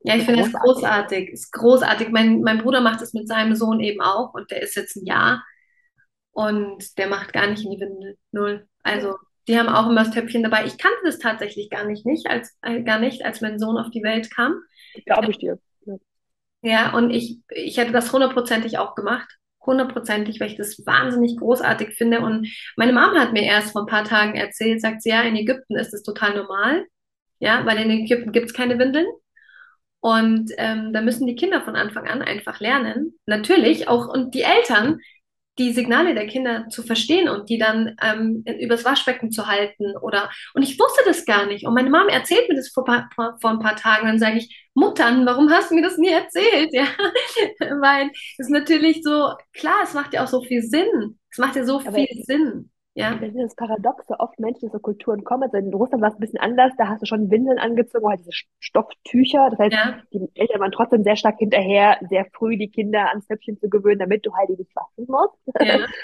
[0.02, 1.30] Ja, ich finde es großartig.
[1.30, 2.10] Ist großartig.
[2.10, 5.06] Mein, mein Bruder macht es mit seinem Sohn eben auch und der ist jetzt ein
[5.06, 5.44] Jahr
[6.32, 8.18] und der macht gar nicht in die Windel.
[8.32, 8.68] Null.
[8.84, 9.15] Also
[9.48, 10.65] die haben auch immer das Töpfchen dabei.
[10.65, 13.90] Ich kannte das tatsächlich gar nicht, nicht als, äh, gar nicht, als mein Sohn auf
[13.90, 14.61] die Welt kam.
[15.06, 15.57] Glaube ich dir.
[15.86, 15.95] Ja.
[16.61, 19.28] ja, und ich, ich hätte das hundertprozentig auch gemacht.
[19.65, 22.22] Hundertprozentig, weil ich das wahnsinnig großartig finde.
[22.22, 25.36] Und meine Mama hat mir erst vor ein paar Tagen erzählt, sagt sie, ja, in
[25.36, 26.86] Ägypten ist es total normal.
[27.40, 29.07] Ja, weil in Ägypten gibt es keine Windeln.
[30.08, 33.20] Und ähm, da müssen die Kinder von Anfang an einfach lernen.
[33.26, 35.02] Natürlich auch, und die Eltern,
[35.58, 40.30] die Signale der Kinder zu verstehen und die dann ähm, übers Waschbecken zu halten oder
[40.54, 41.68] und ich wusste das gar nicht.
[41.68, 44.04] Und meine Mom erzählt mir das vor, vor, vor ein paar Tagen.
[44.04, 46.70] Und dann sage ich Muttern warum hast du mir das nie erzählt?
[46.74, 46.88] Ja
[47.82, 51.20] weil es natürlich so klar es macht ja auch so viel Sinn.
[51.30, 53.15] Es macht ja so Aber viel Sinn ja.
[53.15, 54.19] Das ist das Paradoxe.
[54.19, 55.44] Oft Menschen aus Kulturen kommen.
[55.44, 56.74] Also in Russland war es ein bisschen anders.
[56.78, 59.49] Da hast du schon Windeln angezogen, oder halt diese Stofftücher.
[59.52, 60.02] Das heißt, ja.
[60.11, 63.99] die Eltern waren trotzdem sehr stark hinterher, sehr früh die Kinder ans Töpfchen zu gewöhnen,
[63.99, 65.38] damit du halt die nicht waschen musst.
[65.60, 65.86] Ja.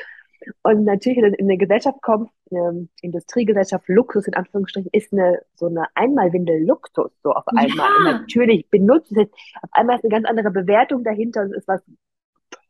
[0.64, 5.42] Und natürlich, wenn du in eine Gesellschaft kommst, eine Industriegesellschaft, Luxus in Anführungsstrichen, ist eine,
[5.56, 7.70] so eine Einmalwindel Luxus, so auf einmal.
[7.70, 7.98] Ja.
[7.98, 9.30] Und natürlich benutzt es,
[9.62, 11.82] auf einmal ist eine ganz andere Bewertung dahinter und es ist was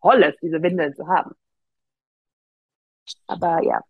[0.01, 1.31] Tolles, diese Windeln zu haben.
[3.27, 3.81] Aber ja,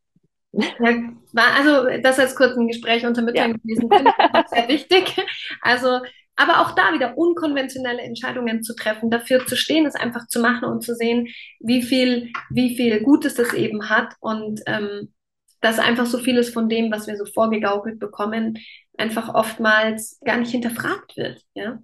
[1.36, 3.58] also das als kurz ein Gespräch unter Müttern ja.
[3.58, 5.26] gewesen, finde ich sehr wichtig.
[5.62, 6.00] Also,
[6.36, 10.66] aber auch da wieder unkonventionelle Entscheidungen zu treffen, dafür zu stehen, es einfach zu machen
[10.66, 11.28] und zu sehen,
[11.60, 15.14] wie viel, wie viel Gutes das eben hat und ähm,
[15.62, 18.60] dass einfach so vieles von dem, was wir so vorgegaukelt bekommen,
[18.98, 21.42] einfach oftmals gar nicht hinterfragt wird.
[21.54, 21.80] Ja.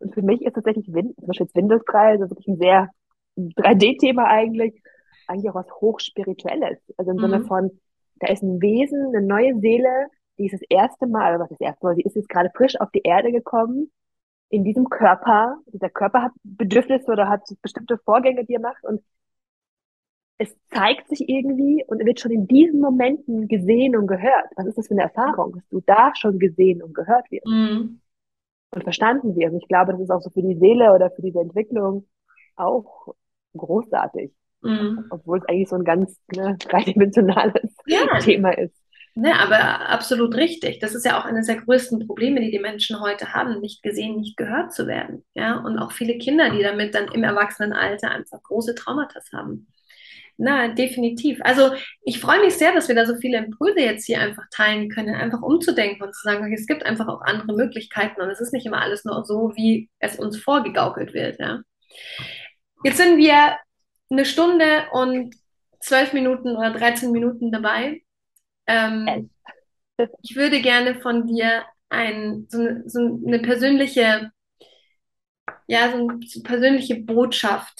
[0.00, 2.90] Und für mich ist tatsächlich Wind, zum Beispiel Windelfrei, also wirklich ein sehr
[3.36, 4.82] 3D-Thema eigentlich,
[5.28, 6.78] eigentlich auch was Hochspirituelles.
[6.96, 7.20] Also im mhm.
[7.20, 7.80] Sinne von,
[8.16, 11.60] da ist ein Wesen, eine neue Seele, die ist das erste Mal, oder was das
[11.60, 13.90] erste Mal, sie ist jetzt gerade frisch auf die Erde gekommen,
[14.48, 15.58] in diesem Körper.
[15.66, 19.02] Dieser Körper hat Bedürfnisse oder hat bestimmte Vorgänge, die er macht und
[20.38, 24.46] es zeigt sich irgendwie und wird schon in diesen Momenten gesehen und gehört.
[24.56, 28.00] Was ist das für eine Erfahrung, dass du da schon gesehen und gehört wirst mhm.
[28.70, 29.54] und verstanden wirst?
[29.54, 32.06] Und ich glaube, das ist auch so für die Seele oder für diese Entwicklung
[32.56, 33.14] auch
[33.56, 34.30] großartig.
[34.62, 35.06] Mhm.
[35.10, 38.18] Obwohl es eigentlich so ein ganz ne, dreidimensionales ja.
[38.20, 38.74] Thema ist.
[39.18, 40.78] Ja, aber absolut richtig.
[40.80, 44.16] Das ist ja auch eines der größten Probleme, die die Menschen heute haben, nicht gesehen,
[44.16, 45.24] nicht gehört zu werden.
[45.32, 49.68] Ja, und auch viele Kinder, die damit dann im Erwachsenenalter einfach große Traumata haben.
[50.38, 51.38] Na, definitiv.
[51.42, 51.72] Also
[52.02, 55.14] ich freue mich sehr, dass wir da so viele Impulse jetzt hier einfach teilen können,
[55.14, 58.66] einfach umzudenken und zu sagen, es gibt einfach auch andere Möglichkeiten und es ist nicht
[58.66, 61.40] immer alles nur so, wie es uns vorgegaukelt wird.
[61.40, 61.62] Ja.
[62.84, 63.56] Jetzt sind wir
[64.10, 65.34] eine Stunde und
[65.80, 68.02] zwölf Minuten oder 13 Minuten dabei.
[68.66, 69.30] Ähm,
[70.22, 74.30] ich würde gerne von dir ein, so, eine, so eine persönliche,
[75.66, 77.74] ja, so eine persönliche Botschaft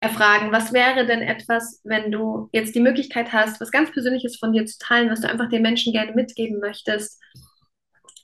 [0.00, 0.52] erfragen.
[0.52, 4.64] Was wäre denn etwas, wenn du jetzt die Möglichkeit hast, was ganz Persönliches von dir
[4.66, 7.20] zu teilen, was du einfach den Menschen gerne mitgeben möchtest?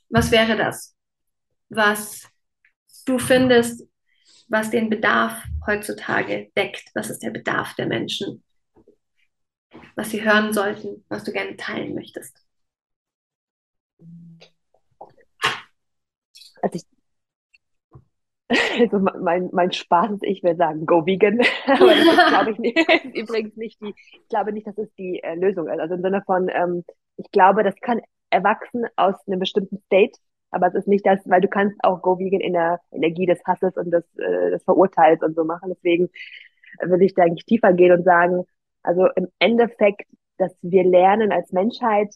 [0.09, 0.95] Was wäre das?
[1.69, 2.27] Was
[3.05, 3.87] du findest,
[4.47, 6.91] was den Bedarf heutzutage deckt.
[6.93, 8.43] Was ist der Bedarf der Menschen?
[9.95, 12.45] Was sie hören sollten, was du gerne teilen möchtest.
[16.61, 16.85] Also ich
[18.79, 21.39] also mein, mein Spaß ist, ich will sagen, go vegan.
[21.65, 22.77] Glaube ich nicht,
[23.15, 25.79] übrigens nicht die, ich glaube nicht, dass es die äh, Lösung ist.
[25.79, 26.83] Also im Sinne von, ähm,
[27.17, 30.17] ich glaube, das kann erwachsen aus einem bestimmten State
[30.55, 33.43] aber es ist nicht das, weil du kannst auch Go Vegan in der Energie des
[33.45, 35.69] Hasses und des, äh, des Verurteils und so machen.
[35.69, 36.09] Deswegen
[36.81, 38.45] will ich da eigentlich tiefer gehen und sagen,
[38.81, 40.07] also im Endeffekt,
[40.37, 42.15] dass wir lernen als Menschheit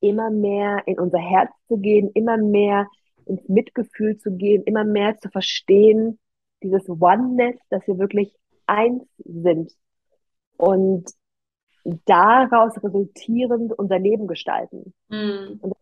[0.00, 2.88] immer mehr in unser Herz zu gehen, immer mehr
[3.24, 6.18] ins Mitgefühl zu gehen, immer mehr zu verstehen,
[6.62, 8.36] dieses Oneness, dass wir wirklich
[8.66, 9.72] eins sind
[10.58, 11.10] und
[12.04, 14.92] daraus resultierend unser Leben gestalten.
[15.08, 15.58] Mm.
[15.60, 15.73] Und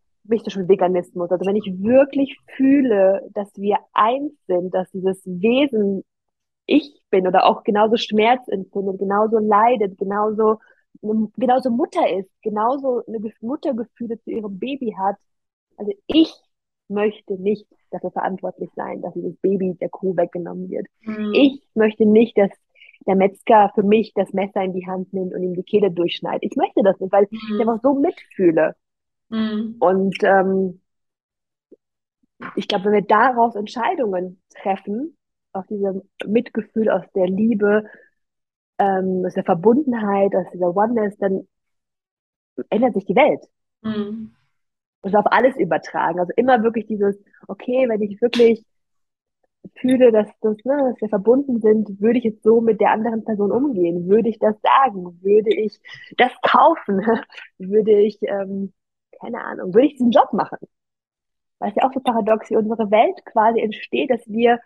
[0.49, 1.31] schon Veganismus.
[1.31, 6.05] Also wenn ich wirklich fühle, dass wir eins sind, dass dieses Wesen
[6.67, 10.59] ich bin oder auch genauso Schmerz empfindet, genauso leidet, genauso
[11.37, 15.17] genauso Mutter ist, genauso eine Muttergefühle zu ihrem Baby hat.
[15.77, 16.33] Also ich
[16.89, 20.87] möchte nicht dafür verantwortlich sein, dass dieses Baby der Kuh weggenommen wird.
[21.03, 21.33] Mhm.
[21.35, 22.51] Ich möchte nicht, dass
[23.07, 26.45] der Metzger für mich das Messer in die Hand nimmt und ihm die Kehle durchschneidet.
[26.45, 27.39] Ich möchte das nicht, weil mhm.
[27.55, 28.77] ich einfach so mitfühle.
[29.33, 29.77] Mhm.
[29.81, 30.81] Und ähm,
[32.55, 35.17] ich glaube, wenn wir daraus Entscheidungen treffen,
[35.53, 37.85] aus diesem Mitgefühl, aus der Liebe,
[38.79, 41.49] ähm, aus der Verbundenheit, aus dieser Oneness, dann
[42.69, 43.43] ändert sich die Welt.
[43.83, 44.33] Mhm.
[45.01, 46.21] Und auf alles übertragen.
[46.21, 47.17] Also immer wirklich dieses,
[47.49, 48.65] okay, wenn ich wirklich
[49.77, 53.25] fühle, dass, das, ne, dass wir verbunden sind, würde ich jetzt so mit der anderen
[53.25, 54.09] Person umgehen?
[54.09, 55.19] Würde ich das sagen?
[55.23, 55.81] Würde ich
[56.17, 57.01] das kaufen?
[57.59, 58.73] würde ich, ähm,
[59.23, 60.59] keine Ahnung, würde ich diesen Job machen?
[61.59, 64.59] Weil es ja auch so paradox, wie unsere Welt quasi entsteht, dass wir,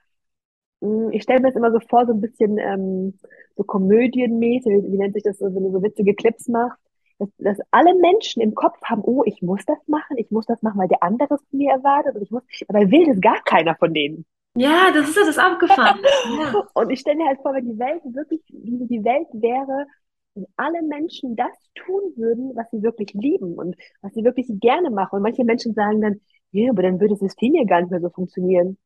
[0.80, 3.18] hm, ich stelle mir das immer so vor, so ein bisschen ähm,
[3.56, 6.78] so komödienmäßig, wie, wie nennt sich das so, wenn du so witzige Clips machst,
[7.18, 10.62] dass, dass alle Menschen im Kopf haben, oh, ich muss das machen, ich muss das
[10.62, 13.42] machen, weil der andere es von mir erwartet und ich muss, aber will das gar
[13.44, 14.24] keiner von denen.
[14.54, 16.00] Ja, das ist das abgefahren.
[16.38, 16.66] Ja.
[16.74, 19.86] Und ich stelle mir halt vor, wenn die Welt wirklich, wie die Welt wäre,
[20.36, 24.90] wenn alle Menschen das tun würden, was sie wirklich lieben und was sie wirklich gerne
[24.90, 25.16] machen.
[25.16, 26.20] Und manche Menschen sagen dann,
[26.52, 28.78] ja, aber dann würde das System ja gar nicht mehr so funktionieren.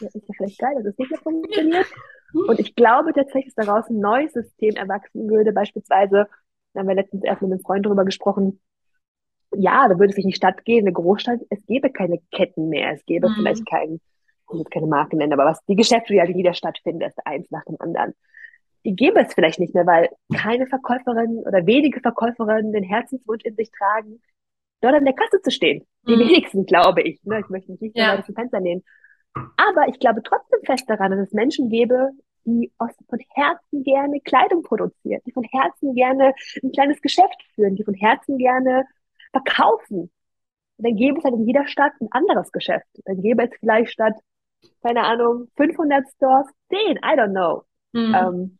[0.00, 1.86] Ja, ist ja vielleicht geil, dass es nicht mehr funktioniert.
[2.32, 5.52] Und ich glaube tatsächlich, dass daraus ein neues System erwachsen würde.
[5.52, 6.26] Beispielsweise,
[6.74, 8.60] da haben wir letztens erst mit einem Freund darüber gesprochen,
[9.54, 12.68] ja, da würde es sich in die Stadt gehen, eine Großstadt, es gäbe keine Ketten
[12.68, 13.34] mehr, es gäbe mhm.
[13.36, 14.00] vielleicht keinen
[14.52, 17.18] ich will keine Marke nennen, aber was die Geschäfte, die halt in jeder Stadt findest,
[17.24, 18.14] eins nach dem anderen,
[18.86, 23.56] die gäbe es vielleicht nicht mehr, weil keine Verkäuferin oder wenige Verkäuferinnen den Herzenswunsch in
[23.56, 24.22] sich tragen,
[24.80, 25.84] dort an der Kasse zu stehen.
[26.08, 26.20] Die mhm.
[26.20, 27.22] wenigsten, glaube ich.
[27.24, 27.40] Ne?
[27.40, 28.16] Ich möchte mich nicht ja.
[28.16, 28.84] dem Fenster nehmen.
[29.34, 32.10] Aber ich glaube trotzdem fest daran, dass es Menschen gäbe,
[32.44, 36.32] die aus, von Herzen gerne Kleidung produzieren, die von Herzen gerne
[36.62, 38.86] ein kleines Geschäft führen, die von Herzen gerne
[39.32, 40.10] verkaufen.
[40.78, 42.86] Und dann gäbe es halt in jeder Stadt ein anderes Geschäft.
[43.04, 44.14] Dann gäbe es vielleicht statt
[44.82, 47.64] keine Ahnung, 500 Stores, 10, I don't know.
[47.92, 48.14] Mhm.
[48.14, 48.58] Ähm,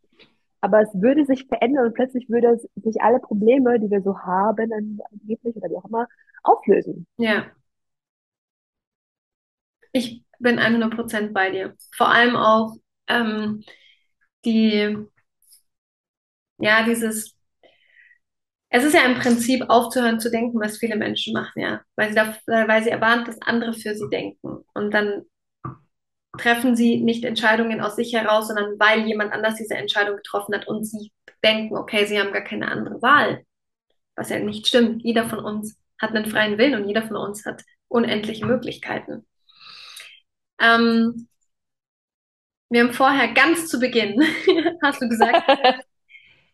[0.61, 4.71] aber es würde sich verändern und plötzlich würde sich alle Probleme, die wir so haben,
[5.11, 6.07] angeblich oder wie auch immer,
[6.43, 7.07] auflösen.
[7.17, 7.45] Ja.
[9.91, 11.75] Ich bin 100% bei dir.
[11.95, 12.75] Vor allem auch
[13.07, 13.63] ähm,
[14.45, 14.97] die,
[16.59, 17.35] ja, dieses,
[18.69, 22.15] es ist ja im Prinzip aufzuhören zu denken, was viele Menschen machen, ja, weil sie,
[22.15, 22.35] da,
[22.67, 24.65] weil sie erwarten, dass andere für sie denken.
[24.73, 25.23] Und dann
[26.37, 30.67] treffen sie nicht Entscheidungen aus sich heraus, sondern weil jemand anders diese Entscheidung getroffen hat
[30.67, 31.11] und sie
[31.43, 33.43] denken, okay, sie haben gar keine andere Wahl.
[34.15, 35.03] Was ja nicht stimmt.
[35.03, 39.25] Jeder von uns hat einen freien Willen und jeder von uns hat unendliche Möglichkeiten.
[40.59, 41.27] Ähm,
[42.69, 44.21] wir haben vorher ganz zu Beginn,
[44.83, 45.43] hast du gesagt,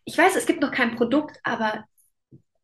[0.04, 1.84] ich weiß, es gibt noch kein Produkt, aber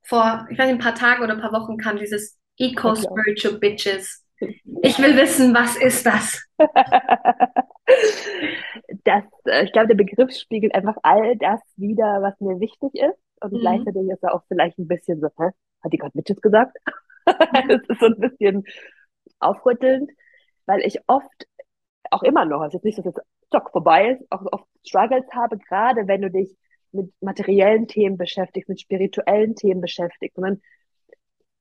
[0.02, 4.98] vor, ich weiß ein paar Tagen oder ein paar Wochen kam dieses Eco-Spiritual Bitches ich
[4.98, 6.42] will wissen, was ist das?
[9.04, 13.18] das äh, ich glaube, der Begriff spiegelt einfach all das wieder, was mir wichtig ist.
[13.40, 13.60] Und mhm.
[13.60, 15.50] gleichzeitig ist er auch vielleicht ein bisschen so, hä?
[15.82, 16.76] Hat die gerade Mitches gesagt?
[17.26, 18.64] das ist so ein bisschen
[19.38, 20.10] aufrüttelnd,
[20.66, 21.46] weil ich oft,
[22.10, 25.58] auch immer noch, also jetzt nicht, dass jetzt Stock vorbei ist, auch oft Struggles habe,
[25.58, 26.56] gerade wenn du dich
[26.92, 30.60] mit materiellen Themen beschäftigst, mit spirituellen Themen beschäftigst, sondern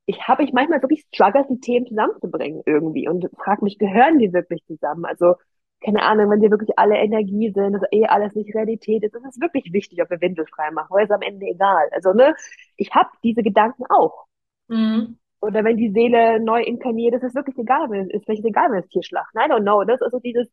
[0.09, 4.33] ich habe ich manchmal wirklich struggles, die Themen zusammenzubringen irgendwie und frage mich, gehören die
[4.33, 5.05] wirklich zusammen?
[5.05, 5.35] Also,
[5.81, 9.23] keine Ahnung, wenn die wirklich alle Energie sind, dass eh alles nicht Realität ist, ist
[9.23, 11.89] es wirklich wichtig, ob wir Windel frei machen, weil es am Ende egal.
[11.91, 12.33] Also, ne,
[12.75, 14.25] ich habe diese Gedanken auch.
[14.67, 15.19] Mhm.
[15.41, 18.71] Oder wenn die Seele neu inkarniert, ist es wirklich egal, wenn es ist vielleicht egal,
[18.71, 19.35] wenn es Tier schlacht.
[19.35, 19.83] I don't know.
[19.83, 20.49] Das ist also dieses,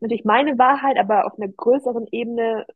[0.00, 2.66] natürlich meine Wahrheit, aber auf einer größeren Ebene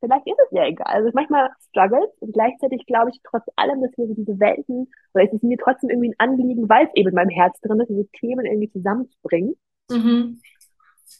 [0.00, 0.86] vielleicht ist es ja egal.
[0.86, 5.32] Also manchmal struggles und gleichzeitig glaube ich trotz allem, dass wir diese Welten, oder es
[5.32, 8.08] ist mir trotzdem irgendwie ein Anliegen, weil es eben in meinem Herz drin ist, diese
[8.12, 9.54] Themen irgendwie zusammenzubringen.
[9.90, 10.40] Mhm.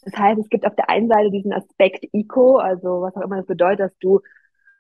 [0.05, 3.37] Das heißt, es gibt auf der einen Seite diesen Aspekt Eco, also was auch immer
[3.37, 4.21] das bedeutet, dass du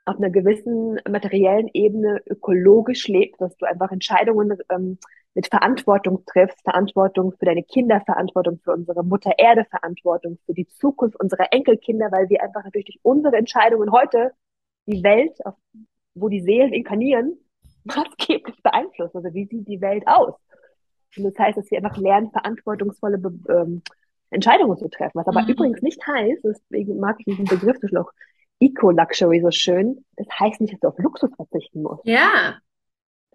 [0.05, 4.98] auf einer gewissen materiellen Ebene ökologisch lebst, dass du einfach Entscheidungen ähm,
[5.35, 10.66] mit Verantwortung triffst, Verantwortung für deine Kinder, Verantwortung für unsere Mutter Erde, Verantwortung für die
[10.66, 14.32] Zukunft unserer Enkelkinder, weil wir einfach natürlich durch unsere Entscheidungen heute
[14.86, 15.39] die Welt,
[16.14, 17.39] wo die Seelen inkarnieren,
[17.85, 19.18] maßgeblich beeinflussen.
[19.18, 20.35] Also wie sieht die Welt aus?
[21.16, 23.82] Und das heißt, dass wir einfach lernen, verantwortungsvolle Be ähm,
[24.31, 25.18] Entscheidungen zu treffen.
[25.18, 25.48] Was aber mhm.
[25.48, 28.12] übrigens nicht heißt, deswegen mag ich diesen Begriff auch
[28.60, 32.04] Eco-Luxury so schön, das heißt nicht, dass du auf Luxus verzichten musst.
[32.04, 32.58] Ja.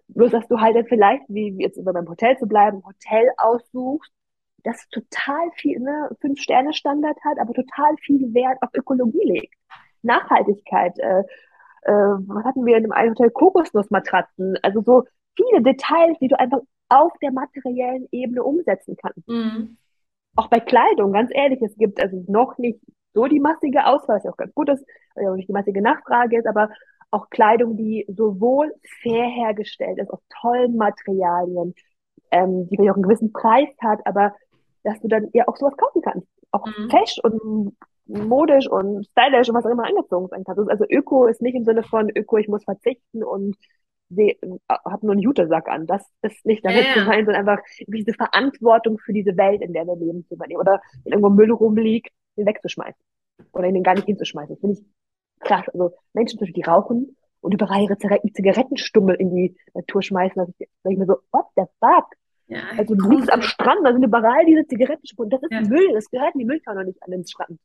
[0.08, 4.12] Bloß, dass du halt dann vielleicht, wie jetzt über beim Hotel zu bleiben, Hotel aussuchst,
[4.64, 9.54] das total viel, ne, Fünf-Sterne-Standard hat, aber total viel Wert auf Ökologie legt.
[10.04, 11.24] Nachhaltigkeit, äh,
[11.84, 13.32] äh, was hatten wir in dem einen Hotel?
[13.32, 15.04] Kokosnussmatratzen, also so
[15.36, 19.28] viele Details, die du einfach auf der materiellen Ebene umsetzen kannst.
[19.28, 19.78] Mhm.
[20.36, 22.80] Auch bei Kleidung, ganz ehrlich, es gibt also noch nicht
[23.16, 24.86] so die massige Auswahl, was ja auch ganz gut ist,
[25.16, 26.70] weil ja auch nicht die massige Nachfrage ist, aber
[27.12, 31.74] auch Kleidung, die sowohl fair hergestellt ist, aus tollen Materialien,
[32.32, 34.36] ähm, die vielleicht auch einen gewissen Preis hat, aber
[34.84, 36.28] dass du dann ja auch sowas kaufen kannst.
[36.52, 36.90] Auch mhm.
[36.90, 37.76] fesch und
[38.08, 40.70] modisch und stylisch und was auch immer angezogen sein kannst.
[40.70, 43.56] Also Öko ist nicht im Sinne von Öko, ich muss verzichten und
[44.70, 45.88] habe nur einen Jutesack an.
[45.88, 47.04] Das ist nicht damit ja, ja.
[47.04, 50.60] gemeint, sondern einfach diese Verantwortung für diese Welt, in der wir leben, zu übernehmen.
[50.60, 53.00] Oder wenn irgendwo Müll rumliegt, den wegzuschmeißen.
[53.52, 54.56] Oder den gar nicht hinzuschmeißen.
[54.56, 54.86] Das finde ich
[55.40, 55.68] krass.
[55.70, 60.98] Also Menschen, die rauchen und überall ihre Zigarettenstummel in die Natur schmeißen, da sage ich
[60.98, 62.08] mir so, what the fuck?
[62.48, 65.30] Ja, also du liegst am Strand, da sind überall diese Zigarettenstummel.
[65.30, 65.62] Das ist ja.
[65.62, 67.60] Müll, das gehört in die Mülltonne nicht an den Strand.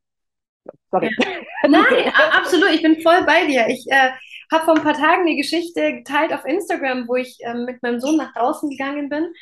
[0.91, 1.11] Sorry.
[1.19, 1.69] Ja.
[1.69, 3.67] Nein, absolut, ich bin voll bei dir.
[3.69, 4.11] Ich äh,
[4.53, 8.01] habe vor ein paar Tagen eine Geschichte geteilt auf Instagram, wo ich äh, mit meinem
[8.01, 9.33] Sohn nach draußen gegangen bin.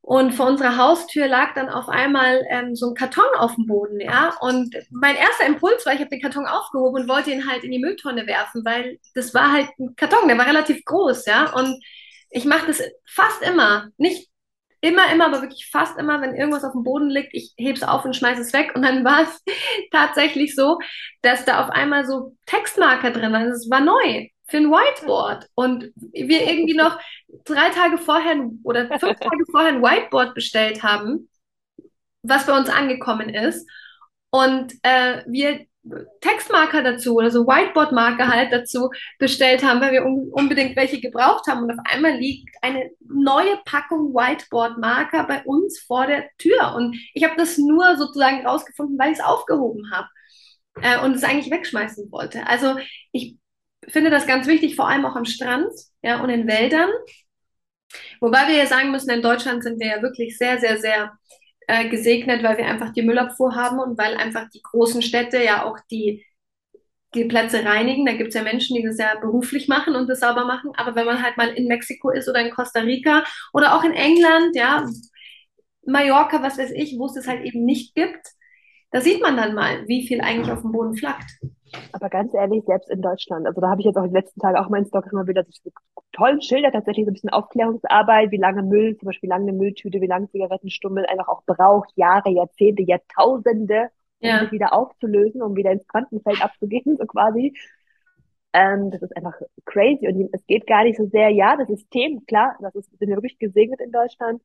[0.00, 4.00] Und vor unserer Haustür lag dann auf einmal ähm, so ein Karton auf dem Boden,
[4.00, 4.34] ja.
[4.40, 7.70] Und mein erster Impuls war, ich habe den Karton aufgehoben und wollte ihn halt in
[7.70, 11.52] die Mülltonne werfen, weil das war halt ein Karton, der war relativ groß, ja.
[11.52, 11.82] Und
[12.30, 14.28] ich mache das fast immer, nicht
[14.80, 17.82] immer, immer, aber wirklich fast immer, wenn irgendwas auf dem Boden liegt, ich hebe es
[17.82, 18.72] auf und schmeiße es weg.
[18.74, 19.42] Und dann war es
[19.90, 20.78] tatsächlich so,
[21.22, 23.48] dass da auf einmal so Textmarker drin waren.
[23.48, 25.48] Es war neu für ein Whiteboard.
[25.54, 26.98] Und wir irgendwie noch
[27.44, 31.28] drei Tage vorher oder fünf Tage vorher ein Whiteboard bestellt haben,
[32.22, 33.68] was bei uns angekommen ist.
[34.30, 35.66] Und äh, wir
[36.20, 41.46] Textmarker dazu oder so Whiteboard-Marker halt dazu bestellt haben, weil wir un unbedingt welche gebraucht
[41.48, 41.62] haben.
[41.62, 46.74] Und auf einmal liegt eine neue Packung Whiteboard-Marker bei uns vor der Tür.
[46.74, 50.08] Und ich habe das nur sozusagen rausgefunden, weil ich es aufgehoben habe
[50.82, 52.46] äh, und es eigentlich wegschmeißen wollte.
[52.46, 52.76] Also
[53.12, 53.36] ich
[53.86, 55.72] finde das ganz wichtig, vor allem auch am Strand
[56.02, 56.90] ja, und in Wäldern.
[58.20, 61.12] Wobei wir ja sagen müssen, in Deutschland sind wir ja wirklich sehr, sehr, sehr
[61.66, 65.64] äh, gesegnet, weil wir einfach die Müllabfuhr haben und weil einfach die großen Städte ja
[65.64, 66.24] auch die,
[67.14, 68.04] die Plätze reinigen.
[68.06, 70.72] Da gibt es ja Menschen, die das ja beruflich machen und das sauber machen.
[70.76, 73.92] Aber wenn man halt mal in Mexiko ist oder in Costa Rica oder auch in
[73.92, 74.86] England, ja,
[75.86, 78.26] Mallorca, was weiß ich, wo es das halt eben nicht gibt,
[78.90, 81.30] da sieht man dann mal, wie viel eigentlich auf dem Boden flackt.
[81.92, 84.40] Aber ganz ehrlich, selbst in Deutschland, also da habe ich jetzt auch in den letzten
[84.40, 85.70] Tagen auch meinen Stock immer wieder so
[86.12, 89.56] tollen Schilder, tatsächlich so ein bisschen Aufklärungsarbeit, wie lange Müll, zum Beispiel wie lange eine
[89.56, 93.90] Mülltüte, wie lange Zigarettenstummel einfach auch braucht, Jahre, Jahrzehnte, Jahrtausende,
[94.20, 94.40] um ja.
[94.40, 97.54] sich wieder aufzulösen, um wieder ins Quantenfeld abzugehen, so quasi.
[98.52, 99.34] Ähm, das ist einfach
[99.66, 103.08] crazy und es geht gar nicht so sehr, ja, das System, klar, das ist, sind
[103.08, 104.40] wir wirklich gesegnet in Deutschland,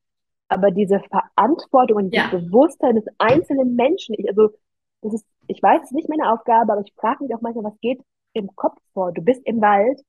[0.49, 2.25] aber diese Verantwortung und ja.
[2.25, 4.49] dieses Bewusstsein des einzelnen Menschen, ich, also
[5.03, 7.65] das ist, ich weiß, es ist nicht meine Aufgabe, aber ich frage mich auch manchmal,
[7.65, 8.01] was geht
[8.33, 9.11] im Kopf vor?
[9.11, 9.99] Du bist im Wald,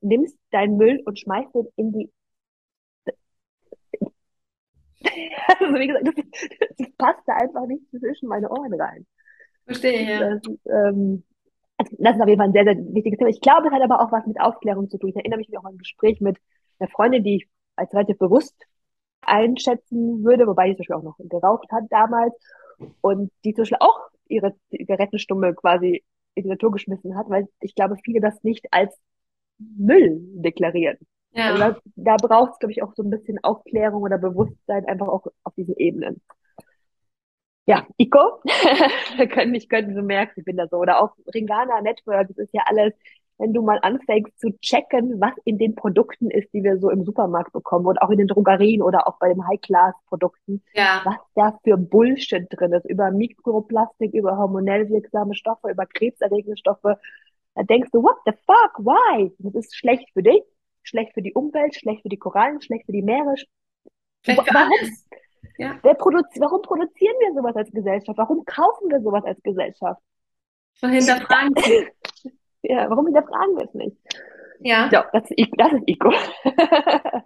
[0.00, 2.10] nimmst deinen Müll und schmeißt ihn in die
[5.48, 6.14] also wie gesagt, das,
[6.78, 9.06] das passt da einfach nicht zwischen meine Ohren rein.
[9.66, 10.30] Verstehe, ja.
[10.30, 11.24] Das, ähm,
[11.76, 13.30] also das ist auf jeden Fall ein sehr, sehr wichtiges Thema.
[13.30, 15.10] Ich glaube, es hat aber auch was mit Aufklärung zu tun.
[15.10, 16.38] Ich erinnere mich auch an ein Gespräch mit
[16.78, 18.54] einer Freundin, die ich als relativ bewusst
[19.22, 22.34] einschätzen würde, wobei die zum Beispiel auch noch geraucht hat damals
[23.00, 27.74] und die zum Beispiel auch ihre Zigarettenstummel quasi in die Natur geschmissen hat, weil ich
[27.74, 28.98] glaube, viele das nicht als
[29.58, 30.98] Müll deklarieren.
[31.32, 31.52] Ja.
[31.52, 35.08] Also da, da braucht es, glaube ich, auch so ein bisschen Aufklärung oder Bewusstsein einfach
[35.08, 36.20] auch auf diesen Ebenen.
[37.66, 38.42] Ja, Ico,
[39.46, 40.76] mich können, du merkst, ich bin da so.
[40.76, 42.92] Oder auch Ringana Network, das ist ja alles
[43.38, 47.04] wenn du mal anfängst zu checken, was in den Produkten ist, die wir so im
[47.04, 51.02] Supermarkt bekommen und auch in den Drogerien oder auch bei den High-Class-Produkten, ja.
[51.04, 56.98] was da für Bullshit drin ist, über Mikroplastik, über hormonell wirksame Stoffe, über krebserregende Stoffe,
[57.54, 59.32] da denkst du, what the fuck, why?
[59.38, 60.42] Das ist schlecht für dich,
[60.82, 63.34] schlecht für die Umwelt, schlecht für die Korallen, schlecht für die Meere.
[64.22, 64.72] Schlecht für warum?
[64.80, 65.06] Alles.
[65.56, 65.74] Ja.
[65.94, 68.18] Produzi warum produzieren wir sowas als Gesellschaft?
[68.18, 70.00] Warum kaufen wir sowas als Gesellschaft?
[70.74, 71.54] So hinterfragen.
[72.64, 73.96] Ja, warum hinterfragen wir es nicht?
[74.60, 74.88] Ja.
[74.90, 76.12] So, das, ist, das ist Ego.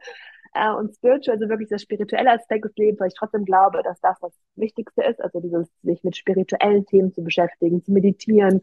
[0.55, 4.01] Äh, und Spiritual, also wirklich der spirituelle Aspekt des Lebens, weil ich trotzdem glaube, dass
[4.01, 8.62] das das Wichtigste ist, also dieses sich mit spirituellen Themen zu beschäftigen, zu meditieren,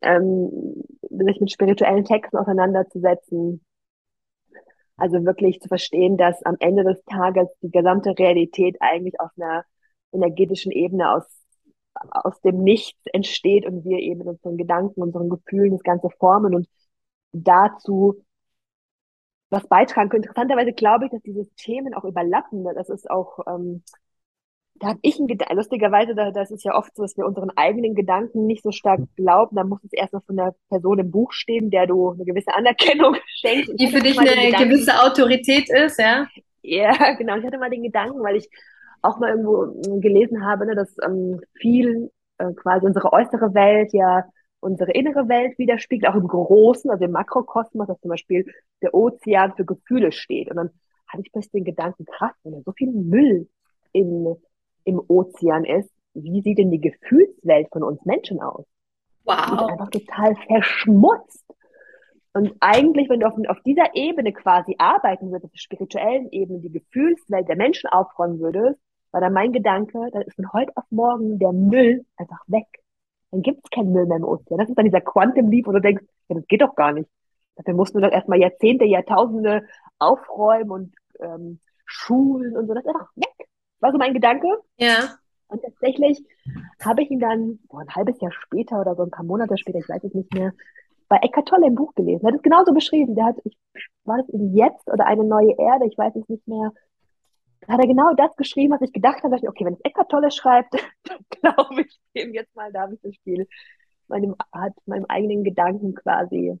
[0.00, 3.60] ähm, sich mit spirituellen Texten auseinanderzusetzen.
[4.96, 9.64] Also wirklich zu verstehen, dass am Ende des Tages die gesamte Realität eigentlich auf einer
[10.12, 11.24] energetischen Ebene aus
[12.10, 16.54] aus dem Nichts entsteht und wir eben mit unseren Gedanken, unseren Gefühlen das Ganze formen
[16.54, 16.68] und
[17.32, 18.22] dazu
[19.50, 20.22] was beitragen können.
[20.22, 22.64] Interessanterweise glaube ich, dass diese Themen auch überlappen.
[22.74, 23.82] Das ist auch, ähm,
[24.74, 27.50] da habe ich ein Gedanken, lustigerweise, da, das ist ja oft so, dass wir unseren
[27.56, 29.56] eigenen Gedanken nicht so stark glauben.
[29.56, 32.54] Da muss es erst mal von der Person im Buch stehen, der du eine gewisse
[32.54, 33.72] Anerkennung schenkst.
[33.78, 36.26] Die für dich eine gewisse Autorität ist, ja?
[36.62, 37.36] Ja, genau.
[37.36, 38.48] Ich hatte mal den Gedanken, weil ich
[39.02, 43.92] auch mal irgendwo ähm, gelesen habe, ne, dass ähm, viel äh, quasi unsere äußere Welt
[43.92, 44.24] ja
[44.60, 48.44] unsere innere Welt widerspiegelt, auch im Großen, also im Makrokosmos, dass zum Beispiel
[48.82, 50.50] der Ozean für Gefühle steht.
[50.50, 50.70] Und dann
[51.06, 53.48] hatte ich plötzlich den Gedanken, krass, wenn da so viel Müll
[53.92, 54.36] in
[54.88, 58.64] im Ozean ist, wie sieht denn die Gefühlswelt von uns Menschen aus?
[59.24, 59.36] Wow.
[59.36, 61.44] Die ist einfach total verschmutzt.
[62.32, 66.60] Und eigentlich, wenn du auf, auf dieser Ebene quasi arbeiten würdest, auf der spirituellen Ebene,
[66.60, 68.80] die Gefühlswelt der Menschen aufräumen würdest,
[69.18, 72.66] war dann mein Gedanke, dann ist von heute auf morgen der Müll einfach weg.
[73.32, 74.58] Dann gibt es keinen Müll mehr im Ozean.
[74.58, 77.10] Das ist dann dieser Quantum Leap, wo du denkst, ja, das geht doch gar nicht.
[77.56, 79.66] Dafür mussten wir doch erstmal Jahrzehnte, Jahrtausende
[79.98, 82.74] aufräumen und ähm, schulen und so.
[82.74, 83.48] Das ist einfach weg.
[83.80, 84.46] War so mein Gedanke.
[84.76, 85.16] Ja.
[85.48, 86.24] Und tatsächlich
[86.84, 89.80] habe ich ihn dann boah, ein halbes Jahr später oder so ein paar Monate später,
[89.80, 90.52] ich weiß es nicht mehr,
[91.08, 92.24] bei Eckart Tolle im Buch gelesen.
[92.24, 93.16] Er hat es genauso beschrieben.
[93.16, 93.56] Der hat, ich,
[94.04, 96.70] war das in Jetzt oder eine neue Erde, ich weiß es nicht mehr.
[97.60, 99.36] Da hat er genau das geschrieben, was ich gedacht habe.
[99.36, 100.74] Ich, okay, wenn es Eckart Tolle schreibt,
[101.04, 103.46] dann glaube ich dem jetzt mal, da habe ich das Spiel
[104.08, 106.58] meinem, hat meinem eigenen Gedanken quasi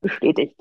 [0.00, 0.60] bestätigt.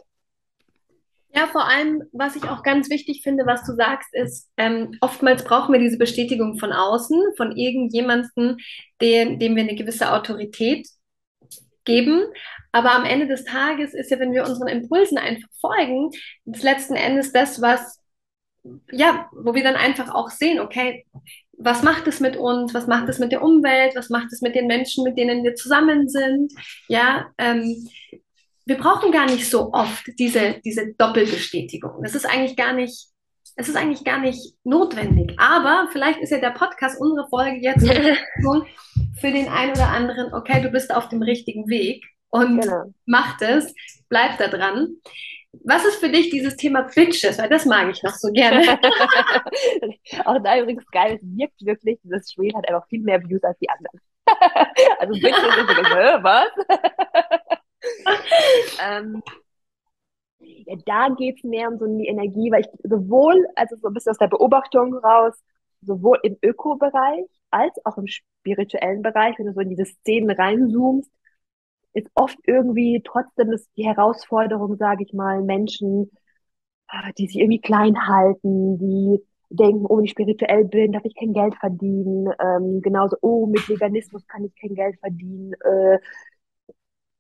[1.36, 5.44] Ja, vor allem, was ich auch ganz wichtig finde, was du sagst, ist, ähm, oftmals
[5.44, 8.58] brauchen wir diese Bestätigung von außen, von irgendjemandem,
[9.02, 10.88] dem, dem wir eine gewisse Autorität
[11.84, 12.24] geben.
[12.72, 16.10] Aber am Ende des Tages ist ja, wenn wir unseren Impulsen einfach folgen,
[16.46, 18.00] letzten Endes das, was,
[18.92, 21.06] ja, wo wir dann einfach auch sehen, okay,
[21.58, 24.56] was macht es mit uns, was macht es mit der Umwelt, was macht es mit
[24.56, 26.54] den Menschen, mit denen wir zusammen sind,
[26.88, 27.88] ja, ähm,
[28.68, 32.04] wir brauchen gar nicht so oft diese, diese Doppelbestätigung.
[32.04, 33.08] Das ist eigentlich gar nicht,
[33.56, 35.34] es ist eigentlich gar nicht notwendig.
[35.40, 37.88] Aber vielleicht ist ja der Podcast, unsere Folge jetzt
[39.20, 42.94] für den einen oder anderen, okay, du bist auf dem richtigen Weg und genau.
[43.06, 43.74] mach das,
[44.10, 44.98] bleib da dran.
[45.64, 47.38] Was ist für dich dieses Thema Bitches?
[47.38, 48.62] Weil das mag ich noch so gerne.
[50.26, 53.58] Auch da übrigens geil, es wirkt wirklich, dieses Spiel hat einfach viel mehr Views als
[53.60, 54.00] die anderen.
[55.00, 56.50] also Bitches ist so, was?
[58.82, 59.24] ähm,
[60.40, 63.94] ja, da geht es mehr um so eine Energie, weil ich sowohl, also so ein
[63.94, 65.34] bisschen aus der Beobachtung raus,
[65.82, 71.12] sowohl im Öko-Bereich als auch im spirituellen Bereich, wenn du so in diese Szenen reinzoomst,
[71.98, 76.12] ist oft irgendwie trotzdem ist die Herausforderung, sage ich mal, Menschen,
[76.88, 79.20] ah, die sich irgendwie klein halten, die
[79.50, 82.30] denken, oh, wenn ich spirituell bin, darf ich kein Geld verdienen.
[82.40, 85.54] Ähm, genauso, oh, mit Veganismus kann ich kein Geld verdienen.
[85.64, 86.00] Äh,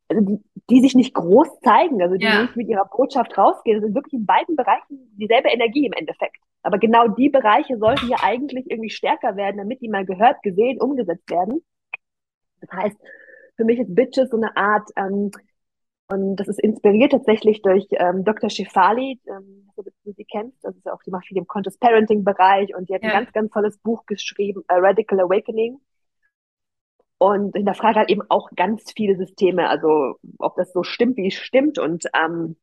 [0.09, 0.39] also die,
[0.69, 2.43] die sich nicht groß zeigen, also die ja.
[2.43, 3.77] nicht mit ihrer Botschaft rausgehen.
[3.77, 6.37] Das sind wirklich in beiden Bereichen dieselbe Energie im Endeffekt.
[6.61, 10.79] Aber genau die Bereiche sollten ja eigentlich irgendwie stärker werden, damit die mal gehört, gesehen,
[10.79, 11.63] umgesetzt werden.
[12.61, 12.97] Das heißt,
[13.57, 15.31] für mich ist Bitches so eine Art, ähm,
[16.09, 18.49] und das ist inspiriert tatsächlich durch ähm, Dr.
[18.49, 22.23] Shefali, ähm, du sie kennst, das ist ja auch, die macht viel im Conscious Parenting
[22.23, 23.09] Bereich und die hat ja.
[23.09, 25.79] ein ganz, ganz tolles Buch geschrieben, A Radical Awakening
[27.17, 31.33] und hinterfragt halt eben auch ganz viele Systeme, also ob das so stimmt, wie es
[31.33, 32.55] stimmt und ähm,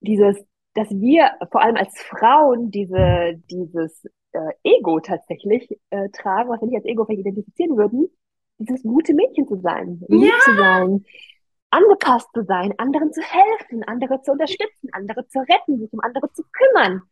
[0.00, 0.44] dieses,
[0.74, 6.68] dass wir vor allem als Frauen diese, dieses äh, Ego tatsächlich äh, tragen, was wir
[6.68, 8.08] nicht als Ego vielleicht identifizieren würden,
[8.58, 10.38] dieses gute Mädchen zu sein, lieb ja.
[10.44, 11.04] zu sein,
[11.70, 16.30] angepasst zu sein, anderen zu helfen, andere zu unterstützen, andere zu retten, sich um andere
[16.32, 17.02] zu kümmern.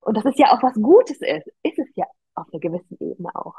[0.00, 3.30] Und das ist ja auch was Gutes ist, ist es ja auf einer gewissen Ebene
[3.34, 3.54] auch.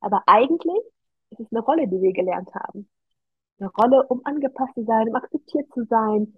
[0.00, 0.82] Aber eigentlich
[1.30, 2.88] ist es eine Rolle, die wir gelernt haben.
[3.58, 6.34] Eine Rolle, um angepasst zu sein, um akzeptiert zu sein,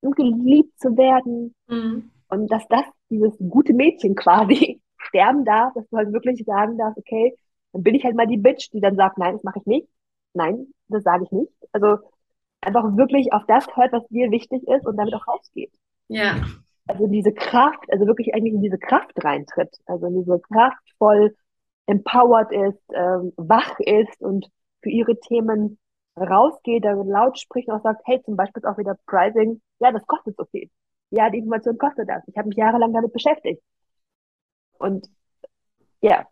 [0.00, 1.54] um geliebt zu werden.
[1.66, 2.10] Mhm.
[2.28, 6.98] Und dass das, dieses gute Mädchen quasi sterben darf, dass du halt wirklich sagen darfst,
[6.98, 7.36] okay,
[7.72, 9.88] dann bin ich halt mal die Bitch, die dann sagt, nein, das mache ich nicht.
[10.34, 11.52] Nein, das sage ich nicht.
[11.72, 11.98] Also
[12.60, 15.72] einfach wirklich auf das hört, was dir wichtig ist und damit auch rausgeht.
[16.08, 16.36] Ja.
[16.86, 19.76] Also diese Kraft, also wirklich eigentlich in diese Kraft reintritt.
[19.86, 21.34] Also in diese kraftvoll
[21.86, 24.48] empowered ist, ähm, wach ist und
[24.82, 25.78] für ihre Themen
[26.16, 29.92] rausgeht, da laut spricht und auch sagt, hey, zum Beispiel ist auch wieder Pricing, ja,
[29.92, 30.68] das kostet so viel.
[31.10, 32.22] Ja, die Information kostet das.
[32.26, 33.62] Ich habe mich jahrelang damit beschäftigt.
[34.78, 35.08] Und
[36.00, 36.26] ja.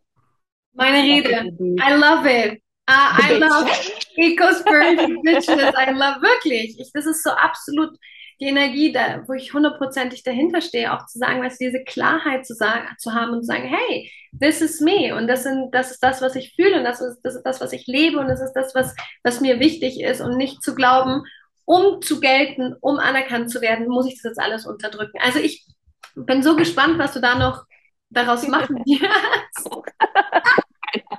[0.79, 1.53] Meine Rede.
[1.81, 2.63] I love it.
[2.89, 3.69] Uh, I love
[4.17, 5.75] Eco-Spiritual Bitches.
[5.77, 6.79] I love wirklich.
[6.79, 7.99] Ich, das ist so absolut
[8.41, 12.55] die Energie, da, wo ich hundertprozentig dahinter stehe, auch zu sagen, was diese Klarheit zu
[12.55, 14.11] sagen, zu haben und zu sagen, hey,
[14.41, 17.21] this is me und das sind, das ist das, was ich fühle und das ist,
[17.25, 18.95] das ist das, was ich lebe und das ist das, was,
[19.25, 21.25] was mir wichtig ist und nicht zu glauben,
[21.65, 25.19] um zu gelten, um anerkannt zu werden, muss ich das jetzt alles unterdrücken.
[25.21, 25.67] Also ich
[26.15, 27.65] bin so gespannt, was du da noch
[28.09, 29.69] daraus machen wirst.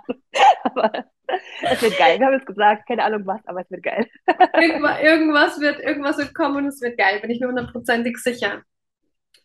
[0.64, 1.06] aber
[1.64, 2.20] es wird geil.
[2.20, 4.08] Wir haben es gesagt, keine Ahnung was, aber es wird geil.
[5.02, 8.64] irgendwas, wird, irgendwas wird kommen und es wird geil, bin ich mir hundertprozentig sicher.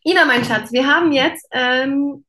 [0.03, 2.25] Ina, mein Schatz, wir haben jetzt ähm,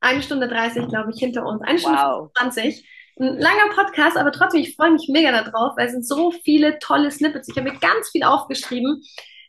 [0.00, 1.62] eine Stunde 30, glaube ich, hinter uns.
[1.62, 2.30] Eine Stunde wow.
[2.38, 2.86] 20.
[3.18, 6.78] Ein langer Podcast, aber trotzdem, ich freue mich mega darauf, weil es sind so viele
[6.78, 7.48] tolle Snippets.
[7.48, 9.02] Ich habe mir ganz viel aufgeschrieben,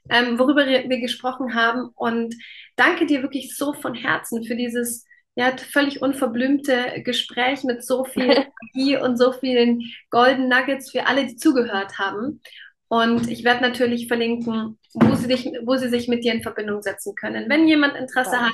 [0.09, 1.89] ähm, worüber wir gesprochen haben.
[1.95, 2.35] Und
[2.75, 5.05] danke dir wirklich so von Herzen für dieses
[5.35, 8.23] ja, völlig unverblümte Gespräch mit so viel
[8.75, 12.41] Energie und so vielen Golden Nuggets für alle, die zugehört haben.
[12.89, 16.81] Und ich werde natürlich verlinken, wo sie, dich, wo sie sich mit dir in Verbindung
[16.81, 17.49] setzen können.
[17.49, 18.41] Wenn jemand Interesse ja.
[18.41, 18.53] hat,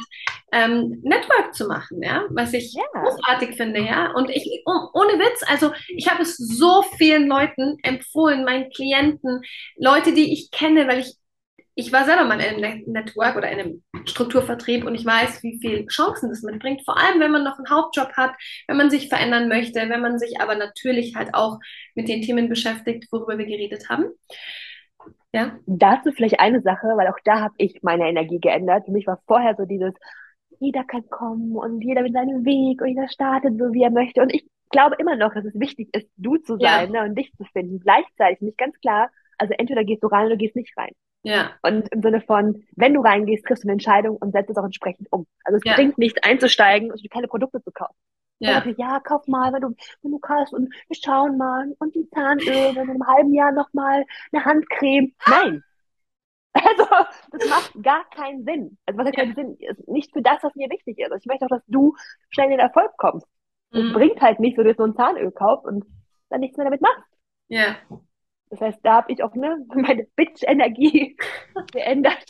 [0.51, 2.83] ähm, Network zu machen, ja, was ich ja.
[2.93, 4.11] großartig finde, ja.
[4.13, 9.41] Und ich, oh, ohne Witz, also ich habe es so vielen Leuten empfohlen, meinen Klienten,
[9.75, 11.15] Leute, die ich kenne, weil ich
[11.79, 15.59] ich war selber mal in einem Network oder in einem Strukturvertrieb und ich weiß, wie
[15.61, 16.81] viele Chancen das mitbringt.
[16.83, 18.31] Vor allem, wenn man noch einen Hauptjob hat,
[18.67, 21.59] wenn man sich verändern möchte, wenn man sich aber natürlich halt auch
[21.93, 24.05] mit den Themen beschäftigt, worüber wir geredet haben.
[25.31, 25.59] Ja.
[25.67, 28.85] Dazu vielleicht eine Sache, weil auch da habe ich meine Energie geändert.
[28.85, 29.93] Für mich war vorher so dieses,
[30.59, 34.23] jeder kann kommen und jeder mit seinem Weg und jeder startet so, wie er möchte.
[34.23, 37.03] Und ich glaube immer noch, dass es wichtig ist, du zu sein ja.
[37.03, 37.79] ne, und dich zu finden.
[37.79, 40.93] Gleichzeitig nicht ganz klar, also entweder gehst du rein oder gehst nicht rein.
[41.27, 41.51] Ja.
[41.61, 44.63] Und im Sinne von, wenn du reingehst, triffst du eine Entscheidung und setzt es auch
[44.63, 45.27] entsprechend um.
[45.43, 45.75] Also es ja.
[45.75, 47.95] bringt nichts einzusteigen und keine Produkte zu kaufen.
[48.39, 48.63] Ja.
[48.65, 52.07] Ich, ja, kauf mal, wenn du, wenn du kannst und wir schauen mal und die
[52.11, 55.13] Zahnöl, wenn in einem halben Jahr nochmal eine Handcreme.
[55.27, 55.63] Nein.
[56.59, 56.87] Also,
[57.31, 58.79] das macht gar keinen Sinn.
[58.87, 59.23] Also, was hat ja.
[59.25, 59.57] keinen Sinn?
[59.59, 61.11] Ist nicht für das, was mir wichtig ist.
[61.11, 61.93] Also, ich möchte auch, dass du
[62.31, 63.27] schnell in den Erfolg kommst.
[63.69, 63.93] Es mhm.
[63.93, 65.85] bringt halt nicht, wenn du jetzt so ein Zahnöl kaufst und
[66.29, 67.05] dann nichts mehr damit machst.
[67.47, 67.75] Ja.
[68.49, 71.17] Das heißt, da habe ich auch ne, meine Bitch-Energie
[71.71, 72.25] geändert.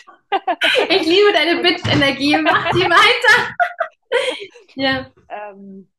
[0.89, 2.37] Ich liebe deine Bitch-Energie.
[2.41, 3.53] Mach die weiter.
[4.75, 5.11] ja.
[5.29, 5.89] Ähm,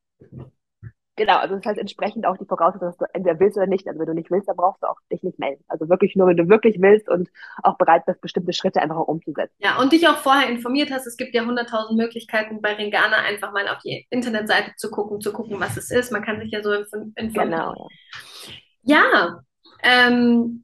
[1.15, 3.87] genau, also das heißt entsprechend auch die Voraussetzung, dass du entweder willst oder nicht.
[3.87, 5.63] Also wenn du nicht willst, dann brauchst du auch dich nicht melden.
[5.69, 7.29] Also wirklich nur, wenn du wirklich willst und
[7.63, 9.55] auch bereit bist, bestimmte Schritte einfach auch umzusetzen.
[9.59, 11.07] Ja, und dich auch vorher informiert hast.
[11.07, 15.31] Es gibt ja hunderttausend Möglichkeiten bei Ringana einfach mal auf die Internetseite zu gucken, zu
[15.31, 16.11] gucken, was es ist.
[16.11, 17.31] Man kann sich ja so informieren.
[17.31, 17.87] Genau.
[18.83, 19.39] Ja, ja
[19.83, 20.63] ähm,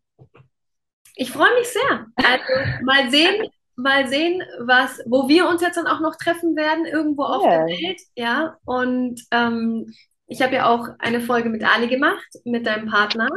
[1.16, 2.08] ich freue mich sehr.
[2.16, 6.86] Also mal sehen, mal sehen, was, wo wir uns jetzt dann auch noch treffen werden,
[6.86, 7.36] irgendwo yeah.
[7.36, 8.02] auf der Welt.
[8.16, 9.94] Ja, und ähm,
[10.28, 13.30] ich habe ja auch eine Folge mit Ali gemacht, mit deinem Partner,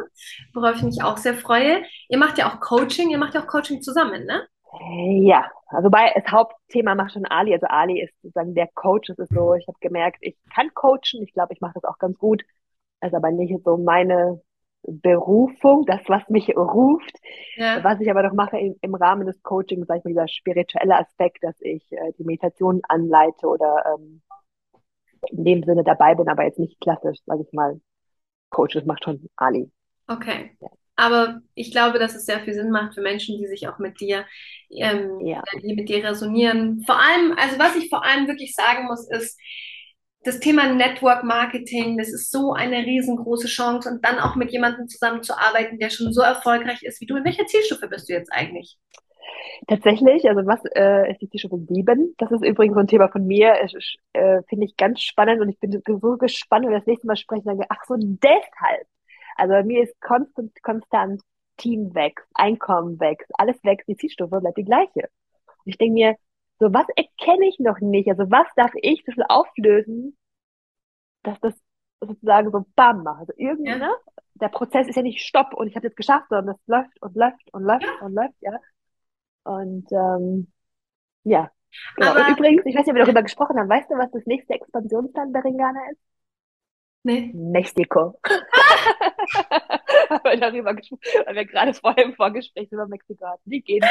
[0.55, 1.82] worauf ich mich auch sehr freue.
[2.09, 4.46] Ihr macht ja auch Coaching, ihr macht ja auch Coaching zusammen, ne?
[5.22, 7.52] Ja, also bei das Hauptthema macht schon Ali.
[7.52, 9.10] Also Ali ist sozusagen der Coach.
[9.10, 11.22] Es ist so, ich habe gemerkt, ich kann coachen.
[11.22, 12.42] Ich glaube, ich mache das auch ganz gut.
[13.00, 14.40] Also aber nicht so meine
[14.82, 17.16] Berufung, das, was mich ruft.
[17.56, 17.82] Ja.
[17.84, 20.96] Was ich aber noch mache im, im Rahmen des Coachings, sag ich mal, dieser spirituelle
[20.96, 24.22] Aspekt, dass ich äh, die Meditation anleite oder ähm,
[25.30, 27.80] in dem Sinne dabei bin, aber jetzt nicht klassisch, sage ich mal,
[28.50, 29.70] Coach, das macht schon Ali.
[30.06, 30.56] Okay.
[30.60, 30.68] Ja.
[30.96, 34.00] Aber ich glaube, dass es sehr viel Sinn macht für Menschen, die sich auch mit
[34.00, 34.24] dir,
[34.70, 35.44] ähm, ja.
[35.62, 36.82] die mit dir resonieren.
[36.86, 39.38] Vor allem, also was ich vor allem wirklich sagen muss, ist,
[40.28, 44.86] das Thema Network Marketing, das ist so eine riesengroße Chance und dann auch mit jemandem
[44.86, 47.16] zusammenzuarbeiten, der schon so erfolgreich ist wie du.
[47.16, 48.78] In welcher Zielstufe bist du jetzt eigentlich?
[49.66, 52.14] Tatsächlich, also was äh, ist die Zielstufe 7?
[52.18, 55.59] Das ist übrigens so ein Thema von mir, äh, finde ich ganz spannend und ich
[55.59, 58.86] bin so gespannt, wenn wir das nächste Mal sprechen, sage, ach so, deshalb.
[59.36, 61.22] Also bei mir ist konstant, konstant
[61.56, 65.09] Team wächst, Einkommen wächst, alles wächst, die Zielstufe bleibt die gleiche.
[65.64, 66.16] Und ich denke mir,
[66.60, 68.09] so, was erkenne ich noch nicht?
[68.09, 70.16] Also, was darf ich so viel auflösen,
[71.22, 71.55] dass das
[72.01, 73.20] sozusagen so bam macht?
[73.20, 73.78] Also, irgendwie, ja.
[73.78, 73.90] ne?
[74.35, 77.16] Der Prozess ist ja nicht Stopp und ich habe jetzt geschafft, sondern das läuft und
[77.16, 78.06] läuft und läuft ja.
[78.06, 78.60] und läuft, ja.
[79.44, 80.52] Und, ähm,
[81.24, 81.51] ja.
[81.97, 82.10] Genau.
[82.10, 84.26] Aber, und übrigens, ich weiß nicht, ob wir darüber gesprochen haben, weißt du, was das
[84.26, 86.01] nächste Expansionsplan bei Ringana ist?
[87.02, 87.30] Nee.
[87.32, 88.18] Mexiko.
[90.10, 93.50] haben wir darüber weil wir gerade vorher im Vorgespräch über Mexiko hatten.
[93.50, 93.84] Die gehen.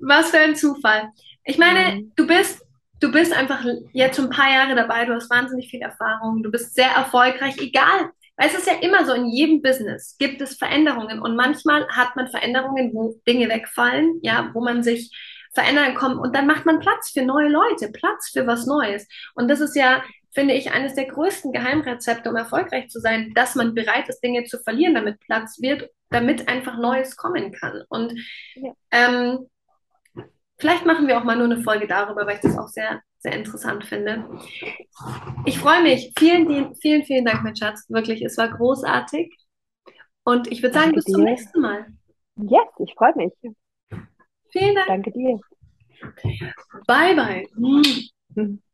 [0.00, 1.10] Was für ein Zufall.
[1.44, 2.12] Ich meine, mhm.
[2.16, 2.64] du bist,
[3.00, 6.50] du bist einfach jetzt schon ein paar Jahre dabei, du hast wahnsinnig viel Erfahrung, du
[6.50, 8.10] bist sehr erfolgreich, egal.
[8.36, 12.16] Weil es ist ja immer so, in jedem Business gibt es Veränderungen und manchmal hat
[12.16, 15.12] man Veränderungen, wo Dinge wegfallen, ja, wo man sich
[15.54, 19.06] verändern kommt und dann macht man Platz für neue Leute, Platz für was Neues.
[19.36, 20.02] Und das ist ja
[20.34, 24.44] finde ich, eines der größten Geheimrezepte, um erfolgreich zu sein, dass man bereit ist, Dinge
[24.44, 27.82] zu verlieren, damit Platz wird, damit einfach Neues kommen kann.
[27.88, 28.14] Und
[28.56, 28.72] ja.
[28.90, 29.46] ähm,
[30.58, 33.32] vielleicht machen wir auch mal nur eine Folge darüber, weil ich das auch sehr, sehr
[33.32, 34.28] interessant finde.
[35.46, 36.12] Ich freue mich.
[36.18, 37.88] Vielen, vielen, vielen Dank, mein Schatz.
[37.88, 39.32] Wirklich, es war großartig.
[40.24, 41.12] Und ich würde sagen, Danke bis dir.
[41.12, 41.86] zum nächsten Mal.
[42.36, 43.32] Yes, ich freue mich.
[44.50, 44.88] Vielen Dank.
[44.88, 45.38] Danke dir.
[46.86, 48.58] Bye, bye.